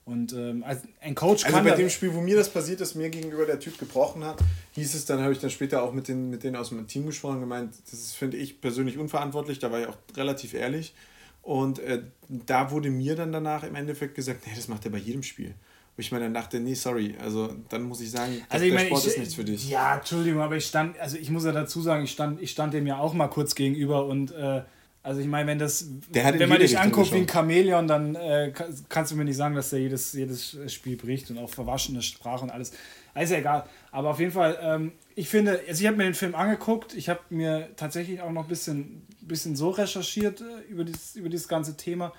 Und 0.06 0.34
ähm, 0.34 0.62
ein 1.00 1.14
Coach 1.14 1.44
kann. 1.44 1.54
Also 1.54 1.70
bei 1.70 1.76
dem 1.76 1.88
Spiel, 1.88 2.12
wo 2.12 2.20
mir 2.20 2.36
das 2.36 2.50
passiert 2.50 2.80
ist, 2.82 2.94
mir 2.94 3.08
gegenüber 3.08 3.46
der 3.46 3.58
Typ 3.58 3.78
gebrochen 3.78 4.22
hat, 4.22 4.38
hieß 4.72 4.94
es 4.94 5.06
dann, 5.06 5.22
habe 5.22 5.32
ich 5.32 5.38
dann 5.38 5.50
später 5.50 5.82
auch 5.82 5.94
mit, 5.94 6.08
den, 6.08 6.28
mit 6.28 6.44
denen 6.44 6.56
aus 6.56 6.68
dem 6.68 6.86
Team 6.86 7.06
gesprochen 7.06 7.36
und 7.36 7.40
gemeint, 7.40 7.74
das 7.90 8.12
finde 8.12 8.36
ich 8.36 8.60
persönlich 8.60 8.98
unverantwortlich, 8.98 9.60
da 9.60 9.72
war 9.72 9.80
ich 9.80 9.86
auch 9.86 9.96
relativ 10.14 10.52
ehrlich. 10.52 10.94
Und 11.40 11.78
äh, 11.78 12.02
da 12.28 12.70
wurde 12.70 12.90
mir 12.90 13.16
dann 13.16 13.32
danach 13.32 13.64
im 13.64 13.74
Endeffekt 13.74 14.14
gesagt, 14.14 14.46
nee, 14.46 14.52
das 14.54 14.68
macht 14.68 14.84
er 14.84 14.90
bei 14.90 14.98
jedem 14.98 15.22
Spiel. 15.22 15.54
Wo 15.96 16.00
ich 16.00 16.10
mir 16.10 16.20
dann 16.20 16.34
dachte, 16.34 16.58
nee, 16.60 16.74
sorry, 16.74 17.14
also 17.22 17.54
dann 17.68 17.84
muss 17.84 18.00
ich 18.00 18.10
sagen, 18.10 18.42
also 18.48 18.64
ich 18.64 18.72
der 18.72 18.80
meine, 18.80 18.88
Sport 18.88 19.02
ich, 19.02 19.08
ist 19.08 19.18
nichts 19.18 19.34
für 19.34 19.44
dich. 19.44 19.70
Ja, 19.70 19.96
Entschuldigung, 19.96 20.42
aber 20.42 20.56
ich 20.56 20.66
stand, 20.66 20.98
also 20.98 21.16
ich 21.16 21.30
muss 21.30 21.44
ja 21.44 21.52
dazu 21.52 21.80
sagen, 21.80 22.04
ich 22.04 22.10
stand, 22.10 22.42
ich 22.42 22.50
stand 22.50 22.74
dem 22.74 22.86
ja 22.86 22.98
auch 22.98 23.14
mal 23.14 23.28
kurz 23.28 23.54
gegenüber 23.54 24.06
und 24.06 24.32
äh, 24.32 24.62
also 25.04 25.20
ich 25.20 25.26
meine, 25.26 25.46
wenn 25.46 25.58
das, 25.58 25.86
wenn 26.10 26.48
man 26.48 26.58
dich 26.58 26.78
anguckt 26.78 27.12
wie 27.12 27.18
ein 27.18 27.28
Chamäleon, 27.28 27.86
dann 27.86 28.14
äh, 28.14 28.52
kannst 28.88 29.12
du 29.12 29.16
mir 29.16 29.24
nicht 29.24 29.36
sagen, 29.36 29.54
dass 29.54 29.68
der 29.68 29.80
jedes, 29.80 30.14
jedes 30.14 30.56
Spiel 30.72 30.96
bricht 30.96 31.30
und 31.30 31.36
auch 31.36 31.50
verwaschene 31.50 32.00
Sprache 32.00 32.42
und 32.42 32.50
alles. 32.50 32.72
Also 33.12 33.24
ist 33.24 33.30
ja 33.32 33.38
egal. 33.38 33.66
Aber 33.90 34.08
auf 34.08 34.18
jeden 34.18 34.32
Fall, 34.32 34.58
ähm, 34.62 34.92
ich 35.14 35.28
finde, 35.28 35.60
also 35.68 35.82
ich 35.82 35.86
habe 35.86 35.98
mir 35.98 36.04
den 36.04 36.14
Film 36.14 36.34
angeguckt, 36.34 36.94
ich 36.94 37.10
habe 37.10 37.20
mir 37.28 37.68
tatsächlich 37.76 38.22
auch 38.22 38.32
noch 38.32 38.44
ein 38.44 38.48
bisschen, 38.48 39.06
bisschen 39.20 39.56
so 39.56 39.68
recherchiert 39.68 40.40
äh, 40.40 40.70
über, 40.70 40.84
dieses, 40.84 41.16
über 41.16 41.28
dieses 41.28 41.48
ganze 41.48 41.76
Thema. 41.76 42.14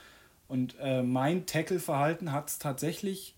Und 0.47 0.75
äh, 0.79 1.01
mein 1.01 1.47
Tackle-Verhalten 1.47 2.31
hat 2.31 2.49
es 2.49 2.59
tatsächlich 2.59 3.35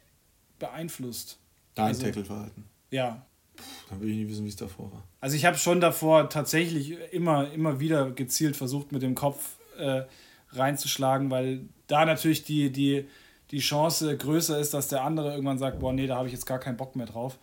beeinflusst. 0.60 1.40
Dein 1.74 1.88
also, 1.88 2.04
Tackle-Verhalten? 2.04 2.66
Ja. 2.92 3.26
Puh, 3.56 3.64
dann 3.90 4.02
will 4.02 4.10
ich 4.10 4.18
nicht 4.18 4.30
wissen, 4.30 4.44
wie 4.44 4.50
es 4.50 4.58
davor 4.58 4.92
war. 4.92 5.04
Also 5.20 5.36
ich 5.36 5.46
habe 5.46 5.58
schon 5.58 5.82
davor 5.82 6.30
tatsächlich 6.30 6.96
immer, 7.12 7.52
immer 7.52 7.80
wieder 7.80 8.12
gezielt 8.12 8.56
versucht, 8.56 8.92
mit 8.92 9.02
dem 9.02 9.16
Kopf 9.16 9.58
äh, 9.78 10.04
reinzuschlagen, 10.52 11.32
weil 11.32 11.62
da 11.88 12.06
natürlich 12.06 12.44
die, 12.44 12.72
die, 12.72 13.08
die 13.52 13.60
Chance 13.60 14.16
größer 14.16 14.60
ist, 14.60 14.74
dass 14.74 14.90
der 14.90 15.04
andere 15.04 15.32
irgendwann 15.32 15.58
sagt, 15.58 15.80
boah, 15.80 15.94
nee, 15.94 16.08
da 16.08 16.18
habe 16.18 16.28
ich 16.28 16.34
jetzt 16.34 16.46
gar 16.46 16.60
keinen 16.60 16.78
Bock 16.78 16.96
mehr 16.96 17.08
drauf. 17.08 17.38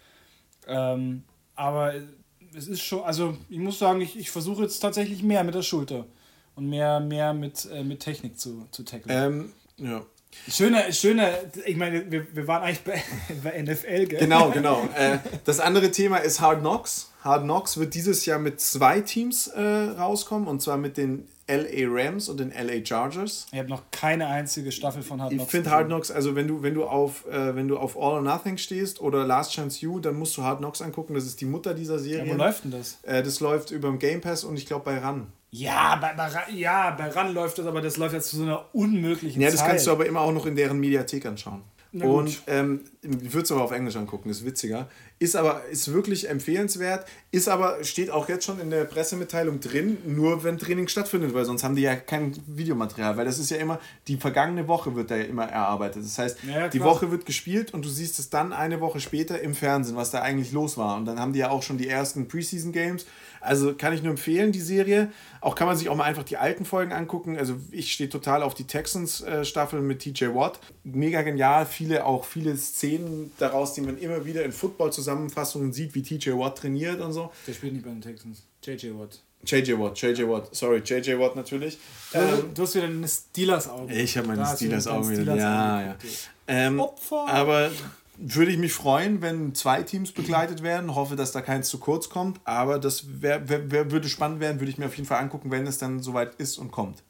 Ähm, 0.67 1.25
aber 1.57 1.95
es 2.57 2.69
ist 2.69 2.83
schon, 2.83 3.03
also 3.03 3.37
ich 3.49 3.59
muss 3.59 3.79
sagen, 3.79 4.01
ich, 4.01 4.17
ich 4.19 4.31
versuche 4.31 4.63
jetzt 4.63 4.79
tatsächlich 4.79 5.23
mehr 5.23 5.45
mit 5.45 5.55
der 5.55 5.63
Schulter 5.63 6.07
und 6.55 6.69
mehr, 6.69 7.01
mehr 7.01 7.35
mit, 7.35 7.69
äh, 7.73 7.83
mit 7.83 8.01
Technik 8.01 8.39
zu, 8.39 8.67
zu 8.71 8.85
tackeln. 8.85 9.53
Ähm, 9.79 9.89
ja, 9.91 10.07
Schöne, 10.49 10.93
schöne, 10.93 11.31
ich 11.65 11.77
meine, 11.77 12.11
wir, 12.11 12.27
wir 12.35 12.47
waren 12.47 12.63
eigentlich 12.63 12.85
bei, 12.85 13.03
bei 13.43 13.63
NFL, 13.63 14.07
gell? 14.07 14.19
Genau, 14.19 14.51
genau. 14.53 14.89
Äh, 14.97 15.19
das 15.45 15.61
andere 15.61 15.91
Thema 15.91 16.19
ist 16.19 16.41
Hard 16.41 16.61
Knocks. 16.61 17.11
Hard 17.23 17.45
Knocks 17.45 17.79
wird 17.79 17.95
dieses 17.95 18.27
Jahr 18.27 18.39
mit 18.39 18.61
zwei 18.61 19.01
Teams 19.01 19.49
äh, 19.49 19.61
rauskommen, 19.63 20.47
und 20.47 20.61
zwar 20.61 20.77
mit 20.77 20.97
den 20.97 21.27
LA 21.47 21.87
Rams 21.89 22.29
und 22.29 22.41
den 22.41 22.51
LA 22.53 22.85
Chargers. 22.85 23.47
Ich 23.53 23.59
habe 23.59 23.69
noch 23.69 23.83
keine 23.91 24.29
einzige 24.29 24.73
Staffel 24.73 25.03
von 25.03 25.21
Hard 25.21 25.31
Knocks. 25.33 25.45
Ich 25.45 25.51
finde 25.51 25.71
Hard 25.71 25.87
Knocks, 25.87 26.11
also 26.11 26.35
wenn 26.35 26.49
du, 26.49 26.63
wenn 26.63 26.75
du 26.75 26.85
auf, 26.85 27.27
äh, 27.27 27.55
wenn 27.55 27.69
du 27.69 27.77
auf 27.77 27.97
All 27.97 28.15
or 28.15 28.23
Nothing 28.23 28.57
stehst 28.57 29.01
oder 29.01 29.27
Last 29.27 29.53
Chance 29.53 29.81
You, 29.81 30.01
dann 30.01 30.17
musst 30.17 30.37
du 30.37 30.43
Hard 30.43 30.59
Knocks 30.59 30.81
angucken. 30.81 31.15
Das 31.15 31.27
ist 31.27 31.41
die 31.41 31.47
Mutter 31.47 31.75
dieser 31.75 31.99
Serie. 31.99 32.27
Ja, 32.27 32.33
wo 32.33 32.39
läuft 32.39 32.65
denn 32.65 32.71
das? 32.71 32.99
Äh, 33.03 33.23
das 33.23 33.41
läuft 33.41 33.71
über 33.71 33.89
dem 33.89 33.99
Game 33.99 34.21
Pass 34.21 34.45
und 34.45 34.57
ich 34.57 34.67
glaube 34.67 34.85
bei 34.85 34.99
RAN. 34.99 35.27
Ja, 35.57 35.95
bei, 35.97 36.15
bei, 36.15 36.53
ja, 36.53 36.91
bei 36.91 37.09
RAN 37.11 37.33
läuft 37.33 37.59
das, 37.59 37.67
aber 37.67 37.81
das 37.81 37.97
läuft 37.97 38.13
jetzt 38.13 38.31
zu 38.31 38.39
so 38.39 38.43
einer 38.43 38.75
unmöglichen 38.75 39.41
Zeit. 39.41 39.43
Ja, 39.43 39.51
das 39.51 39.61
Zeit. 39.61 39.69
kannst 39.69 39.87
du 39.87 39.93
aber 39.93 40.05
immer 40.05 40.21
auch 40.21 40.33
noch 40.33 40.47
in 40.47 40.57
deren 40.57 40.81
Mediathek 40.81 41.27
anschauen. 41.27 41.63
Und 41.93 42.43
ähm, 42.49 42.81
ich 43.03 43.33
würde 43.33 43.45
es 43.45 43.53
aber 43.53 43.63
auf 43.63 43.71
Englisch 43.71 43.95
angucken, 43.95 44.29
ist 44.29 44.45
witziger. 44.45 44.89
Ist 45.21 45.37
aber 45.37 45.65
ist 45.71 45.93
wirklich 45.93 46.29
empfehlenswert, 46.29 47.07
ist 47.31 47.49
aber, 47.49 47.85
steht 47.85 48.11
auch 48.11 48.29
jetzt 48.29 48.45
schon 48.45 48.59
in 48.59 48.71
der 48.71 48.85
Pressemitteilung 48.85 49.61
drin, 49.61 49.99
nur 50.05 50.43
wenn 50.43 50.59
Training 50.59 50.89
stattfindet, 50.89 51.35
weil 51.35 51.45
sonst 51.45 51.63
haben 51.63 51.77
die 51.77 51.83
ja 51.83 51.95
kein 51.95 52.35
Videomaterial, 52.49 53.17
weil 53.17 53.25
das 53.25 53.39
ist 53.39 53.51
ja 53.51 53.59
immer, 53.59 53.79
die 54.09 54.17
vergangene 54.17 54.67
Woche 54.67 54.97
wird 54.97 55.13
da 55.13 55.17
ja 55.17 55.23
immer 55.23 55.45
erarbeitet. 55.45 56.03
Das 56.03 56.19
heißt, 56.19 56.39
ja, 56.43 56.67
die 56.67 56.83
Woche 56.83 57.13
wird 57.13 57.27
gespielt 57.27 57.73
und 57.73 57.85
du 57.85 57.89
siehst 57.89 58.19
es 58.19 58.29
dann 58.29 58.53
eine 58.53 58.81
Woche 58.81 58.99
später 58.99 59.41
im 59.41 59.55
Fernsehen, 59.55 59.95
was 59.95 60.11
da 60.11 60.21
eigentlich 60.21 60.51
los 60.51 60.77
war. 60.77 60.97
Und 60.97 61.05
dann 61.05 61.21
haben 61.21 61.33
die 61.33 61.39
ja 61.39 61.51
auch 61.51 61.63
schon 61.63 61.79
die 61.79 61.89
ersten 61.89 62.27
Preseason 62.27 62.73
Games 62.73 63.07
also 63.45 63.75
kann 63.75 63.93
ich 63.93 64.03
nur 64.03 64.11
empfehlen, 64.11 64.53
die 64.53 64.61
Serie. 64.61 65.13
Auch 65.41 65.55
kann 65.55 65.67
man 65.67 65.77
sich 65.77 65.89
auch 65.89 65.97
mal 65.97 66.05
einfach 66.05 66.23
die 66.25 66.37
alten 66.37 66.65
Folgen 66.65 66.93
angucken. 66.93 67.37
Also 67.37 67.57
ich 67.71 67.93
stehe 67.93 68.09
total 68.09 68.43
auf 68.43 68.55
die 68.55 68.65
Texans-Staffel 68.65 69.81
mit 69.81 70.01
TJ 70.01 70.35
Watt. 70.35 70.59
Mega 70.83 71.23
genial. 71.23 71.67
Viele, 71.67 72.05
auch 72.05 72.25
viele 72.25 72.57
Szenen 72.57 73.33
daraus, 73.39 73.75
die 73.75 73.83
man 73.83 73.99
immer 73.99 74.25
wieder 74.25 74.45
in 74.45 74.53
Football-Zusammenfassungen 74.53 75.73
sieht, 75.73 75.95
wie 75.95 76.03
TJ 76.03 76.31
Watt 76.33 76.59
trainiert 76.59 77.01
und 77.01 77.13
so. 77.13 77.31
Der 77.47 77.53
spielt 77.53 77.75
nicht 77.75 77.85
bei 77.85 77.91
den 77.91 78.01
Texans. 78.01 78.45
JJ 78.65 78.99
Watt. 78.99 79.21
JJ 79.47 79.79
Watt, 79.79 80.01
JJ 80.01 80.23
Watt, 80.27 80.49
sorry, 80.53 80.79
JJ 80.85 81.19
Watt 81.19 81.37
natürlich. 81.37 81.79
Du, 82.13 82.19
ähm, 82.19 82.55
du 82.55 82.63
hast 82.63 82.75
wieder 82.75 82.85
eine 82.85 83.07
Steelers-Augen. 83.07 83.91
Ich 83.91 84.17
habe 84.17 84.29
meine 84.29 84.47
Steelers-Augen 84.47 85.11
wieder. 85.11 85.23
Steelers 85.23 85.39
ja, 85.39 85.83
ja. 85.83 85.97
Ähm, 86.47 86.81
Opfer. 86.81 87.27
Aber 87.29 87.71
würde 88.17 88.51
ich 88.51 88.59
mich 88.59 88.73
freuen, 88.73 89.23
wenn 89.23 89.55
zwei 89.55 89.83
Teams 89.83 90.13
begleitet 90.13 90.63
werden. 90.63 90.95
Hoffe, 90.95 91.17
dass 91.17 91.33
da 91.33 91.41
keins 91.41 91.69
zu 91.69 91.79
kurz 91.79 92.09
kommt. 92.09 92.41
Aber 92.45 92.79
das 92.79 93.23
wär, 93.23 93.49
wär, 93.49 93.71
wär, 93.71 93.91
würde 93.91 94.09
spannend 94.09 94.41
werden, 94.41 94.61
würde 94.61 94.71
ich 94.71 94.79
mir 94.79 94.87
auf 94.87 94.97
jeden 94.97 95.09
Fall 95.09 95.21
angucken, 95.21 95.51
wenn 95.51 95.67
es 95.67 95.79
dann 95.79 96.01
soweit 96.01 96.35
ist 96.37 96.59
und 96.59 96.71
kommt. 96.71 97.03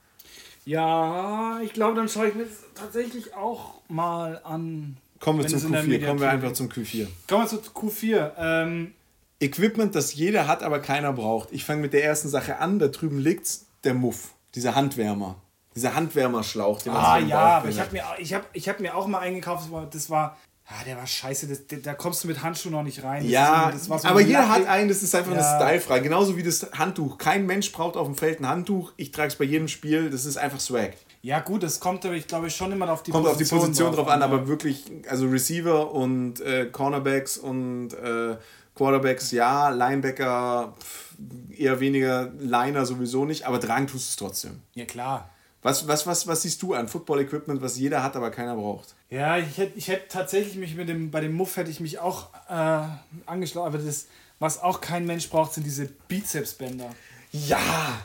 Ja, 0.64 1.60
ich 1.62 1.72
glaube, 1.72 1.94
dann 1.94 2.08
schaue 2.08 2.28
ich 2.28 2.34
mir 2.34 2.46
tatsächlich 2.74 3.34
auch 3.34 3.80
mal 3.88 4.40
an. 4.44 4.96
Kommen 5.20 5.40
wir 5.40 5.46
zum 5.46 5.74
Q4. 5.74 6.06
Kommen 6.06 6.20
wir 6.20 6.30
einfach 6.30 6.52
zum 6.52 6.68
Q4. 6.68 7.06
Kommen 7.28 7.50
wir 7.50 7.62
zu 7.62 7.70
Q4. 7.70 8.32
Ähm, 8.38 8.94
Equipment, 9.40 9.94
das 9.94 10.14
jeder 10.14 10.46
hat, 10.46 10.62
aber 10.62 10.80
keiner 10.80 11.12
braucht. 11.12 11.52
Ich 11.52 11.64
fange 11.64 11.82
mit 11.82 11.92
der 11.92 12.04
ersten 12.04 12.28
Sache 12.28 12.58
an. 12.58 12.78
Da 12.78 12.88
drüben 12.88 13.18
liegt 13.18 13.60
der 13.84 13.94
Muff, 13.94 14.30
dieser 14.54 14.74
Handwärmer. 14.74 15.36
Dieser 15.74 15.94
Handwärmerschlauch, 15.94 16.80
den 16.82 16.92
man 16.92 17.04
Ah 17.04 17.18
ja, 17.18 17.38
aber 17.58 17.68
ich 17.68 17.80
habe 17.80 17.92
mir, 17.92 18.04
ich 18.18 18.32
hab, 18.32 18.48
ich 18.52 18.68
hab 18.68 18.78
mir 18.80 18.94
auch 18.94 19.08
mal 19.08 19.18
eingekauft, 19.18 19.68
das 19.90 20.08
war 20.08 20.38
Ah, 20.66 20.82
der 20.86 20.96
war 20.96 21.06
scheiße, 21.06 21.46
das, 21.46 21.82
da 21.82 21.92
kommst 21.92 22.24
du 22.24 22.28
mit 22.28 22.42
Handschuhen 22.42 22.72
noch 22.72 22.82
nicht 22.82 23.02
rein. 23.02 23.22
Das 23.22 23.30
ja, 23.30 23.68
ist, 23.68 23.84
so 23.84 23.94
aber 24.02 24.22
jeder 24.22 24.48
hat 24.48 24.66
einen, 24.66 24.88
das 24.88 25.02
ist 25.02 25.14
einfach 25.14 25.34
ja. 25.34 25.38
eine 25.38 25.62
Stylefrage. 25.62 26.02
Genauso 26.04 26.38
wie 26.38 26.42
das 26.42 26.70
Handtuch. 26.72 27.18
Kein 27.18 27.44
Mensch 27.44 27.70
braucht 27.70 27.98
auf 27.98 28.06
dem 28.06 28.16
Feld 28.16 28.40
ein 28.40 28.48
Handtuch. 28.48 28.92
Ich 28.96 29.10
trage 29.10 29.28
es 29.28 29.36
bei 29.36 29.44
jedem 29.44 29.68
Spiel, 29.68 30.08
das 30.08 30.24
ist 30.24 30.38
einfach 30.38 30.60
Swag. 30.60 30.94
Ja, 31.20 31.40
gut, 31.40 31.62
das 31.62 31.80
kommt 31.80 32.04
aber, 32.06 32.14
ich 32.14 32.26
glaube, 32.26 32.48
schon 32.48 32.72
immer 32.72 32.90
auf 32.90 33.02
die 33.02 33.10
kommt 33.10 33.24
Position, 33.24 33.58
auf 33.58 33.64
die 33.64 33.70
Position 33.70 33.94
drauf 33.94 34.08
an, 34.08 34.22
an, 34.22 34.30
aber 34.30 34.48
wirklich, 34.48 34.84
also 35.08 35.26
Receiver 35.26 35.90
und 35.92 36.40
äh, 36.40 36.66
Cornerbacks 36.66 37.36
und 37.36 37.92
äh, 37.92 38.36
Quarterbacks, 38.74 39.32
ja, 39.32 39.68
Linebacker, 39.68 40.74
pff, 40.78 41.14
eher 41.58 41.80
weniger 41.80 42.32
Liner 42.38 42.86
sowieso 42.86 43.24
nicht, 43.24 43.46
aber 43.46 43.60
tragen 43.60 43.86
tust 43.86 44.06
du 44.06 44.10
es 44.10 44.16
trotzdem. 44.16 44.62
Ja, 44.74 44.86
klar. 44.86 45.30
Was, 45.64 45.88
was, 45.88 46.06
was, 46.06 46.26
was 46.26 46.42
siehst 46.42 46.60
du 46.60 46.74
an 46.74 46.88
Football-Equipment, 46.88 47.62
was 47.62 47.78
jeder 47.78 48.02
hat, 48.02 48.16
aber 48.16 48.30
keiner 48.30 48.54
braucht? 48.54 48.94
Ja, 49.08 49.38
ich 49.38 49.56
hätte 49.56 49.78
ich 49.78 49.88
hätt 49.88 50.10
tatsächlich 50.10 50.56
mich 50.56 50.74
mit 50.74 50.90
dem, 50.90 51.10
bei 51.10 51.22
dem 51.22 51.32
Muff 51.32 51.56
hätte 51.56 51.70
ich 51.70 51.80
mich 51.80 51.98
auch 51.98 52.28
äh, 52.50 52.82
angeschlossen, 53.24 53.66
aber 53.66 53.78
das, 53.78 54.08
was 54.38 54.62
auch 54.62 54.82
kein 54.82 55.06
Mensch 55.06 55.30
braucht, 55.30 55.54
sind 55.54 55.64
diese 55.64 55.86
Bizepsbänder. 55.86 56.90
Ja! 57.32 57.98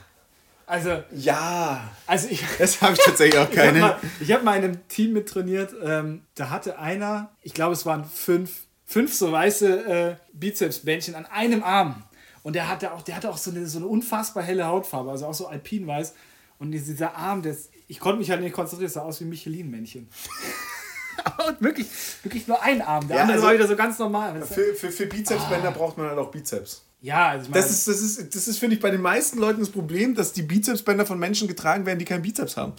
Also. 0.68 1.03
Ja! 1.12 1.89
Also 2.07 2.30
ich. 2.32 2.45
Das 2.60 2.82
habe 2.82 2.93
ich 2.93 2.99
tatsächlich 3.03 3.38
auch 3.38 3.51
keine. 3.51 3.78
ich 3.80 3.84
habe 3.84 3.99
mal, 3.99 4.36
hab 4.36 4.43
mal 4.43 4.57
in 4.57 4.64
einem 4.64 4.88
Team 4.88 5.12
mit 5.12 5.28
trainiert, 5.28 5.74
ähm, 5.84 6.22
da 6.36 6.49
hatte 6.51 6.80
einer, 6.80 7.30
ich 7.41 7.53
glaube 7.53 7.74
es 7.74 7.86
waren 7.86 8.05
fünf, 8.05 8.68
fünf 8.86 9.14
so 9.14 9.34
weiße 9.34 9.86
äh, 9.86 10.16
Bizepsbändchen 10.32 11.14
an 11.14 11.26
einem 11.26 11.62
Arm. 11.64 12.03
Und 12.41 12.53
der 12.53 12.70
hatte 12.70 12.93
auch, 12.93 13.01
der 13.01 13.18
hatte 13.18 13.30
auch 13.30 13.38
so 13.38 13.51
eine, 13.51 13.68
so 13.68 13.80
eine 13.80 13.88
unfassbar 13.88 14.43
helle 14.43 14.66
Hautfarbe, 14.66 15.12
also 15.12 15.26
auch 15.26 15.34
so 15.34 15.47
alpinweiß. 15.47 16.14
Und 16.60 16.72
dieser 16.72 17.16
Arm, 17.16 17.41
das, 17.41 17.70
ich 17.88 17.99
konnte 17.99 18.20
mich 18.20 18.30
halt 18.30 18.41
nicht 18.41 18.53
konzentrieren, 18.53 18.91
sah 18.91 19.01
aus 19.01 19.22
wie 19.22 19.26
Michelin-Männchen. 19.26 20.10
Und 21.47 21.62
wirklich, 21.62 21.88
wirklich 22.24 22.47
nur 22.47 22.62
ein 22.62 22.82
Arm. 22.82 23.07
Der 23.07 23.18
ja, 23.18 23.22
andere 23.24 23.38
also 23.38 23.47
war 23.47 23.53
wieder 23.53 23.68
so 23.68 23.76
ganz 23.76 23.97
normal. 23.97 24.41
Für, 24.45 24.74
für, 24.76 24.91
für 24.91 25.05
Bizepsbänder 25.05 25.70
ah. 25.70 25.72
braucht 25.72 25.97
man 25.97 26.07
halt 26.07 26.18
auch 26.18 26.32
Bizeps. 26.32 26.86
Ja, 27.01 27.30
also 27.30 27.45
ich 27.45 27.49
meine, 27.49 27.64
das 27.64 27.72
ist, 27.72 27.88
das 27.88 28.01
ist, 28.01 28.36
das 28.36 28.47
ist 28.47 28.60
finde 28.60 28.76
ich, 28.76 28.82
bei 28.82 28.91
den 28.91 29.01
meisten 29.01 29.39
Leuten 29.39 29.62
das 29.62 29.70
Problem, 29.70 30.16
dass 30.16 30.34
die 30.34 30.41
Bizepsbänder 30.41 31.05
von 31.05 31.18
Menschen 31.18 31.47
getragen 31.47 31.86
werden, 31.86 31.99
die 31.99 32.05
keinen 32.05 32.22
Bizeps 32.22 32.57
haben. 32.57 32.74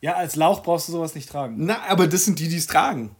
Ja, 0.00 0.14
als 0.14 0.36
Lauch 0.36 0.62
brauchst 0.62 0.88
du 0.88 0.92
sowas 0.92 1.14
nicht 1.14 1.30
tragen. 1.30 1.56
Na, 1.58 1.82
aber 1.88 2.06
das 2.06 2.26
sind 2.26 2.38
die, 2.38 2.48
die 2.48 2.58
es 2.58 2.66
tragen. 2.66 3.16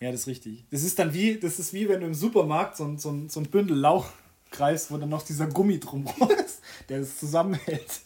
Ja, 0.00 0.12
das 0.12 0.22
ist 0.22 0.26
richtig. 0.26 0.66
Das 0.70 0.82
ist 0.82 0.98
dann 0.98 1.14
wie, 1.14 1.38
das 1.38 1.58
ist 1.58 1.72
wie 1.72 1.88
wenn 1.88 2.00
du 2.00 2.06
im 2.06 2.14
Supermarkt 2.14 2.76
so 2.76 2.84
ein, 2.84 2.98
so 2.98 3.10
ein, 3.10 3.30
so 3.30 3.40
ein 3.40 3.46
Bündel 3.46 3.78
Lauch 3.78 4.08
kreist, 4.50 4.90
wo 4.90 4.98
dann 4.98 5.08
noch 5.08 5.22
dieser 5.22 5.46
Gummi 5.46 5.80
drum 5.80 6.06
ist, 6.44 6.60
der 6.90 7.00
das 7.00 7.18
zusammenhält. 7.18 8.00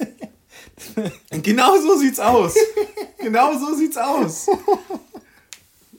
genau 1.43 1.77
so 1.81 1.97
sieht's 1.97 2.21
aus. 2.21 2.55
Genau 3.19 3.53
so 3.59 3.75
sieht's 3.75 3.97
aus. 3.97 4.49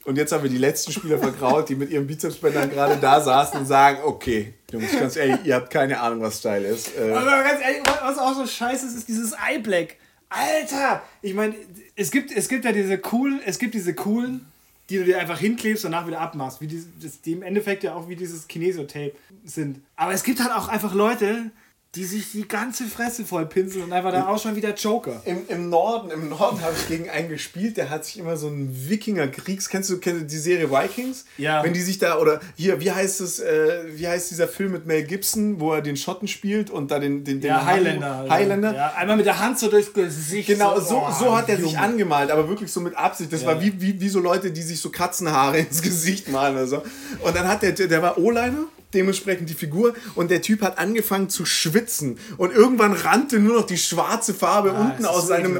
Und 0.03 0.17
jetzt 0.17 0.31
haben 0.31 0.43
wir 0.43 0.49
die 0.49 0.57
letzten 0.57 0.91
Spieler 0.91 1.19
vergraut, 1.19 1.69
die 1.69 1.75
mit 1.75 1.91
ihren 1.91 2.07
Bizepsbändern 2.07 2.71
gerade 2.71 2.97
da 2.97 3.21
saßen 3.21 3.59
und 3.59 3.65
sagen, 3.67 3.99
okay, 4.03 4.53
Jungs, 4.71 4.91
ganz 4.97 5.15
ehrlich, 5.15 5.37
ihr 5.43 5.55
habt 5.55 5.69
keine 5.69 5.99
Ahnung, 5.99 6.21
was 6.21 6.39
Style 6.39 6.67
ist. 6.67 6.97
Äh 6.97 7.11
Aber 7.11 7.43
ganz 7.43 7.61
ehrlich, 7.61 7.83
was 8.01 8.17
auch 8.17 8.33
so 8.33 8.47
scheiße 8.47 8.87
ist, 8.87 8.95
ist 8.95 9.07
dieses 9.07 9.33
Eye 9.33 9.59
Black. 9.59 9.97
Alter! 10.29 11.03
Ich 11.21 11.33
meine, 11.33 11.53
es 11.95 12.09
gibt, 12.09 12.31
es 12.31 12.47
gibt 12.47 12.65
ja 12.65 12.71
diese 12.71 12.97
coolen, 12.97 13.41
es 13.45 13.59
gibt 13.59 13.73
diese 13.73 13.93
coolen, 13.93 14.47
die 14.89 14.97
du 14.97 15.05
dir 15.05 15.19
einfach 15.19 15.39
hinklebst 15.39 15.85
und 15.85 15.91
danach 15.91 16.07
wieder 16.07 16.19
abmachst. 16.19 16.61
Wie 16.61 16.67
die, 16.67 16.83
die 17.25 17.33
im 17.33 17.43
Endeffekt 17.43 17.83
ja 17.83 17.93
auch 17.93 18.09
wie 18.09 18.15
dieses 18.15 18.47
Kinesio-Tape 18.47 19.13
sind. 19.43 19.81
Aber 19.95 20.13
es 20.13 20.23
gibt 20.23 20.39
halt 20.41 20.51
auch 20.51 20.67
einfach 20.67 20.93
Leute, 20.93 21.51
die 21.95 22.05
sich 22.05 22.31
die 22.31 22.47
ganze 22.47 22.85
Fresse 22.85 23.25
voll 23.25 23.45
pinseln 23.45 23.83
und 23.83 23.91
einfach 23.91 24.13
da 24.13 24.27
ausschauen 24.27 24.55
wie 24.55 24.61
der 24.61 24.75
Joker. 24.75 25.21
Im, 25.25 25.41
im 25.49 25.69
Norden, 25.69 26.09
im 26.09 26.29
Norden 26.29 26.61
habe 26.61 26.73
ich 26.73 26.87
gegen 26.87 27.09
einen 27.09 27.27
gespielt, 27.27 27.75
der 27.75 27.89
hat 27.89 28.05
sich 28.05 28.17
immer 28.17 28.37
so 28.37 28.47
einen 28.47 28.89
Wikinger-Kriegs. 28.89 29.67
Kennst 29.67 29.89
du, 29.89 29.99
kennst 29.99 30.21
du 30.21 30.25
die 30.25 30.37
Serie 30.37 30.71
Vikings? 30.71 31.25
Ja. 31.37 31.61
Wenn 31.65 31.73
die 31.73 31.81
sich 31.81 31.99
da, 31.99 32.17
oder 32.17 32.39
hier, 32.55 32.79
wie 32.79 32.91
heißt 32.91 33.19
es, 33.19 33.41
äh, 33.41 33.83
wie 33.93 34.07
heißt 34.07 34.31
dieser 34.31 34.47
Film 34.47 34.71
mit 34.71 34.85
Mel 34.85 35.03
Gibson, 35.03 35.59
wo 35.59 35.73
er 35.73 35.81
den 35.81 35.97
Schotten 35.97 36.29
spielt 36.29 36.69
und 36.69 36.91
da 36.91 36.99
den, 36.99 37.25
den, 37.25 37.41
den 37.41 37.49
ja, 37.49 37.65
Highlander. 37.65 38.25
Highlander. 38.29 38.73
Ja, 38.73 38.93
einmal 38.95 39.17
mit 39.17 39.25
der 39.25 39.39
Hand 39.39 39.59
so 39.59 39.69
durchs 39.69 39.91
Gesicht. 39.91 40.47
Genau, 40.47 40.79
so, 40.79 41.03
oh, 41.05 41.11
so 41.11 41.35
hat 41.35 41.49
er 41.49 41.57
sich 41.57 41.77
angemalt, 41.77 42.31
aber 42.31 42.47
wirklich 42.47 42.71
so 42.71 42.79
mit 42.79 42.95
Absicht. 42.95 43.33
Das 43.33 43.41
ja. 43.41 43.47
war 43.47 43.61
wie, 43.61 43.81
wie, 43.81 43.99
wie 43.99 44.09
so 44.09 44.21
Leute, 44.21 44.51
die 44.51 44.61
sich 44.61 44.79
so 44.79 44.91
Katzenhaare 44.91 45.57
ins 45.59 45.81
Gesicht 45.81 46.29
malen 46.29 46.55
oder 46.55 46.67
so. 46.67 46.83
Und 47.21 47.35
dann 47.35 47.49
hat 47.49 47.63
der, 47.63 47.73
der 47.73 48.01
war 48.01 48.17
O-Liner 48.17 48.63
dementsprechend 48.93 49.49
die 49.49 49.53
Figur 49.53 49.93
und 50.15 50.31
der 50.31 50.41
Typ 50.41 50.61
hat 50.61 50.77
angefangen 50.77 51.29
zu 51.29 51.45
schwitzen 51.45 52.19
und 52.37 52.53
irgendwann 52.53 52.93
rannte 52.93 53.39
nur 53.39 53.55
noch 53.55 53.65
die 53.65 53.77
schwarze 53.77 54.33
Farbe 54.33 54.73
ah, 54.73 54.81
unten 54.81 55.05
aus 55.05 55.27
seinem 55.27 55.59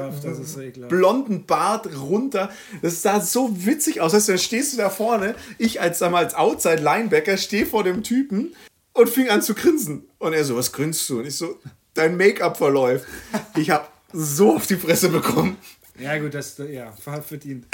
blonden 0.88 1.46
Bart 1.46 1.90
runter. 2.00 2.50
Das 2.82 3.02
sah 3.02 3.20
so 3.20 3.66
witzig 3.66 4.02
aus. 4.02 4.14
Weißt 4.14 4.28
du, 4.28 4.34
dann 4.34 4.40
stehst 4.40 4.74
du 4.74 4.78
da 4.78 4.90
vorne, 4.90 5.36
ich 5.58 5.82
als, 5.82 6.00
sag 6.00 6.12
mal, 6.12 6.24
als 6.24 6.34
Outside-Linebacker 6.34 7.38
stehe 7.38 7.66
vor 7.66 7.84
dem 7.84 8.04
Typen 8.04 8.54
und 8.94 9.10
fing 9.10 9.30
an 9.30 9.42
zu 9.42 9.54
grinsen. 9.54 10.06
Und 10.20 10.34
er 10.34 10.44
so, 10.44 10.56
was 10.56 10.72
grinst 10.72 11.10
du? 11.10 11.20
Und 11.20 11.26
ich 11.26 11.36
so, 11.36 11.60
dein 11.94 12.18
Make-up 12.18 12.58
verläuft. 12.58 13.06
Ich 13.56 13.70
habe 13.70 13.86
so 14.14 14.56
auf 14.56 14.68
die 14.68 14.76
Fresse 14.76 15.10
bekommen. 15.10 15.58
Ja 16.00 16.18
gut, 16.18 16.34
das 16.34 16.58
ja, 16.58 16.92
verdient. 16.92 17.66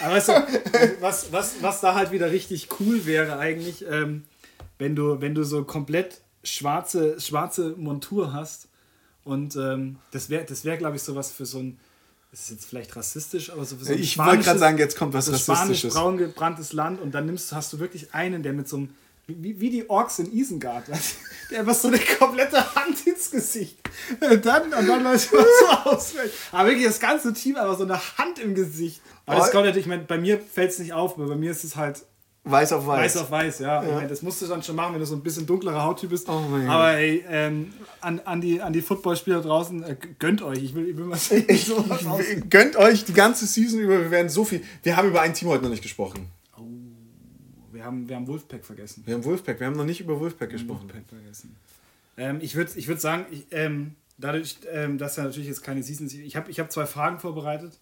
Aber 0.00 0.14
weißt 0.14 0.28
du, 0.28 0.32
was, 1.00 1.32
was, 1.32 1.54
was 1.60 1.80
da 1.80 1.94
halt 1.94 2.10
wieder 2.10 2.30
richtig 2.30 2.68
cool 2.80 3.06
wäre 3.06 3.38
eigentlich, 3.38 3.84
ähm, 3.88 4.24
wenn 4.78 4.94
du, 4.94 5.20
wenn 5.20 5.34
du 5.34 5.44
so 5.44 5.64
komplett 5.64 6.20
schwarze, 6.46 7.20
schwarze 7.20 7.74
Montur 7.76 8.32
hast. 8.32 8.68
Und 9.24 9.56
ähm, 9.56 9.96
das 10.12 10.30
wäre, 10.30 10.44
das 10.44 10.64
wär, 10.64 10.76
glaube 10.76 10.96
ich, 10.96 11.02
sowas 11.02 11.32
für 11.32 11.46
so 11.46 11.58
ein, 11.58 11.78
das 12.30 12.42
ist 12.42 12.50
jetzt 12.50 12.66
vielleicht 12.66 12.94
rassistisch, 12.94 13.50
aber 13.50 13.64
so 13.64 13.76
für 13.76 13.84
so 13.84 13.92
ein 13.92 13.98
Ich 13.98 14.18
wollte 14.18 14.44
gerade 14.44 14.58
sagen, 14.58 14.78
jetzt 14.78 14.96
kommt 14.96 15.14
was 15.14 15.26
so 15.26 15.32
Rassistisches. 15.32 15.92
Spanisch-braun 15.92 16.16
gebranntes 16.18 16.72
Land 16.72 17.00
und 17.00 17.12
dann 17.12 17.26
nimmst, 17.26 17.52
hast 17.52 17.72
du 17.72 17.80
wirklich 17.80 18.14
einen, 18.14 18.42
der 18.42 18.52
mit 18.52 18.68
so 18.68 18.76
einem, 18.76 18.90
wie, 19.26 19.58
wie 19.58 19.70
die 19.70 19.90
Orks 19.90 20.20
in 20.20 20.32
Isengard, 20.32 20.84
der 21.50 21.60
einfach 21.60 21.74
so 21.74 21.88
eine 21.88 21.98
komplette 21.98 22.74
Hand 22.76 23.04
ins 23.04 23.30
Gesicht. 23.30 23.76
Und 24.20 24.46
dann, 24.46 24.64
und 24.72 24.88
dann 24.88 25.02
läuft 25.02 25.32
man 25.32 25.44
so 25.60 25.66
aus. 25.90 26.14
Aber 26.52 26.68
wirklich 26.68 26.86
das 26.86 27.00
ganze 27.00 27.32
Team, 27.32 27.56
aber 27.56 27.76
so 27.76 27.82
eine 27.82 28.00
Hand 28.18 28.38
im 28.38 28.54
Gesicht. 28.54 29.00
Aber 29.24 29.40
das 29.40 29.50
kommt 29.50 29.64
natürlich, 29.64 29.86
ich 29.86 29.90
meine, 29.90 30.04
bei 30.04 30.18
mir 30.18 30.40
fällt 30.40 30.70
es 30.70 30.78
nicht 30.78 30.92
auf, 30.92 31.14
aber 31.14 31.26
bei 31.26 31.36
mir 31.36 31.50
ist 31.50 31.64
es 31.64 31.74
halt 31.74 32.04
Weiß 32.48 32.72
auf 32.72 32.86
weiß. 32.86 33.00
Weiß 33.00 33.16
auf 33.22 33.30
weiß, 33.30 33.58
ja. 33.58 33.82
ja. 33.82 33.94
Meine, 33.96 34.08
das 34.08 34.22
musst 34.22 34.40
du 34.40 34.46
dann 34.46 34.62
schon 34.62 34.76
machen, 34.76 34.94
wenn 34.94 35.00
du 35.00 35.06
so 35.06 35.16
ein 35.16 35.22
bisschen 35.22 35.46
dunklerer 35.46 35.82
Hauttyp 35.82 36.10
bist. 36.10 36.28
Oh 36.28 36.44
Aber 36.68 36.92
ey, 36.92 37.24
ähm, 37.28 37.72
an, 38.00 38.20
an 38.20 38.40
die, 38.40 38.62
an 38.62 38.72
die 38.72 38.82
Footballspieler 38.82 39.42
draußen, 39.42 39.82
äh, 39.82 39.96
gönnt 40.20 40.42
euch. 40.42 40.62
Ich 40.62 40.74
will, 40.74 40.88
ich 40.88 40.96
will 40.96 41.06
mal 41.06 41.18
sehen, 41.18 41.44
ich, 41.48 41.68
ich, 41.68 42.50
Gönnt 42.50 42.76
euch 42.76 43.04
die 43.04 43.12
ganze 43.12 43.46
Season 43.46 43.80
über. 43.80 44.00
Wir 44.00 44.12
werden 44.12 44.28
so 44.28 44.44
viel. 44.44 44.62
Wir 44.84 44.96
haben 44.96 45.08
über 45.08 45.22
ein 45.22 45.34
Team 45.34 45.48
heute 45.48 45.64
noch 45.64 45.70
nicht 45.70 45.82
gesprochen. 45.82 46.28
Oh, 46.56 46.62
wir 47.72 47.84
haben, 47.84 48.08
wir 48.08 48.14
haben 48.14 48.28
Wolfpack 48.28 48.64
vergessen. 48.64 49.02
Wir 49.04 49.14
haben 49.14 49.24
Wolfpack. 49.24 49.58
Wir 49.58 49.66
haben 49.66 49.76
noch 49.76 49.84
nicht 49.84 50.00
über 50.00 50.20
Wolfpack 50.20 50.50
gesprochen. 50.50 50.82
Wolfpack 50.82 51.08
vergessen. 51.08 51.56
Ähm, 52.16 52.38
ich 52.40 52.54
würde 52.54 52.70
ich 52.76 52.86
würd 52.86 53.00
sagen, 53.00 53.26
ich, 53.32 53.46
ähm, 53.50 53.96
dadurch, 54.18 54.58
ähm, 54.72 54.98
dass 54.98 55.16
ja 55.16 55.24
natürlich 55.24 55.48
jetzt 55.48 55.64
keine 55.64 55.82
Season 55.82 56.06
ist, 56.06 56.14
ich 56.14 56.36
habe 56.36 56.48
ich 56.48 56.60
hab 56.60 56.70
zwei 56.70 56.86
Fragen 56.86 57.18
vorbereitet. 57.18 57.78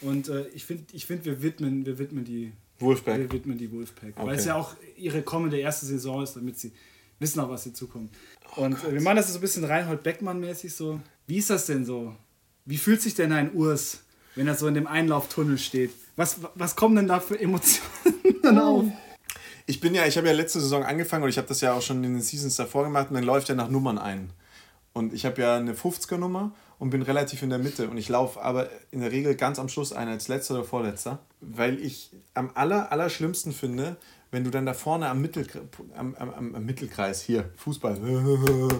Und 0.00 0.28
äh, 0.28 0.46
ich 0.48 0.64
finde, 0.64 0.84
ich 0.92 1.06
find, 1.06 1.24
wir, 1.24 1.40
widmen, 1.40 1.86
wir 1.86 1.98
widmen 1.98 2.24
die 2.24 2.52
Wolfpack. 2.78 3.18
Wir 3.18 3.32
widmen 3.32 3.58
die 3.58 3.70
Wolfpack. 3.72 4.12
Okay. 4.16 4.26
Weil 4.26 4.36
es 4.36 4.44
ja 4.44 4.54
auch 4.54 4.74
ihre 4.96 5.22
kommende 5.22 5.58
erste 5.58 5.86
Saison 5.86 6.22
ist, 6.22 6.34
damit 6.34 6.58
sie 6.58 6.72
wissen 7.18 7.40
auch, 7.40 7.48
was 7.48 7.64
sie 7.64 7.72
zukommt. 7.72 8.10
Oh 8.56 8.62
und 8.62 8.80
Gott. 8.80 8.92
wir 8.92 9.00
machen 9.00 9.16
das 9.16 9.28
so 9.32 9.38
ein 9.38 9.40
bisschen 9.40 9.64
Reinhold 9.64 10.02
Beckmann-mäßig 10.02 10.72
so. 10.72 11.00
Wie 11.26 11.38
ist 11.38 11.50
das 11.50 11.66
denn 11.66 11.84
so? 11.84 12.14
Wie 12.64 12.78
fühlt 12.78 13.02
sich 13.02 13.14
denn 13.14 13.32
ein 13.32 13.52
Urs, 13.54 14.02
wenn 14.34 14.46
er 14.46 14.54
so 14.54 14.66
in 14.66 14.74
dem 14.74 14.86
Einlauftunnel 14.86 15.58
steht? 15.58 15.90
Was, 16.16 16.38
was 16.54 16.76
kommen 16.76 16.96
denn 16.96 17.08
da 17.08 17.20
für 17.20 17.38
Emotionen 17.38 18.58
auf? 18.58 18.84
Ich 19.66 19.80
bin 19.80 19.94
ja, 19.94 20.06
ich 20.06 20.16
habe 20.16 20.28
ja 20.28 20.32
letzte 20.32 20.60
Saison 20.60 20.84
angefangen 20.84 21.24
und 21.24 21.30
ich 21.30 21.38
habe 21.38 21.48
das 21.48 21.60
ja 21.60 21.74
auch 21.74 21.82
schon 21.82 22.02
in 22.04 22.14
den 22.14 22.22
Seasons 22.22 22.56
davor 22.56 22.84
gemacht 22.84 23.08
und 23.10 23.14
dann 23.14 23.24
läuft 23.24 23.48
er 23.48 23.54
nach 23.54 23.68
Nummern 23.68 23.98
ein. 23.98 24.30
Und 24.92 25.12
ich 25.12 25.26
habe 25.26 25.42
ja 25.42 25.56
eine 25.56 25.74
50er-Nummer 25.74 26.54
und 26.78 26.90
bin 26.90 27.02
relativ 27.02 27.42
in 27.42 27.50
der 27.50 27.58
Mitte. 27.58 27.88
Und 27.88 27.98
ich 27.98 28.08
laufe 28.08 28.40
aber 28.42 28.68
in 28.90 29.00
der 29.00 29.10
Regel 29.10 29.34
ganz 29.34 29.58
am 29.58 29.68
Schluss 29.68 29.92
ein, 29.92 30.08
als 30.08 30.28
letzter 30.28 30.54
oder 30.54 30.64
vorletzter, 30.64 31.18
weil 31.40 31.80
ich 31.80 32.10
am 32.34 32.50
aller, 32.54 32.92
aller 32.92 33.10
schlimmsten 33.10 33.52
finde, 33.52 33.96
wenn 34.30 34.44
du 34.44 34.50
dann 34.50 34.66
da 34.66 34.74
vorne 34.74 35.08
am, 35.08 35.20
Mittel, 35.20 35.46
am, 35.96 36.14
am, 36.16 36.54
am 36.54 36.64
Mittelkreis, 36.64 37.22
hier, 37.22 37.50
Fußball, 37.56 37.98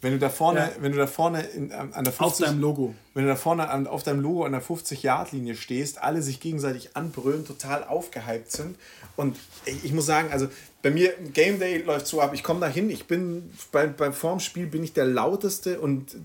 wenn 0.00 0.12
du 0.12 0.18
da 0.18 0.28
vorne, 0.28 0.60
ja. 0.60 0.70
wenn 0.80 0.92
du 0.92 0.98
da 0.98 1.06
vorne 1.06 1.42
in, 1.42 1.72
an 1.72 2.04
der 2.04 2.12
50, 2.12 2.20
auf 2.22 2.38
deinem 2.38 2.60
Logo, 2.60 2.94
wenn 3.14 3.24
du 3.24 3.30
da 3.30 3.36
vorne 3.36 3.68
an, 3.68 3.86
auf 3.86 4.02
deinem 4.02 4.20
Logo 4.20 4.44
an 4.44 4.52
der 4.52 4.62
50-Yard-Linie 4.62 5.56
stehst, 5.56 6.02
alle 6.02 6.22
sich 6.22 6.40
gegenseitig 6.40 6.96
anbrüllen, 6.96 7.44
total 7.44 7.84
aufgehypt 7.84 8.50
sind. 8.50 8.76
Und 9.16 9.36
ich 9.64 9.92
muss 9.92 10.06
sagen, 10.06 10.28
also 10.32 10.48
bei 10.82 10.90
mir 10.90 11.14
Game 11.32 11.58
Day 11.60 11.82
läuft 11.82 12.06
so 12.08 12.20
ab, 12.20 12.32
ich 12.34 12.42
komme 12.42 12.60
da 12.60 12.66
hin, 12.66 12.90
ich 12.90 13.06
bin 13.06 13.50
beim, 13.70 13.94
beim 13.94 14.12
Formspiel 14.12 14.66
bin 14.66 14.82
ich 14.82 14.92
der 14.92 15.04
lauteste 15.04 15.80
und 15.80 16.16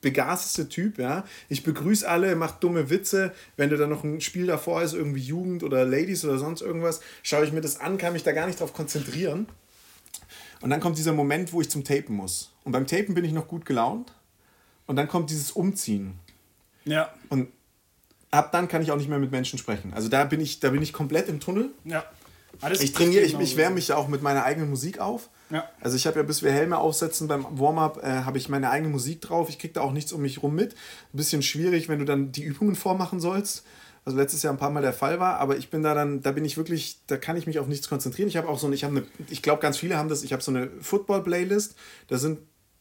begasteste 0.00 0.68
Typ, 0.68 0.98
ja. 0.98 1.24
Ich 1.48 1.62
begrüße 1.62 2.08
alle, 2.08 2.36
mache 2.36 2.56
dumme 2.60 2.90
Witze. 2.90 3.32
Wenn 3.56 3.70
du 3.70 3.76
da 3.76 3.86
noch 3.86 4.04
ein 4.04 4.20
Spiel 4.20 4.46
davor 4.46 4.82
ist, 4.82 4.94
irgendwie 4.94 5.20
Jugend 5.20 5.62
oder 5.62 5.84
Ladies 5.84 6.24
oder 6.24 6.38
sonst 6.38 6.60
irgendwas, 6.60 7.00
schaue 7.22 7.44
ich 7.44 7.52
mir 7.52 7.60
das 7.60 7.80
an, 7.80 7.98
kann 7.98 8.12
mich 8.12 8.22
da 8.22 8.32
gar 8.32 8.46
nicht 8.46 8.60
drauf 8.60 8.72
konzentrieren. 8.72 9.48
Und 10.60 10.70
dann 10.70 10.80
kommt 10.80 10.98
dieser 10.98 11.12
Moment, 11.12 11.52
wo 11.52 11.60
ich 11.60 11.70
zum 11.70 11.84
Tapen 11.84 12.14
muss. 12.14 12.52
Und 12.64 12.72
beim 12.72 12.86
Tapen 12.86 13.14
bin 13.14 13.24
ich 13.24 13.32
noch 13.32 13.48
gut 13.48 13.64
gelaunt. 13.64 14.12
Und 14.86 14.96
dann 14.96 15.08
kommt 15.08 15.30
dieses 15.30 15.52
Umziehen. 15.52 16.14
Ja. 16.84 17.12
Und 17.28 17.48
ab 18.30 18.52
dann 18.52 18.68
kann 18.68 18.82
ich 18.82 18.90
auch 18.90 18.96
nicht 18.96 19.08
mehr 19.08 19.18
mit 19.18 19.30
Menschen 19.30 19.58
sprechen. 19.58 19.92
Also 19.94 20.08
da 20.08 20.24
bin 20.24 20.40
ich, 20.40 20.60
da 20.60 20.70
bin 20.70 20.82
ich 20.82 20.92
komplett 20.92 21.28
im 21.28 21.40
Tunnel. 21.40 21.70
Ja. 21.84 22.04
Alles 22.60 22.80
ich 22.80 22.92
trainiere, 22.92 23.22
ich, 23.22 23.38
ich 23.38 23.56
wärme 23.56 23.76
mich 23.76 23.88
ja 23.88 23.96
auch 23.96 24.08
mit 24.08 24.22
meiner 24.22 24.44
eigenen 24.44 24.70
Musik 24.70 24.98
auf. 24.98 25.28
Ja. 25.50 25.68
Also 25.80 25.96
ich 25.96 26.06
habe 26.06 26.18
ja, 26.18 26.22
bis 26.22 26.42
wir 26.42 26.52
Helme 26.52 26.78
aufsetzen 26.78 27.28
beim 27.28 27.46
Warm-up, 27.58 28.02
äh, 28.02 28.24
habe 28.24 28.38
ich 28.38 28.48
meine 28.48 28.70
eigene 28.70 28.90
Musik 28.90 29.20
drauf. 29.20 29.48
Ich 29.48 29.58
kriege 29.58 29.74
da 29.74 29.80
auch 29.80 29.92
nichts 29.92 30.12
um 30.12 30.20
mich 30.20 30.42
rum 30.42 30.54
mit. 30.54 30.74
Ein 30.74 31.16
bisschen 31.16 31.42
schwierig, 31.42 31.88
wenn 31.88 31.98
du 31.98 32.04
dann 32.04 32.32
die 32.32 32.42
Übungen 32.42 32.74
vormachen 32.74 33.20
sollst. 33.20 33.64
Was 34.04 34.14
letztes 34.14 34.42
Jahr 34.42 34.54
ein 34.54 34.58
paar 34.58 34.70
Mal 34.70 34.80
der 34.80 34.94
Fall 34.94 35.20
war, 35.20 35.38
aber 35.38 35.58
ich 35.58 35.68
bin 35.68 35.82
da 35.82 35.92
dann, 35.92 36.22
da 36.22 36.32
bin 36.32 36.44
ich 36.44 36.56
wirklich, 36.56 37.00
da 37.08 37.18
kann 37.18 37.36
ich 37.36 37.46
mich 37.46 37.58
auf 37.58 37.66
nichts 37.66 37.90
konzentrieren. 37.90 38.28
Ich 38.28 38.38
habe 38.38 38.48
auch 38.48 38.58
so 38.58 38.66
eine, 38.66 38.74
ich 38.74 38.84
habe 38.84 38.96
eine, 38.96 39.06
ich 39.28 39.42
glaube 39.42 39.60
ganz 39.60 39.76
viele 39.76 39.98
haben 39.98 40.08
das, 40.08 40.22
ich 40.22 40.32
habe 40.32 40.42
so 40.42 40.50
eine 40.50 40.70
Football-Playlist, 40.80 41.74
da 42.06 42.16
sind 42.16 42.38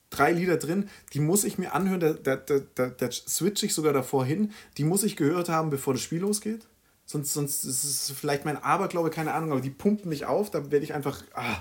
drei 0.09 0.32
Lieder 0.32 0.55
drin, 0.55 0.89
die 1.13 1.20
muss 1.20 1.43
ich 1.43 1.57
mir 1.57 1.74
anhören, 1.74 1.99
da, 1.99 2.36
da, 2.36 2.59
da, 2.76 2.88
da 2.88 3.11
switche 3.11 3.65
ich 3.65 3.74
sogar 3.74 3.91
davor 3.91 4.26
hin, 4.26 4.53
die 4.78 4.86
muss 4.86 5.03
ich 5.03 5.18
gehört 5.18 5.49
haben, 5.49 5.70
bevor 5.70 5.93
das 5.93 6.01
Spiel 6.01 6.22
losgeht. 6.22 6.65
Sonst, 7.05 7.34
sonst 7.34 7.65
ist 7.65 7.84
es 7.84 8.13
vielleicht 8.18 8.45
mein 8.45 8.61
Aberglaube, 8.63 9.09
keine 9.09 9.34
Ahnung, 9.34 9.51
aber 9.51 9.61
die 9.61 9.70
pumpen 9.70 10.09
mich 10.09 10.26
auf, 10.26 10.49
da 10.49 10.72
werde 10.72 10.86
ich 10.86 10.93
einfach, 10.93 11.24
ah, 11.34 11.57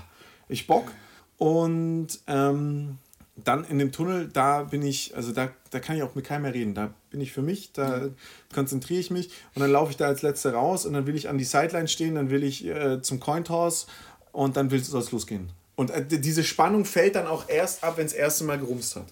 ich 0.49 0.67
Bock. 0.67 0.91
Und 1.37 2.07
ähm, 2.27 2.97
dann 3.43 3.63
in 3.65 3.77
dem 3.77 3.91
Tunnel, 3.91 4.29
da 4.31 4.63
bin 4.63 4.81
ich, 4.81 5.15
also 5.15 5.31
da, 5.31 5.51
da 5.69 5.79
kann 5.79 5.95
ich 5.95 6.03
auch 6.03 6.15
mit 6.15 6.25
keinem 6.25 6.43
mehr 6.43 6.53
reden. 6.53 6.73
Da 6.73 6.93
bin 7.11 7.21
ich 7.21 7.31
für 7.31 7.43
mich, 7.43 7.71
da 7.71 8.09
konzentriere 8.53 8.99
ich 8.99 9.11
mich 9.11 9.29
und 9.53 9.61
dann 9.61 9.71
laufe 9.71 9.91
ich 9.91 9.97
da 9.97 10.07
als 10.07 10.23
Letzter 10.23 10.53
raus 10.53 10.85
und 10.85 10.93
dann 10.93 11.05
will 11.05 11.15
ich 11.15 11.29
an 11.29 11.37
die 11.37 11.43
Sideline 11.43 11.87
stehen, 11.87 12.15
dann 12.15 12.29
will 12.31 12.43
ich 12.43 12.65
äh, 12.65 13.01
zum 13.01 13.19
Cointoss 13.19 13.87
und 14.31 14.57
dann 14.57 14.69
soll 14.69 15.01
es 15.01 15.11
losgehen. 15.11 15.51
Und 15.75 15.91
äh, 15.91 16.03
diese 16.05 16.43
Spannung 16.43 16.85
fällt 16.85 17.15
dann 17.15 17.27
auch 17.27 17.47
erst 17.47 17.83
ab, 17.83 17.97
wenn 17.97 18.07
es 18.07 18.13
das 18.13 18.19
erste 18.19 18.43
Mal 18.45 18.57
gerumst 18.57 18.95
hat. 18.95 19.05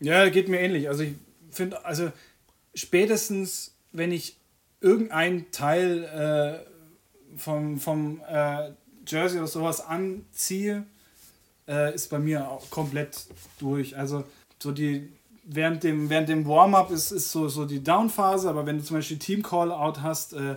Ja, 0.00 0.28
geht 0.28 0.48
mir 0.48 0.60
ähnlich. 0.60 0.88
Also 0.88 1.04
ich 1.04 1.14
finde, 1.50 1.84
also 1.84 2.10
spätestens, 2.74 3.74
wenn 3.92 4.10
ich 4.10 4.36
irgendein 4.80 5.50
Teil 5.52 6.64
äh, 6.64 7.38
vom, 7.38 7.78
vom 7.78 8.20
äh, 8.28 8.70
Jersey 9.06 9.38
oder 9.38 9.48
sowas 9.48 9.80
anziehe, 9.80 10.84
äh, 11.68 11.94
ist 11.94 12.10
bei 12.10 12.18
mir 12.18 12.48
auch 12.48 12.70
komplett 12.70 13.26
durch. 13.58 13.96
Also 13.96 14.24
so 14.58 14.72
die 14.72 15.08
während 15.46 15.84
dem, 15.84 16.10
während 16.10 16.28
dem 16.28 16.46
Warm-up 16.46 16.90
ist, 16.90 17.12
ist 17.12 17.30
so, 17.30 17.48
so 17.48 17.64
die 17.64 17.82
Down-Phase, 17.82 18.48
aber 18.48 18.66
wenn 18.66 18.78
du 18.78 18.84
zum 18.84 18.96
Beispiel 18.96 19.18
Team-Call-Out 19.18 20.02
hast, 20.02 20.34
äh, 20.34 20.56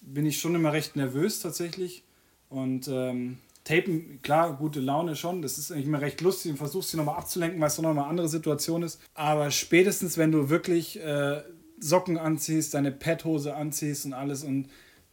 bin 0.00 0.26
ich 0.26 0.40
schon 0.40 0.54
immer 0.54 0.72
recht 0.72 0.96
nervös 0.96 1.40
tatsächlich. 1.40 2.02
Und 2.48 2.88
ähm, 2.88 3.38
Tapen, 3.64 4.20
klar, 4.22 4.56
gute 4.56 4.80
Laune 4.80 5.14
schon. 5.14 5.42
Das 5.42 5.58
ist 5.58 5.70
eigentlich 5.70 5.86
immer 5.86 6.00
recht 6.00 6.20
lustig 6.20 6.50
und 6.50 6.56
versuchst 6.56 6.90
sie 6.90 6.96
nochmal 6.96 7.16
abzulenken, 7.16 7.60
weil 7.60 7.68
es 7.68 7.76
doch 7.76 7.82
nochmal 7.82 8.04
eine 8.04 8.10
andere 8.10 8.28
Situation 8.28 8.82
ist. 8.82 9.00
Aber 9.14 9.50
spätestens, 9.50 10.18
wenn 10.18 10.32
du 10.32 10.48
wirklich 10.48 10.98
äh, 11.00 11.42
Socken 11.78 12.18
anziehst, 12.18 12.74
deine 12.74 12.90
Pet-Hose 12.90 13.54
anziehst 13.54 14.06
und 14.06 14.12
alles, 14.12 14.42
und 14.42 14.68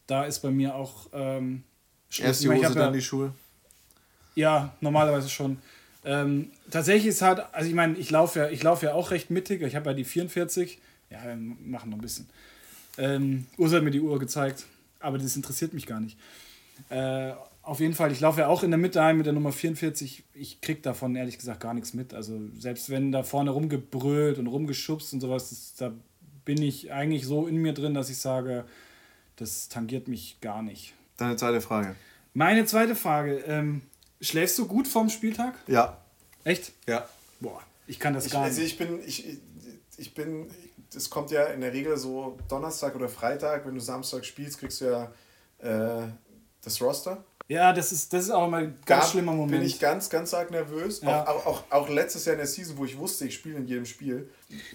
da 0.08 0.26
ist 0.26 0.40
bei 0.40 0.52
mir 0.52 0.76
auch. 0.76 1.08
Ähm, 1.14 1.64
Erst 2.18 2.44
die 2.44 2.50
Hose, 2.50 2.62
dann 2.62 2.78
ja, 2.78 2.92
die 2.92 3.02
Schuhe. 3.02 3.34
Ja, 4.36 4.74
normalerweise 4.82 5.30
schon. 5.30 5.60
Ähm, 6.06 6.50
tatsächlich 6.72 7.08
ist 7.08 7.22
halt, 7.22 7.42
also 7.52 7.68
ich 7.68 7.76
meine, 7.76 7.98
ich 7.98 8.10
laufe 8.10 8.40
ja, 8.40 8.50
ich 8.50 8.64
laufe 8.64 8.86
ja 8.88 8.94
auch 8.94 9.12
recht 9.12 9.30
mittig. 9.30 9.62
Ich 9.62 9.76
habe 9.76 9.90
ja 9.90 9.94
die 9.94 10.06
44. 10.06 10.80
Ja, 11.10 11.24
wir 11.26 11.36
machen 11.36 11.90
noch 11.90 11.98
ein 11.98 12.02
bisschen. 12.02 12.28
Ähm, 12.98 13.46
Ursa 13.58 13.78
hat 13.78 13.84
mir 13.84 13.92
die 13.92 14.02
Uhr 14.02 14.20
gezeigt, 14.20 14.66
aber 15.00 15.18
das 15.18 15.36
interessiert 15.36 15.74
mich 15.74 15.86
gar 15.86 16.00
nicht. 16.00 16.18
Äh, 16.90 17.34
auf 17.62 17.80
jeden 17.80 17.94
Fall, 17.94 18.12
ich 18.12 18.20
laufe 18.20 18.40
ja 18.40 18.48
auch 18.48 18.64
in 18.64 18.72
der 18.72 18.78
Mitte 18.78 19.02
ein 19.02 19.18
mit 19.18 19.26
der 19.26 19.34
Nummer 19.34 19.52
44. 19.52 20.24
Ich 20.34 20.62
krieg 20.62 20.82
davon 20.82 21.16
ehrlich 21.16 21.38
gesagt 21.38 21.60
gar 21.60 21.74
nichts 21.74 21.94
mit. 21.94 22.14
Also 22.14 22.40
selbst 22.58 22.90
wenn 22.90 23.12
da 23.12 23.24
vorne 23.24 23.52
rumgebrüllt 23.52 24.40
und 24.40 24.48
rumgeschubst 24.48 25.14
und 25.14 25.22
sowas, 25.22 25.50
das, 25.50 25.76
da 25.76 25.94
bin 26.46 26.62
ich 26.62 26.92
eigentlich 26.92 27.26
so 27.26 27.46
in 27.46 27.58
mir 27.58 27.74
drin, 27.74 27.94
dass 27.94 28.10
ich 28.10 28.18
sage, 28.18 28.66
das 29.36 29.70
tangiert 29.70 30.08
mich 30.08 30.38
gar 30.42 30.64
nicht. 30.64 30.94
Deine 31.20 31.36
zweite 31.36 31.60
Frage. 31.60 31.96
Meine 32.34 32.66
zweite 32.66 32.96
Frage. 32.96 33.40
Ähm, 33.46 33.82
schläfst 34.22 34.58
du 34.58 34.68
gut 34.68 34.88
vorm 34.88 35.10
Spieltag? 35.10 35.56
Ja. 35.68 35.98
Echt? 36.46 36.72
Ja. 36.88 37.08
Boah, 37.42 37.62
ich 37.88 38.00
kann 38.00 38.14
das 38.14 38.26
ich, 38.26 38.32
gar 38.32 38.44
also 38.44 38.62
nicht. 38.62 38.80
Also 38.80 38.86
ich 38.86 38.90
bin, 38.90 39.08
ich, 39.08 39.40
ich 39.98 40.14
bin, 40.14 40.50
es 40.96 41.10
kommt 41.10 41.32
ja 41.32 41.46
in 41.48 41.60
der 41.62 41.74
Regel 41.74 41.98
so 41.98 42.38
Donnerstag 42.48 42.96
oder 42.96 43.10
Freitag, 43.10 43.66
wenn 43.66 43.76
du 43.76 43.82
Samstag 43.82 44.26
spielst, 44.26 44.60
kriegst 44.60 44.80
du 44.80 44.86
ja 44.86 45.12
äh, 45.60 46.08
das 46.64 46.82
Roster. 46.82 47.24
Ja, 47.50 47.74
das 47.74 47.92
ist, 47.92 48.14
das 48.14 48.26
ist 48.26 48.30
auch 48.30 48.48
immer 48.48 48.58
ein 48.58 48.78
ganz 48.86 49.06
da 49.06 49.12
schlimmer 49.12 49.34
Moment. 49.34 49.60
bin 49.60 49.64
ich 49.64 49.80
ganz, 49.80 50.10
ganz 50.10 50.34
arg 50.34 50.52
nervös. 50.52 51.02
Ja. 51.02 51.28
Auch, 51.28 51.46
auch, 51.46 51.64
auch, 51.72 51.90
letztes 51.90 52.26
Jahr 52.26 52.34
in 52.34 52.40
der 52.40 52.48
Season, 52.48 52.78
wo 52.78 52.86
ich 52.86 52.98
wusste, 52.98 53.26
ich 53.26 53.34
spiele 53.34 53.58
in 53.58 53.68
jedem 53.68 53.86
Spiel. 53.86 54.30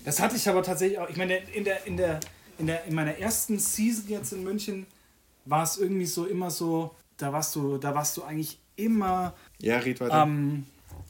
Das 0.05 0.21
hatte 0.21 0.37
ich 0.37 0.49
aber 0.49 0.63
tatsächlich 0.63 0.99
auch. 0.99 1.09
Ich 1.09 1.17
meine, 1.17 1.37
in, 1.37 1.65
der, 1.65 1.87
in, 1.87 1.97
der, 1.97 2.21
in, 2.59 2.67
der, 2.67 2.85
in 2.85 2.95
meiner 2.95 3.17
ersten 3.17 3.59
Season 3.61 4.09
jetzt 4.09 4.33
in 4.33 4.43
München 4.43 4.87
war 5.45 5.63
es 5.63 5.77
irgendwie 5.79 6.07
so 6.07 6.27
immer 6.27 6.51
so, 6.51 6.95
da 7.17 7.33
warst 7.33 7.55
du, 7.57 7.79
da 7.79 7.95
warst 7.95 8.17
du 8.17 8.23
eigentlich 8.23 8.59
immer 8.77 9.35
ja, 9.61 9.79
red 9.79 10.01
weiter. 10.01 10.15
am, 10.15 10.67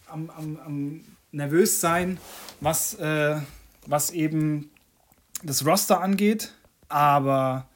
am, 0.07 0.30
am, 0.30 0.59
am 0.64 1.05
nervös 1.32 1.80
sein, 1.80 2.18
was, 2.61 2.95
äh, 2.95 3.37
was 3.87 4.11
eben 4.11 4.70
das 5.43 5.66
Roster 5.66 6.01
angeht. 6.01 6.53
Aber 6.89 7.68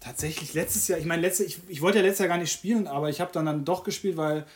tatsächlich 0.00 0.54
letztes 0.54 0.88
Jahr, 0.88 0.98
ich 0.98 1.06
meine, 1.06 1.22
letzte, 1.22 1.44
ich, 1.44 1.60
ich 1.68 1.80
wollte 1.80 1.98
ja 1.98 2.04
letztes 2.04 2.20
Jahr 2.20 2.28
gar 2.28 2.38
nicht 2.38 2.52
spielen, 2.52 2.86
aber 2.86 3.08
ich 3.08 3.20
habe 3.20 3.32
dann, 3.32 3.46
dann 3.46 3.64
doch 3.64 3.84
gespielt, 3.84 4.16
weil, 4.16 4.46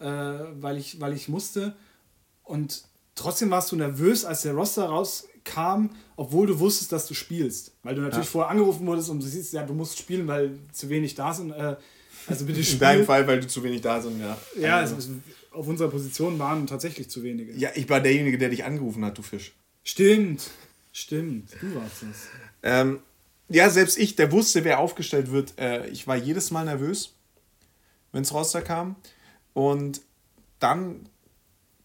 äh, 0.00 0.06
weil, 0.06 0.76
ich, 0.76 1.00
weil 1.00 1.12
ich 1.12 1.28
musste. 1.28 1.74
Und 2.44 2.84
trotzdem 3.14 3.50
warst 3.50 3.72
du 3.72 3.76
nervös, 3.76 4.24
als 4.24 4.42
der 4.42 4.54
Roster 4.54 4.88
rauskam, 5.42 5.90
obwohl 6.16 6.46
du 6.46 6.58
wusstest, 6.58 6.92
dass 6.92 7.06
du 7.06 7.14
spielst. 7.14 7.72
Weil 7.82 7.94
du 7.94 8.00
natürlich 8.02 8.26
ja. 8.26 8.30
vorher 8.30 8.50
angerufen 8.50 8.86
wurdest 8.86 9.10
und 9.10 9.22
du 9.22 9.26
siehst, 9.26 9.52
ja, 9.52 9.64
du 9.64 9.74
musst 9.74 9.98
spielen, 9.98 10.26
weil 10.26 10.58
zu 10.72 10.88
wenig 10.88 11.14
da 11.14 11.32
sind. 11.32 11.50
Äh, 11.50 11.76
also 12.26 12.44
bitte 12.46 12.62
spiel. 12.62 12.74
In 12.74 12.80
deinem 12.80 13.06
Fall, 13.06 13.26
weil 13.26 13.40
du 13.40 13.46
zu 13.46 13.62
wenig 13.62 13.80
da 13.80 14.00
sind, 14.00 14.20
ja. 14.20 14.36
Ja, 14.58 14.76
also, 14.78 14.96
auf 15.50 15.66
unserer 15.66 15.88
Position 15.88 16.38
waren 16.38 16.66
tatsächlich 16.66 17.10
zu 17.10 17.22
wenige. 17.22 17.52
Ja, 17.54 17.70
ich 17.74 17.88
war 17.88 18.00
derjenige, 18.00 18.38
der 18.38 18.48
dich 18.48 18.64
angerufen 18.64 19.04
hat, 19.04 19.18
du 19.18 19.22
Fisch. 19.22 19.52
Stimmt, 19.82 20.50
stimmt, 20.92 21.50
du 21.60 21.74
warst 21.74 22.04
es. 22.04 22.28
Ähm, 22.62 23.00
ja, 23.48 23.68
selbst 23.68 23.98
ich, 23.98 24.14
der 24.16 24.30
wusste, 24.30 24.64
wer 24.64 24.78
aufgestellt 24.78 25.32
wird, 25.32 25.58
äh, 25.58 25.86
ich 25.88 26.06
war 26.06 26.16
jedes 26.16 26.52
Mal 26.52 26.64
nervös, 26.64 27.14
wenn 28.12 28.22
es 28.22 28.32
Roster 28.32 28.62
kam. 28.62 28.96
Und 29.52 30.00
dann, 30.60 31.08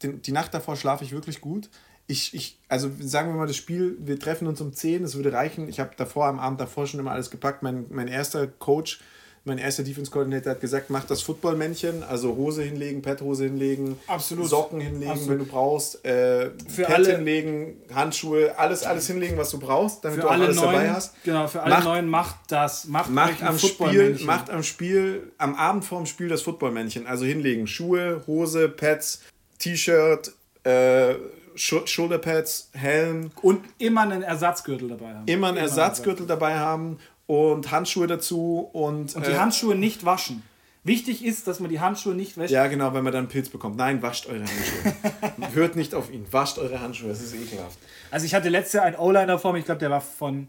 den, 0.04 0.22
die 0.22 0.32
Nacht 0.32 0.54
davor 0.54 0.78
schlafe 0.78 1.04
ich 1.04 1.12
wirklich 1.12 1.42
gut. 1.42 1.70
Ich, 2.08 2.34
ich, 2.34 2.58
also 2.70 2.90
sagen 3.00 3.30
wir 3.30 3.36
mal, 3.36 3.48
das 3.48 3.58
Spiel, 3.58 3.98
wir 4.00 4.18
treffen 4.18 4.48
uns 4.48 4.62
um 4.62 4.74
10, 4.74 5.04
es 5.04 5.16
würde 5.16 5.34
reichen. 5.34 5.68
Ich 5.68 5.80
habe 5.80 5.92
davor, 5.98 6.28
am 6.28 6.40
Abend 6.40 6.62
davor 6.62 6.88
schon 6.88 7.00
immer 7.00 7.12
alles 7.12 7.30
gepackt. 7.30 7.64
Mein, 7.64 7.86
mein 7.90 8.08
erster 8.08 8.48
Coach 8.48 9.00
mein 9.48 9.58
erster 9.58 9.84
Defense 9.84 10.12
Coordinator 10.12 10.52
hat 10.52 10.62
gesagt, 10.62 10.90
mach 10.90 11.06
das 11.06 11.22
Footballmännchen, 11.22 12.04
also 12.04 12.36
Hose 12.36 12.64
hinlegen, 12.64 13.02
Pet-Hose 13.02 13.46
hinlegen, 13.46 13.98
Absolut. 14.06 14.50
Socken 14.50 14.82
hinlegen, 14.82 15.10
Absolut. 15.10 15.32
wenn 15.32 15.40
du 15.40 15.46
brauchst, 15.46 16.06
äh, 16.06 16.52
für 16.68 16.84
Pet 16.84 16.90
alle, 16.90 17.16
hinlegen, 17.16 17.78
Handschuhe, 17.94 18.58
alles, 18.60 18.84
alles 18.84 19.08
hinlegen, 19.08 19.38
was 19.38 19.50
du 19.50 19.60
brauchst, 19.60 20.04
damit 20.04 20.22
du 20.22 20.28
auch 20.28 20.32
alles 20.32 20.58
neuen, 20.58 20.72
dabei 20.74 20.92
hast. 20.92 21.24
Genau, 21.24 21.48
für 21.48 21.64
alle 21.64 21.76
macht, 21.76 21.86
neuen 21.86 22.10
macht 22.10 22.36
das, 22.50 22.86
macht, 22.86 23.10
macht 23.10 23.42
am 23.42 23.58
Spiel, 23.58 24.20
macht 24.26 24.50
am 24.50 24.64
Spiel, 24.64 25.32
am 25.38 25.56
Abend 25.56 25.86
vorm 25.86 26.06
Spiel 26.06 26.28
das 26.28 26.42
Footballmännchen, 26.42 27.08
also 27.08 27.26
hinlegen, 27.26 27.68
Schuhe, 27.68 28.24
Hose, 28.28 28.68
Pads, 28.68 29.22
T-Shirt, 29.60 30.34
äh, 30.66 31.16
Schulterpads, 31.58 32.70
Helm. 32.74 33.32
Und 33.42 33.66
immer 33.78 34.02
einen 34.02 34.22
Ersatzgürtel 34.22 34.90
dabei 34.90 35.16
haben. 35.16 35.28
Immer 35.28 35.48
einen 35.48 35.58
immer 35.58 35.66
Ersatzgürtel 35.66 36.26
dabei 36.26 36.58
haben 36.58 37.00
und 37.26 37.72
Handschuhe 37.72 38.08
dazu 38.08 38.70
und. 38.72 39.16
Und 39.16 39.28
die 39.28 39.32
äh, 39.32 39.38
Handschuhe 39.38 39.76
nicht 39.76 40.06
waschen. 40.06 40.44
Wichtig 40.84 41.26
ist, 41.26 41.48
dass 41.48 41.60
man 41.60 41.70
die 41.70 41.82
Handschuhe 41.82 42.16
nicht 42.16 42.38
wäscht. 42.38 42.52
Ja, 42.52 42.68
genau, 42.68 42.94
wenn 42.94 43.04
man 43.04 43.12
dann 43.12 43.24
einen 43.24 43.28
Pilz 43.28 43.50
bekommt. 43.50 43.76
Nein, 43.76 44.02
wascht 44.02 44.26
eure 44.28 44.46
Handschuhe. 44.46 45.54
Hört 45.54 45.76
nicht 45.76 45.94
auf 45.94 46.10
ihn. 46.10 46.26
Wascht 46.32 46.58
eure 46.60 46.80
Handschuhe, 46.80 47.10
das 47.10 47.22
ist 47.22 47.34
ekelhaft. 47.34 47.78
Also 48.10 48.26
ich 48.26 48.34
hatte 48.34 48.48
letztes 48.48 48.74
Jahr 48.74 48.86
einen 48.86 48.96
O-Liner 48.96 49.38
vor 49.38 49.52
mir, 49.52 49.60
ich 49.60 49.66
glaube, 49.66 49.80
der 49.80 49.90
war 49.90 50.00
von 50.00 50.48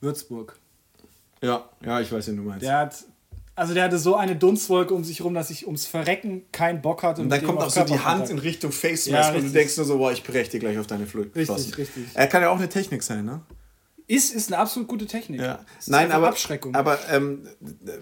Würzburg. 0.00 0.58
Ja, 1.42 1.68
ja, 1.84 2.00
ich 2.00 2.10
weiß, 2.10 2.28
wen 2.28 2.36
du 2.38 2.42
meinst. 2.44 2.64
Der 2.64 2.78
hat, 2.78 3.04
also 3.58 3.74
der 3.74 3.84
hatte 3.84 3.98
so 3.98 4.14
eine 4.14 4.36
Dunstwolke 4.36 4.94
um 4.94 5.02
sich 5.02 5.18
herum, 5.18 5.34
dass 5.34 5.50
ich 5.50 5.66
ums 5.66 5.84
Verrecken 5.84 6.42
keinen 6.52 6.80
Bock 6.80 7.02
hatte. 7.02 7.22
Und, 7.22 7.28
dann 7.28 7.42
kommt 7.42 7.60
auch 7.60 7.70
so 7.70 7.82
die 7.82 7.98
Hand 7.98 8.30
in 8.30 8.38
Richtung 8.38 8.70
Face 8.70 9.08
Mask 9.10 9.30
ja, 9.32 9.36
und 9.36 9.46
du 9.46 9.50
denkst 9.50 9.76
nur 9.76 9.84
so, 9.84 9.98
boah, 9.98 10.12
ich 10.12 10.22
breche 10.22 10.50
dir 10.50 10.60
gleich 10.60 10.78
auf 10.78 10.86
deine 10.86 11.06
Flöte. 11.06 11.34
Richtig, 11.34 11.76
richtig. 11.76 12.04
Er 12.14 12.28
kann 12.28 12.42
ja 12.42 12.50
auch 12.50 12.56
eine 12.56 12.68
Technik 12.68 13.02
sein, 13.02 13.24
ne? 13.24 13.40
Ist, 14.06 14.34
ist 14.34 14.50
eine 14.50 14.58
absolut 14.62 14.88
gute 14.88 15.06
Technik. 15.06 15.40
Ja. 15.42 15.58
Nein, 15.86 16.12
aber, 16.12 16.28
Abschreckung. 16.28 16.74
aber 16.74 16.98
ähm, 17.10 17.46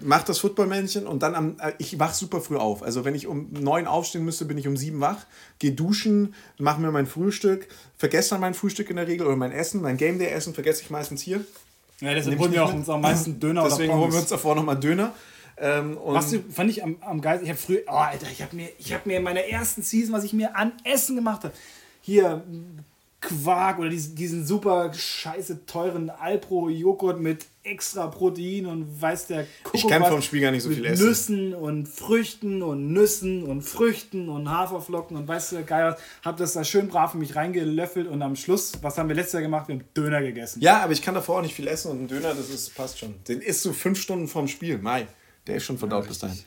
mach 0.01 0.23
das 0.23 0.39
Footballmännchen 0.39 1.05
und 1.05 1.21
dann 1.21 1.35
am, 1.35 1.57
äh, 1.59 1.73
ich 1.79 1.99
wach 1.99 2.13
super 2.13 2.39
früh 2.39 2.55
auf. 2.55 2.81
Also 2.81 3.03
wenn 3.03 3.13
ich 3.13 3.27
um 3.27 3.51
neun 3.51 3.87
aufstehen 3.87 4.23
müsste, 4.23 4.45
bin 4.45 4.57
ich 4.57 4.69
um 4.69 4.77
sieben 4.77 5.01
wach, 5.01 5.25
gehe 5.59 5.73
duschen, 5.73 6.33
mache 6.59 6.79
mir 6.79 6.91
mein 6.91 7.07
Frühstück, 7.07 7.67
vergesse 7.97 8.29
dann 8.29 8.39
mein 8.39 8.53
Frühstück 8.53 8.89
in 8.89 8.95
der 8.95 9.07
Regel 9.07 9.27
oder 9.27 9.35
mein 9.35 9.51
Essen, 9.51 9.81
mein 9.81 9.97
Game 9.97 10.17
Day 10.17 10.29
Essen 10.29 10.53
vergesse 10.53 10.81
ich 10.81 10.89
meistens 10.89 11.21
hier. 11.21 11.41
Ja, 11.99 12.13
deswegen 12.13 12.39
holen 12.39 12.53
wir 12.53 12.63
auch 12.63 12.73
uns 12.73 12.87
am 12.87 13.01
meisten 13.01 13.39
Döner 13.39 13.63
Deswegen 13.69 13.93
holen 13.93 14.11
wir 14.13 14.19
uns 14.19 14.29
davor 14.29 14.55
nochmal 14.55 14.79
Döner. 14.79 15.13
Ähm, 15.59 15.97
was 16.03 16.29
du, 16.29 16.43
fand 16.51 16.69
ich 16.69 16.83
am, 16.83 16.97
am 17.01 17.19
geil, 17.19 17.39
ich 17.41 17.49
habe 17.49 17.57
früher, 17.57 17.81
oh 17.87 17.91
Alter, 17.91 18.27
ich 18.31 18.41
habe 18.41 18.55
mir, 18.55 18.69
hab 18.91 19.05
mir 19.05 19.17
in 19.17 19.23
meiner 19.23 19.41
ersten 19.41 19.81
Season, 19.81 20.13
was 20.13 20.23
ich 20.23 20.33
mir 20.33 20.55
an 20.55 20.73
Essen 20.83 21.15
gemacht 21.15 21.43
habe, 21.43 21.53
hier 22.01 22.43
Quark 23.19 23.79
oder 23.79 23.89
diesen, 23.89 24.15
diesen 24.15 24.45
super 24.45 24.93
scheiße 24.93 25.65
teuren 25.65 26.11
Alpro-Joghurt 26.11 27.19
mit 27.19 27.47
extra 27.63 28.07
Protein 28.07 28.67
und 28.67 29.01
weiß 29.01 29.27
der 29.27 29.47
Kuckuck 29.63 29.73
Ich 29.73 29.87
kann 29.87 30.05
vom 30.05 30.21
Spiel 30.21 30.41
gar 30.41 30.51
nicht 30.51 30.61
so 30.61 30.69
viel 30.69 30.85
essen. 30.85 31.05
Nüssen 31.05 31.53
und 31.55 31.87
Früchten 31.87 32.61
und 32.61 32.93
Nüssen 32.93 33.43
und 33.43 33.63
Früchten 33.63 34.29
und 34.29 34.49
Haferflocken 34.49 35.17
und 35.17 35.27
weißt 35.27 35.53
du, 35.53 35.63
geil 35.63 35.93
was. 35.93 36.01
Hab 36.23 36.37
das 36.37 36.53
da 36.53 36.63
schön 36.63 36.87
brav 36.87 37.15
in 37.15 37.19
mich 37.19 37.35
reingelöffelt 37.35 38.07
und 38.07 38.21
am 38.21 38.35
Schluss, 38.35 38.73
was 38.83 38.99
haben 38.99 39.09
wir 39.09 39.15
letztes 39.15 39.33
Jahr 39.33 39.41
gemacht? 39.41 39.67
Wir 39.67 39.75
haben 39.75 39.85
Döner 39.95 40.21
gegessen. 40.21 40.61
Ja, 40.61 40.81
aber 40.81 40.93
ich 40.93 41.01
kann 41.01 41.15
davor 41.15 41.39
auch 41.39 41.41
nicht 41.41 41.55
viel 41.55 41.67
essen 41.67 41.91
und 41.91 42.03
ein 42.03 42.07
Döner, 42.07 42.35
das 42.35 42.49
ist, 42.49 42.75
passt 42.75 42.99
schon. 42.99 43.15
Den 43.27 43.41
isst 43.41 43.65
du 43.65 43.73
fünf 43.73 43.99
Stunden 43.99 44.27
vorm 44.27 44.47
Spiel. 44.47 44.77
Mai, 44.77 45.07
der 45.47 45.55
ist 45.55 45.63
schon 45.63 45.77
verdaut 45.77 46.03
ja, 46.03 46.09
bis 46.09 46.19
dahin. 46.19 46.39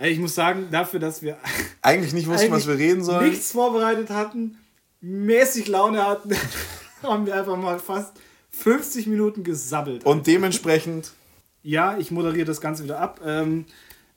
Ich 0.00 0.18
muss 0.18 0.34
sagen, 0.34 0.68
dafür, 0.70 1.00
dass 1.00 1.22
wir 1.22 1.38
eigentlich 1.82 2.12
nicht 2.12 2.28
wussten, 2.28 2.50
was 2.50 2.66
wir 2.66 2.78
reden 2.78 3.02
sollen. 3.02 3.30
Nichts 3.30 3.52
vorbereitet 3.52 4.10
hatten 4.10 4.58
mäßig 5.00 5.68
Laune 5.68 6.04
hatten, 6.04 6.30
haben 7.02 7.26
wir 7.26 7.34
einfach 7.34 7.56
mal 7.56 7.78
fast 7.78 8.12
50 8.50 9.06
Minuten 9.06 9.44
gesabbelt. 9.44 10.04
Und 10.04 10.26
dementsprechend. 10.26 11.12
Ja, 11.62 11.98
ich 11.98 12.10
moderiere 12.10 12.46
das 12.46 12.60
Ganze 12.60 12.84
wieder 12.84 13.00
ab. 13.00 13.20
Ähm, 13.24 13.66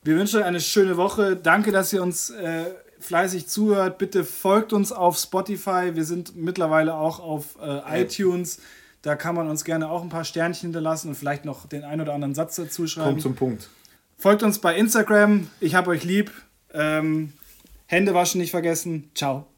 wir 0.04 0.16
wünschen 0.16 0.40
euch 0.40 0.46
eine 0.46 0.60
schöne 0.60 0.96
Woche. 0.96 1.36
Danke, 1.36 1.70
dass 1.70 1.92
ihr 1.92 2.02
uns 2.02 2.30
äh, 2.30 2.64
fleißig 3.00 3.48
zuhört. 3.48 3.98
Bitte 3.98 4.24
folgt 4.24 4.72
uns 4.72 4.90
auf 4.90 5.18
Spotify. 5.18 5.90
Wir 5.94 6.04
sind 6.04 6.36
mittlerweile 6.36 6.94
auch 6.94 7.20
auf 7.20 7.56
äh, 7.60 8.02
iTunes. 8.02 8.60
Da 9.02 9.16
kann 9.16 9.34
man 9.34 9.48
uns 9.48 9.64
gerne 9.64 9.90
auch 9.90 10.02
ein 10.02 10.08
paar 10.08 10.24
Sternchen 10.24 10.68
hinterlassen 10.68 11.08
und 11.08 11.14
vielleicht 11.16 11.44
noch 11.44 11.66
den 11.66 11.82
ein 11.82 12.00
oder 12.00 12.14
anderen 12.14 12.34
Satz 12.34 12.56
dazu 12.56 12.86
schreiben. 12.86 13.10
Kommt 13.10 13.22
zum 13.22 13.34
Punkt. 13.34 13.68
Folgt 14.22 14.44
uns 14.44 14.60
bei 14.60 14.76
Instagram. 14.76 15.48
Ich 15.58 15.74
hab 15.74 15.88
euch 15.88 16.04
lieb. 16.04 16.30
Ähm, 16.72 17.32
Hände 17.86 18.14
waschen 18.14 18.40
nicht 18.40 18.52
vergessen. 18.52 19.10
Ciao. 19.16 19.51